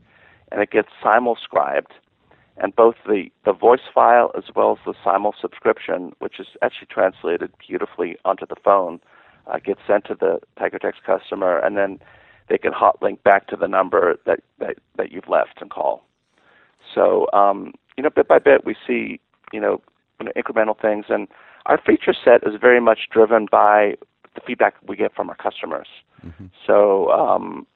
and 0.51 0.61
it 0.61 0.69
gets 0.69 0.89
simulscribed. 1.03 1.91
And 2.57 2.75
both 2.75 2.95
the, 3.07 3.31
the 3.43 3.53
voice 3.53 3.81
file 3.93 4.31
as 4.37 4.43
well 4.55 4.73
as 4.73 4.77
the 4.85 4.93
simul 5.03 5.33
subscription, 5.41 6.13
which 6.19 6.39
is 6.39 6.47
actually 6.61 6.87
translated 6.91 7.51
beautifully 7.67 8.17
onto 8.23 8.45
the 8.45 8.57
phone, 8.63 8.99
uh, 9.47 9.57
gets 9.57 9.79
sent 9.87 10.05
to 10.05 10.15
the 10.15 10.39
Tiger 10.59 10.77
Text 10.77 11.03
customer, 11.03 11.57
and 11.57 11.75
then 11.75 11.99
they 12.49 12.59
can 12.59 12.73
hot 12.73 13.01
link 13.01 13.23
back 13.23 13.47
to 13.47 13.55
the 13.55 13.67
number 13.67 14.17
that, 14.25 14.41
that, 14.59 14.77
that 14.97 15.11
you've 15.11 15.29
left 15.29 15.59
and 15.61 15.71
call. 15.71 16.05
So, 16.93 17.27
um, 17.33 17.73
you 17.97 18.03
know, 18.03 18.09
bit 18.09 18.27
by 18.27 18.39
bit, 18.39 18.65
we 18.65 18.75
see, 18.87 19.19
you 19.51 19.59
know, 19.59 19.81
incremental 20.35 20.79
things. 20.79 21.05
And 21.09 21.27
our 21.65 21.79
feature 21.79 22.13
set 22.13 22.43
is 22.45 22.59
very 22.59 22.79
much 22.81 23.01
driven 23.11 23.47
by 23.51 23.95
the 24.35 24.41
feedback 24.45 24.75
we 24.87 24.95
get 24.95 25.13
from 25.13 25.29
our 25.29 25.35
customers. 25.35 25.87
Mm-hmm. 26.25 26.45
So 26.65 27.09
um, 27.11 27.67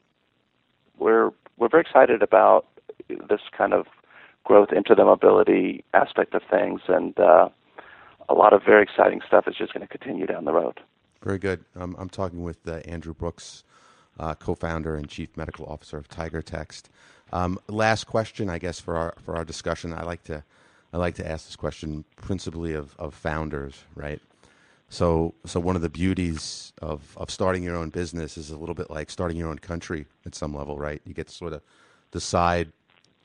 we're 0.98 1.32
we're 1.58 1.70
very 1.70 1.82
excited 1.82 2.22
about 2.22 2.66
this 3.08 3.42
kind 3.58 3.74
of 3.74 3.86
growth 4.44 4.70
into 4.72 4.94
the 4.96 5.04
mobility 5.04 5.84
aspect 5.94 6.34
of 6.34 6.42
things, 6.50 6.82
and 6.88 7.18
uh, 7.20 7.50
a 8.30 8.34
lot 8.34 8.54
of 8.54 8.62
very 8.64 8.84
exciting 8.84 9.22
stuff 9.26 9.48
is 9.48 9.56
just 9.58 9.74
going 9.74 9.86
to 9.86 9.98
continue 9.98 10.26
down 10.26 10.46
the 10.46 10.52
road. 10.52 10.80
Very 11.24 11.40
good. 11.40 11.66
Um, 11.76 11.96
I'm 11.98 12.10
talking 12.10 12.44
with 12.44 12.68
uh, 12.68 12.78
Andrew 12.86 13.14
Brooks, 13.14 13.64
uh, 14.20 14.36
co-founder 14.36 14.96
and 14.96 15.10
chief 15.10 15.36
medical 15.36 15.66
officer 15.66 15.98
of 15.98 16.08
Tiger 16.08 16.42
Text. 16.42 16.90
Um, 17.36 17.60
last 17.68 18.06
question, 18.06 18.50
I 18.50 18.60
guess, 18.60 18.80
for 18.80 18.96
our 18.96 19.14
for 19.22 19.36
our 19.36 19.44
discussion. 19.44 19.92
I 19.92 20.04
like 20.04 20.24
to 20.24 20.42
I 20.94 20.98
like 20.98 21.16
to 21.16 21.30
ask 21.30 21.48
this 21.48 21.58
question 21.58 22.06
principally 22.16 22.74
of, 22.74 22.96
of 22.98 23.14
founders, 23.14 23.84
right? 23.96 24.22
So, 24.88 25.34
so 25.46 25.60
one 25.60 25.76
of 25.76 25.82
the 25.82 25.90
beauties 25.90 26.72
of, 26.82 27.02
of 27.18 27.30
starting 27.30 27.64
your 27.64 27.76
own 27.76 27.90
business 27.90 28.38
is 28.38 28.52
a 28.52 28.58
little 28.58 28.76
bit 28.76 28.90
like 28.90 29.10
starting 29.10 29.36
your 29.36 29.50
own 29.50 29.60
country 29.60 30.06
at 30.26 30.34
some 30.34 30.56
level, 30.56 30.78
right? 30.78 31.02
You 31.06 31.14
get 31.14 31.28
to 31.28 31.34
sort 31.34 31.52
of 31.52 31.62
decide 32.12 32.72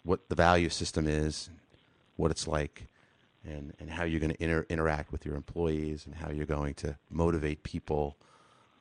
what 0.02 0.28
the 0.28 0.34
value 0.34 0.70
system 0.70 1.06
is, 1.06 1.48
what 2.16 2.32
it's 2.32 2.48
like, 2.48 2.88
and, 3.44 3.72
and 3.78 3.88
how 3.88 4.02
you're 4.02 4.18
going 4.18 4.32
to 4.32 4.42
inter- 4.42 4.66
interact 4.68 5.12
with 5.12 5.24
your 5.24 5.36
employees, 5.36 6.06
and 6.06 6.14
how 6.16 6.30
you're 6.30 6.46
going 6.46 6.74
to 6.74 6.96
motivate 7.08 7.62
people, 7.62 8.16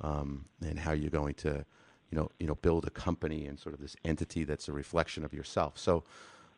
um, 0.02 0.46
and 0.66 0.80
how 0.80 0.94
you're 0.94 1.12
going 1.12 1.36
to, 1.36 1.64
you 2.12 2.18
know, 2.18 2.30
you 2.40 2.48
know, 2.48 2.56
build 2.56 2.86
a 2.86 2.90
company 2.90 3.46
and 3.46 3.60
sort 3.60 3.76
of 3.76 3.82
this 3.82 3.96
entity 4.04 4.44
that's 4.44 4.68
a 4.68 4.74
reflection 4.74 5.24
of 5.24 5.34
yourself. 5.34 5.78
So, 5.78 6.04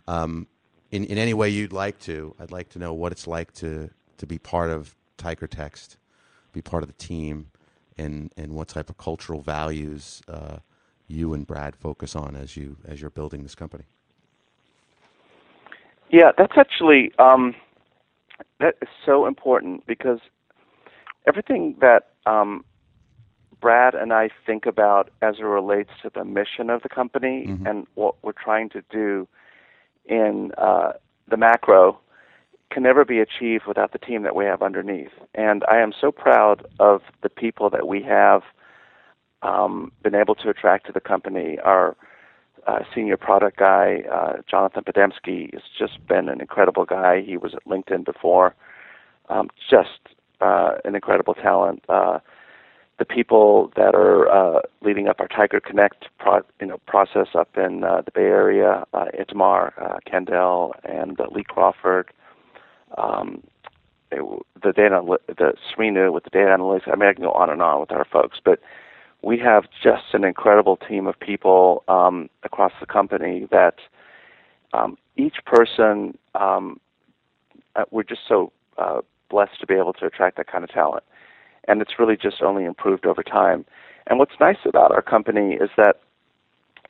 um, 0.07 0.47
in, 0.91 1.05
in 1.05 1.17
any 1.17 1.33
way 1.33 1.49
you'd 1.49 1.73
like 1.73 1.99
to, 1.99 2.35
I'd 2.39 2.51
like 2.51 2.69
to 2.69 2.79
know 2.79 2.93
what 2.93 3.11
it's 3.11 3.27
like 3.27 3.53
to, 3.55 3.89
to 4.17 4.25
be 4.25 4.37
part 4.37 4.69
of 4.69 4.95
Tiger 5.17 5.47
Text, 5.47 5.97
be 6.51 6.61
part 6.61 6.83
of 6.83 6.89
the 6.89 6.95
team, 6.95 7.47
and, 7.97 8.33
and 8.35 8.53
what 8.53 8.67
type 8.67 8.89
of 8.89 8.97
cultural 8.97 9.41
values 9.41 10.21
uh, 10.27 10.57
you 11.07 11.33
and 11.33 11.45
Brad 11.45 11.75
focus 11.75 12.15
on 12.15 12.35
as 12.35 12.55
you 12.55 12.77
as 12.85 13.01
you're 13.01 13.09
building 13.09 13.43
this 13.43 13.55
company. 13.55 13.83
Yeah, 16.09 16.31
that's 16.37 16.57
actually 16.57 17.11
um, 17.19 17.55
that 18.59 18.75
is 18.81 18.87
so 19.05 19.25
important 19.25 19.85
because 19.85 20.19
everything 21.27 21.75
that 21.81 22.11
um, 22.25 22.63
Brad 23.61 23.93
and 23.93 24.11
I 24.11 24.29
think 24.45 24.65
about 24.65 25.09
as 25.21 25.35
it 25.39 25.43
relates 25.43 25.91
to 26.01 26.11
the 26.13 26.25
mission 26.25 26.69
of 26.69 26.81
the 26.81 26.89
company 26.89 27.45
mm-hmm. 27.47 27.67
and 27.67 27.87
what 27.95 28.15
we're 28.23 28.31
trying 28.33 28.69
to 28.69 28.81
do 28.89 29.27
in 30.05 30.51
uh, 30.57 30.93
the 31.29 31.37
macro 31.37 31.99
can 32.71 32.83
never 32.83 33.05
be 33.05 33.19
achieved 33.19 33.65
without 33.67 33.91
the 33.91 33.99
team 33.99 34.23
that 34.23 34.35
we 34.35 34.45
have 34.45 34.61
underneath. 34.61 35.11
And 35.35 35.63
I 35.69 35.77
am 35.77 35.93
so 35.99 36.11
proud 36.11 36.65
of 36.79 37.01
the 37.21 37.29
people 37.29 37.69
that 37.69 37.87
we 37.87 38.01
have 38.03 38.41
um, 39.41 39.91
been 40.03 40.15
able 40.15 40.35
to 40.35 40.49
attract 40.49 40.87
to 40.87 40.91
the 40.91 41.01
company. 41.01 41.57
Our 41.63 41.95
uh, 42.67 42.79
senior 42.95 43.17
product 43.17 43.57
guy, 43.57 44.03
uh, 44.11 44.41
Jonathan 44.49 44.83
Podemski, 44.83 45.53
has 45.53 45.63
just 45.77 46.05
been 46.07 46.29
an 46.29 46.39
incredible 46.41 46.85
guy. 46.85 47.21
He 47.21 47.37
was 47.37 47.53
at 47.53 47.65
LinkedIn 47.65 48.05
before. 48.05 48.55
Um, 49.29 49.49
just 49.69 49.99
uh, 50.39 50.75
an 50.85 50.95
incredible 50.95 51.33
talent. 51.33 51.83
The 53.01 53.05
people 53.05 53.73
that 53.75 53.95
are 53.95 54.29
uh, 54.29 54.61
leading 54.83 55.07
up 55.07 55.19
our 55.19 55.27
Tiger 55.27 55.59
Connect 55.59 56.05
pro- 56.19 56.43
you 56.59 56.67
know, 56.67 56.77
process 56.85 57.29
up 57.33 57.49
in 57.57 57.83
uh, 57.83 58.03
the 58.05 58.11
Bay 58.11 58.25
Area, 58.25 58.83
uh, 58.93 59.05
Itamar, 59.19 59.71
uh, 59.81 59.97
Kendall, 60.05 60.75
and 60.83 61.19
uh, 61.19 61.25
Lee 61.31 61.43
Crawford. 61.43 62.11
Um, 62.99 63.41
the 64.11 64.71
data, 64.71 65.01
the 65.27 65.53
Srinu 65.73 66.13
with 66.13 66.25
the 66.25 66.29
data 66.29 66.55
analytics. 66.55 66.87
I 66.87 66.95
mean, 66.95 67.09
I 67.09 67.13
can 67.13 67.23
go 67.23 67.31
on 67.31 67.49
and 67.49 67.59
on 67.59 67.79
with 67.79 67.91
our 67.91 68.05
folks, 68.05 68.37
but 68.45 68.59
we 69.23 69.39
have 69.39 69.63
just 69.83 70.13
an 70.13 70.23
incredible 70.23 70.77
team 70.77 71.07
of 71.07 71.19
people 71.19 71.83
um, 71.87 72.29
across 72.43 72.73
the 72.79 72.85
company 72.85 73.47
that 73.49 73.77
um, 74.73 74.95
each 75.17 75.37
person. 75.43 76.15
Um, 76.35 76.79
uh, 77.75 77.85
we're 77.89 78.03
just 78.03 78.21
so 78.27 78.51
uh, 78.77 79.01
blessed 79.31 79.59
to 79.59 79.65
be 79.65 79.73
able 79.73 79.93
to 79.93 80.05
attract 80.05 80.37
that 80.37 80.45
kind 80.45 80.63
of 80.63 80.69
talent 80.69 81.03
and 81.67 81.81
it's 81.81 81.99
really 81.99 82.17
just 82.17 82.41
only 82.41 82.65
improved 82.65 83.05
over 83.05 83.23
time. 83.23 83.65
And 84.07 84.19
what's 84.19 84.39
nice 84.39 84.57
about 84.65 84.91
our 84.91 85.01
company 85.01 85.53
is 85.53 85.69
that 85.77 85.97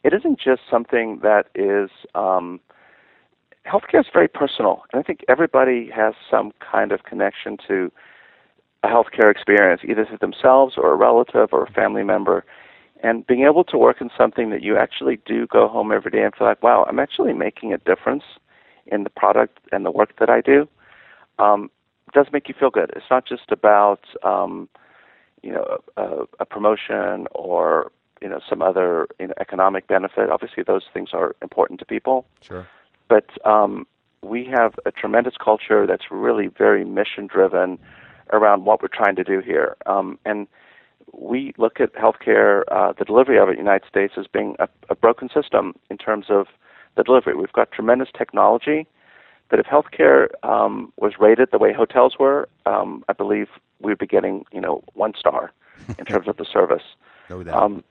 it 0.04 0.14
isn't 0.14 0.40
just 0.40 0.62
something 0.70 1.20
that 1.22 1.48
is 1.54 1.90
um, 2.16 2.60
healthcare 3.66 4.00
is 4.00 4.08
very 4.12 4.28
personal, 4.28 4.84
and 4.92 5.00
I 5.00 5.04
think 5.04 5.22
everybody 5.28 5.90
has 5.94 6.14
some 6.30 6.52
kind 6.60 6.92
of 6.92 7.04
connection 7.04 7.58
to 7.68 7.92
a 8.84 8.88
healthcare 8.88 9.30
experience, 9.30 9.82
either 9.88 10.06
to 10.06 10.18
themselves 10.20 10.76
or 10.78 10.92
a 10.92 10.96
relative 10.96 11.50
or 11.52 11.64
a 11.64 11.72
family 11.72 12.04
member. 12.04 12.44
And 13.04 13.26
being 13.26 13.46
able 13.46 13.64
to 13.66 13.78
work 13.78 14.02
in 14.02 14.10
something 14.16 14.50
that 14.52 14.62
you 14.62 14.78
actually 14.78 15.20
do 15.26 15.48
go 15.48 15.68
home 15.68 15.92
every 15.92 16.12
day 16.12 16.24
and 16.24 16.34
feel 16.36 16.48
like, 16.48 16.62
wow, 16.62 16.86
I'm 16.88 17.00
actually 17.00 17.34
making 17.34 17.74
a 17.74 17.78
difference 17.78 18.24
in 18.88 19.04
the 19.04 19.10
product 19.10 19.60
and 19.72 19.86
the 19.86 19.92
work 19.92 20.18
that 20.20 20.30
I 20.30 20.42
do, 20.42 20.68
um, 21.40 21.70
does 22.14 22.28
make 22.32 22.48
you 22.48 22.56
feel 22.58 22.70
good. 22.70 22.92
It's 22.96 23.06
not 23.10 23.26
just 23.26 23.52
about 23.52 24.06
um, 24.24 24.70
you 25.42 25.52
know 25.52 25.80
a, 25.98 26.26
a 26.40 26.46
promotion 26.46 27.28
or 27.34 27.92
you 28.22 28.30
know 28.30 28.40
some 28.48 28.62
other 28.62 29.08
you 29.20 29.28
know, 29.28 29.34
economic 29.40 29.88
benefit. 29.88 30.30
Obviously, 30.30 30.64
those 30.64 30.84
things 30.94 31.10
are 31.14 31.36
important 31.42 31.80
to 31.80 31.86
people. 31.86 32.26
Sure. 32.42 32.68
But 33.10 33.30
um, 33.46 33.86
we 34.24 34.46
have 34.46 34.76
a 34.86 34.92
tremendous 34.92 35.34
culture 35.44 35.86
that's 35.88 36.06
really 36.12 36.48
very 36.48 36.86
mission 36.86 37.28
driven 37.28 37.78
around 38.32 38.66
what 38.66 38.82
we're 38.82 38.88
trying 38.88 39.16
to 39.16 39.24
do 39.24 39.42
here. 39.42 39.76
Um, 39.86 40.18
and 40.26 40.48
we 41.14 41.54
look 41.58 41.82
at 41.82 41.94
healthcare, 41.94 42.64
uh, 42.72 42.94
the 42.98 43.04
delivery 43.04 43.38
of 43.38 43.50
it 43.50 43.52
in 43.52 43.58
the 43.58 43.64
United 43.64 43.88
States, 43.90 44.14
as 44.18 44.28
being 44.28 44.56
a, 44.60 44.70
a 44.90 44.96
broken 44.96 45.30
system 45.34 45.74
in 45.90 45.98
terms 45.98 46.28
of 46.30 46.48
the 46.96 47.04
delivery. 47.04 47.36
We've 47.36 47.52
got 47.52 47.72
tremendous 47.72 48.10
technology 48.18 48.88
that 49.52 49.60
if 49.60 49.66
healthcare 49.66 50.28
um, 50.44 50.92
was 50.98 51.14
rated 51.20 51.50
the 51.52 51.58
way 51.58 51.74
hotels 51.74 52.16
were, 52.20 52.50
um, 52.66 53.04
I 53.08 53.14
believe 53.14 53.48
we'd 53.80 53.98
be 53.98 54.08
getting 54.08 54.46
you 54.52 54.62
know 54.62 54.84
one 54.94 55.14
star 55.18 55.52
in 56.00 56.06
terms 56.06 56.28
of 56.28 56.38
the 56.38 56.46
service. 56.46 56.84
No 57.30 57.44
doubt. 57.44 57.64
Um, 57.64 57.84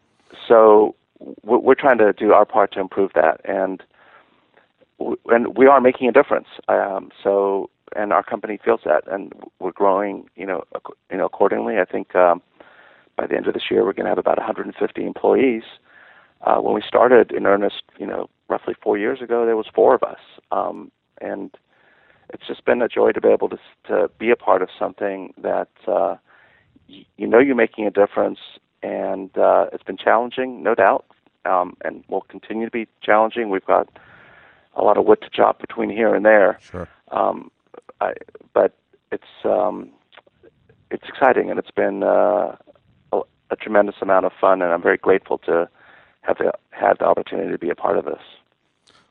so 0.47 0.95
we're 1.43 1.75
trying 1.75 1.97
to 1.97 2.13
do 2.13 2.35
our 2.35 2.45
part 2.45 2.73
to 2.73 2.81
improve 2.81 3.13
that, 3.15 3.41
and 3.47 3.83
and 5.31 5.57
we 5.57 5.67
are 5.67 5.81
making 5.81 6.09
a 6.09 6.13
difference. 6.13 6.49
Um, 6.69 7.11
so 7.23 7.71
and 7.97 8.13
our 8.13 8.23
company 8.23 8.59
feels 8.63 8.81
that, 8.85 9.05
and 9.11 9.33
we're 9.59 9.73
growing. 9.73 10.29
You 10.37 10.45
know, 10.45 10.65
ac- 10.77 10.95
you 11.11 11.17
know 11.17 11.25
accordingly. 11.25 11.79
I 11.79 11.87
think 11.87 12.15
um, 12.15 12.43
by 13.17 13.27
the 13.27 13.37
end 13.37 13.47
of 13.47 13.55
this 13.55 13.71
year, 13.71 13.85
we're 13.85 13.95
going 13.95 14.05
to 14.05 14.11
have 14.11 14.19
about 14.19 14.37
150 14.37 15.05
employees. 15.07 15.63
Uh, 16.43 16.57
when 16.57 16.75
we 16.75 16.83
started 16.87 17.33
in 17.33 17.47
earnest, 17.47 17.83
you 17.99 18.07
know, 18.07 18.29
roughly 18.49 18.75
four 18.83 18.97
years 18.97 19.21
ago, 19.21 19.45
there 19.45 19.57
was 19.57 19.67
four 19.75 19.95
of 19.95 20.03
us. 20.03 20.21
Um, 20.53 20.91
and 21.21 21.51
it's 22.33 22.47
just 22.47 22.64
been 22.64 22.83
a 22.83 22.89
joy 22.89 23.12
to 23.12 23.21
be 23.21 23.29
able 23.29 23.49
to 23.49 23.59
to 23.87 24.11
be 24.18 24.31
a 24.31 24.37
part 24.37 24.62
of 24.62 24.68
something 24.79 25.33
that 25.43 25.68
uh, 25.87 26.16
y- 26.89 27.05
you 27.16 27.27
know 27.27 27.39
you're 27.39 27.55
making 27.55 27.87
a 27.87 27.91
difference, 27.91 28.39
and 28.83 29.37
uh, 29.37 29.66
it's 29.73 29.83
been 29.85 29.97
challenging, 29.97 30.62
no 30.62 30.75
doubt, 30.75 31.05
um, 31.45 31.77
and 31.85 32.05
will 32.09 32.23
continue 32.23 32.66
to 32.66 32.71
be 32.71 32.87
challenging. 33.03 33.51
We've 33.51 33.64
got 33.64 33.89
a 34.75 34.83
lot 34.83 34.97
of 34.97 35.05
wood 35.05 35.21
to 35.23 35.31
chop 35.33 35.61
between 35.61 35.91
here 35.91 36.14
and 36.14 36.25
there, 36.25 36.59
sure. 36.61 36.89
um, 37.11 37.51
I, 38.01 38.12
but 38.55 38.77
it's 39.11 39.25
um, 39.45 39.91
it's 40.91 41.05
exciting, 41.09 41.51
and 41.51 41.59
it's 41.59 41.71
been 41.71 42.03
uh, 42.03 42.57
a, 43.12 43.21
a 43.51 43.57
tremendous 43.57 43.97
amount 44.01 44.27
of 44.27 44.33
fun, 44.41 44.62
and 44.62 44.73
I'm 44.73 44.83
very 44.83 44.99
grateful 44.99 45.39
to 45.39 45.68
have 46.23 46.39
the, 46.39 46.53
had 46.71 46.99
the 46.99 47.07
opportunity 47.07 47.51
to 47.51 47.59
be 47.59 47.71
a 47.71 47.75
part 47.75 47.99
of 47.99 48.05
this. 48.05 48.23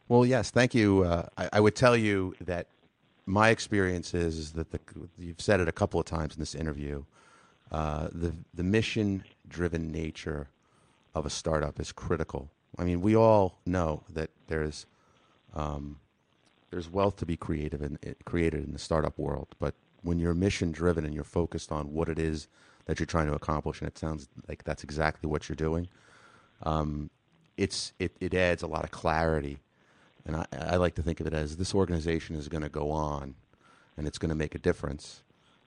Well, 0.10 0.26
yes, 0.26 0.50
thank 0.50 0.74
you. 0.74 1.04
Uh, 1.04 1.28
I, 1.38 1.50
I, 1.54 1.60
would 1.60 1.76
tell 1.76 1.96
you 1.96 2.34
that 2.42 2.66
my 3.28 3.50
experience 3.50 4.16
is, 4.16 4.40
is 4.40 4.52
that 4.54 4.72
the, 4.72 4.80
you've 5.20 5.40
said 5.40 5.60
it 5.60 5.68
a 5.68 5.72
couple 5.72 6.00
of 6.00 6.08
times 6.08 6.34
in 6.34 6.40
this 6.40 6.56
interview. 6.56 7.04
Uh, 7.72 8.08
the 8.12 8.34
the 8.56 8.64
mission 8.64 9.24
driven 9.48 9.92
nature 9.92 10.48
of 11.14 11.28
a 11.28 11.30
startup 11.30 11.80
is 11.80 11.92
critical. 11.92 12.50
I 12.80 12.86
mean, 12.86 13.02
we 13.02 13.16
all 13.16 13.60
know 13.68 14.02
that 14.10 14.32
there's 14.48 14.88
um, 15.56 16.00
there's 16.72 16.90
wealth 16.90 17.18
to 17.18 17.28
be 17.28 17.38
creative 17.38 17.84
in, 17.84 18.00
created 18.26 18.64
in 18.64 18.74
the 18.74 18.80
startup 18.80 19.20
world, 19.20 19.50
but 19.60 19.76
when 20.02 20.18
you're 20.18 20.34
mission 20.34 20.72
driven 20.72 21.06
and 21.06 21.14
you're 21.14 21.24
focused 21.24 21.72
on 21.72 21.94
what 21.94 22.10
it 22.10 22.18
is 22.18 22.48
that 22.86 23.00
you're 23.00 23.06
trying 23.06 23.28
to 23.28 23.36
accomplish, 23.36 23.80
and 23.80 23.88
it 23.88 24.00
sounds 24.00 24.28
like 24.48 24.64
that's 24.64 24.84
exactly 24.84 25.30
what 25.30 25.48
you're 25.48 25.56
doing, 25.56 25.88
um, 26.64 27.12
it's 27.58 27.94
it, 28.00 28.12
it 28.20 28.34
adds 28.34 28.64
a 28.64 28.68
lot 28.68 28.84
of 28.84 28.90
clarity. 28.90 29.60
And 30.26 30.36
I, 30.36 30.46
I 30.52 30.76
like 30.76 30.96
to 30.96 31.02
think 31.02 31.20
of 31.20 31.28
it 31.28 31.34
as 31.34 31.58
this 31.58 31.74
organization 31.74 32.36
is 32.36 32.48
going 32.48 32.64
to 32.64 32.70
go 32.70 32.92
on, 32.92 33.36
and 33.98 34.08
it's 34.08 34.18
going 34.18 34.30
to 34.30 34.36
make 34.36 34.56
a 34.56 34.60
difference, 34.60 35.24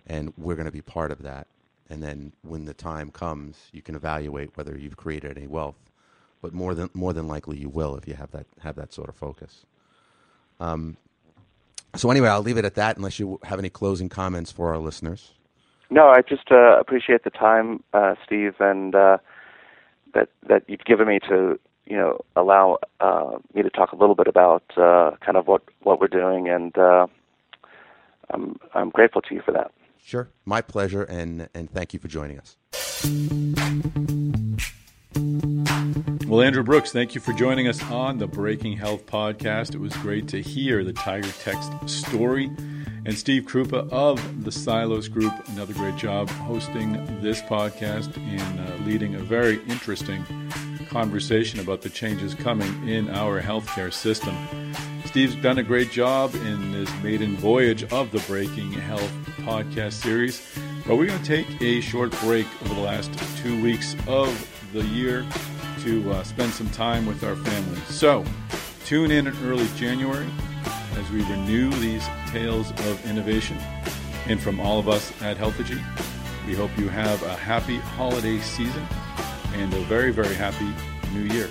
and 0.07 0.33
we're 0.37 0.55
going 0.55 0.67
to 0.67 0.73
be 0.73 0.83
part 0.83 1.11
of 1.11 1.23
that. 1.23 1.47
And 1.91 2.03
then 2.03 2.33
when 2.43 2.65
the 2.65 2.75
time 2.75 3.11
comes, 3.11 3.69
you 3.73 3.83
can 3.83 3.95
evaluate 3.95 4.57
whether 4.57 4.79
you've 4.79 4.97
created 4.97 5.37
any 5.37 5.47
wealth. 5.47 5.77
But 6.41 6.53
more 6.53 6.75
than 6.75 6.91
more 6.95 7.13
than 7.13 7.29
likely, 7.29 7.59
you 7.59 7.69
will 7.69 7.97
if 7.97 8.09
you 8.09 8.15
have 8.15 8.31
that 8.33 8.47
have 8.61 8.77
that 8.77 8.93
sort 8.93 9.09
of 9.09 9.15
focus. 9.15 9.65
Um, 10.59 10.97
so 11.95 12.11
anyway, 12.11 12.29
I'll 12.29 12.43
leave 12.43 12.57
it 12.57 12.65
at 12.65 12.75
that 12.77 12.97
unless 12.97 13.19
you 13.19 13.39
have 13.45 13.59
any 13.59 13.69
closing 13.69 14.09
comments 14.09 14.51
for 14.51 14.73
our 14.73 14.79
listeners. 14.79 15.33
No, 15.91 16.09
I 16.09 16.23
just 16.23 16.51
uh, 16.51 16.79
appreciate 16.81 17.23
the 17.23 17.31
time, 17.31 17.83
uh, 17.93 18.15
Steve, 18.25 18.55
and 18.61 18.95
uh, 18.95 19.19
that 20.15 20.31
that 20.49 20.65
you've 20.67 20.85
given 20.85 21.07
me 21.07 21.19
to 21.29 21.59
you 21.87 21.97
know 21.97 22.21
allow 22.37 22.79
uh, 23.01 23.39
me 23.55 23.63
to 23.63 23.71
talk 23.71 23.93
a 23.93 23.97
little 23.97 24.15
bit 24.15 24.27
about 24.27 24.65
uh, 24.77 25.13
kind 25.25 25.37
of 25.37 25.47
what 25.47 25.63
what 25.83 26.01
we're 26.01 26.09
doing, 26.09 26.49
and 26.49 26.77
uh, 26.79 27.07
I'm 28.31 28.59
I'm 28.75 28.91
grateful 28.91 29.23
to 29.23 29.35
you 29.35 29.43
for 29.43 29.53
that. 29.53 29.73
Sure, 30.05 30.29
my 30.45 30.61
pleasure, 30.61 31.03
and 31.03 31.49
and 31.55 31.71
thank 31.71 31.93
you 31.93 32.01
for 32.01 32.09
joining 32.09 32.39
us. 32.39 32.57
Well, 36.27 36.41
Andrew 36.41 36.63
Brooks, 36.63 36.93
thank 36.93 37.15
you 37.15 37.21
for 37.21 37.35
joining 37.35 37.69
us 37.69 37.83
on 37.91 38.17
the 38.17 38.27
Breaking 38.27 38.77
Health 38.77 39.05
podcast. 39.05 39.75
It 39.75 39.81
was 39.81 39.95
great 39.99 40.29
to 40.29 40.41
hear 40.41 40.83
the 40.83 40.95
Tiger 40.95 41.29
Text 41.41 41.71
story. 41.89 42.51
And 43.05 43.19
Steve 43.19 43.43
Krupa 43.43 43.91
of 43.91 44.45
the 44.45 44.51
Psilos 44.51 45.13
Group, 45.13 45.33
another 45.49 45.75
great 45.75 45.97
job 45.97 46.31
hosting 46.31 47.21
this 47.21 47.43
podcast 47.43 48.17
and 48.17 48.61
uh, 48.61 48.85
leading 48.87 49.17
a 49.17 49.19
very 49.19 49.63
interesting 49.65 50.25
conversation 50.93 51.59
about 51.59 51.81
the 51.81 51.89
changes 51.89 52.35
coming 52.35 52.87
in 52.87 53.09
our 53.09 53.41
healthcare 53.41 53.93
system. 53.93 54.37
Steve's 55.07 55.35
done 55.37 55.57
a 55.57 55.63
great 55.63 55.91
job 55.91 56.35
in 56.35 56.73
this 56.73 56.91
maiden 57.03 57.35
voyage 57.37 57.83
of 57.93 58.11
the 58.13 58.19
Breaking 58.21 58.71
Health 58.73 59.11
podcast 59.39 59.95
series. 59.95 60.47
But 60.87 60.97
we're 60.97 61.07
going 61.07 61.23
to 61.23 61.25
take 61.25 61.63
a 61.63 61.81
short 61.81 62.11
break 62.21 62.47
over 62.63 62.75
the 62.75 62.81
last 62.81 63.11
two 63.39 63.61
weeks 63.63 63.97
of 64.07 64.29
the 64.75 64.85
year 64.85 65.27
to 65.81 66.11
uh, 66.13 66.23
spend 66.25 66.53
some 66.53 66.69
time 66.71 67.07
with 67.07 67.25
our 67.25 67.37
family. 67.37 67.81
So, 67.89 68.25
tune 68.85 69.11
in 69.11 69.27
in 69.27 69.35
early 69.45 69.69
January 69.77 70.29
as 70.97 71.11
we 71.11 71.23
renew 71.23 71.71
these 71.71 72.07
tales 72.29 72.71
of 72.71 73.07
innovation. 73.07 73.57
And 74.27 74.39
from 74.41 74.61
all 74.61 74.79
of 74.79 74.89
us 74.89 75.11
at 75.23 75.39
Healthegy, 75.39 75.83
we 76.47 76.55
hope 76.55 76.71
you 76.77 76.89
have 76.89 77.23
a 77.23 77.35
happy 77.35 77.79
holiday 77.79 78.39
season 78.41 78.87
and 79.55 79.73
a 79.75 79.81
very, 79.81 80.13
very 80.13 80.35
happy 80.35 80.69
new 81.13 81.33
year. 81.35 81.49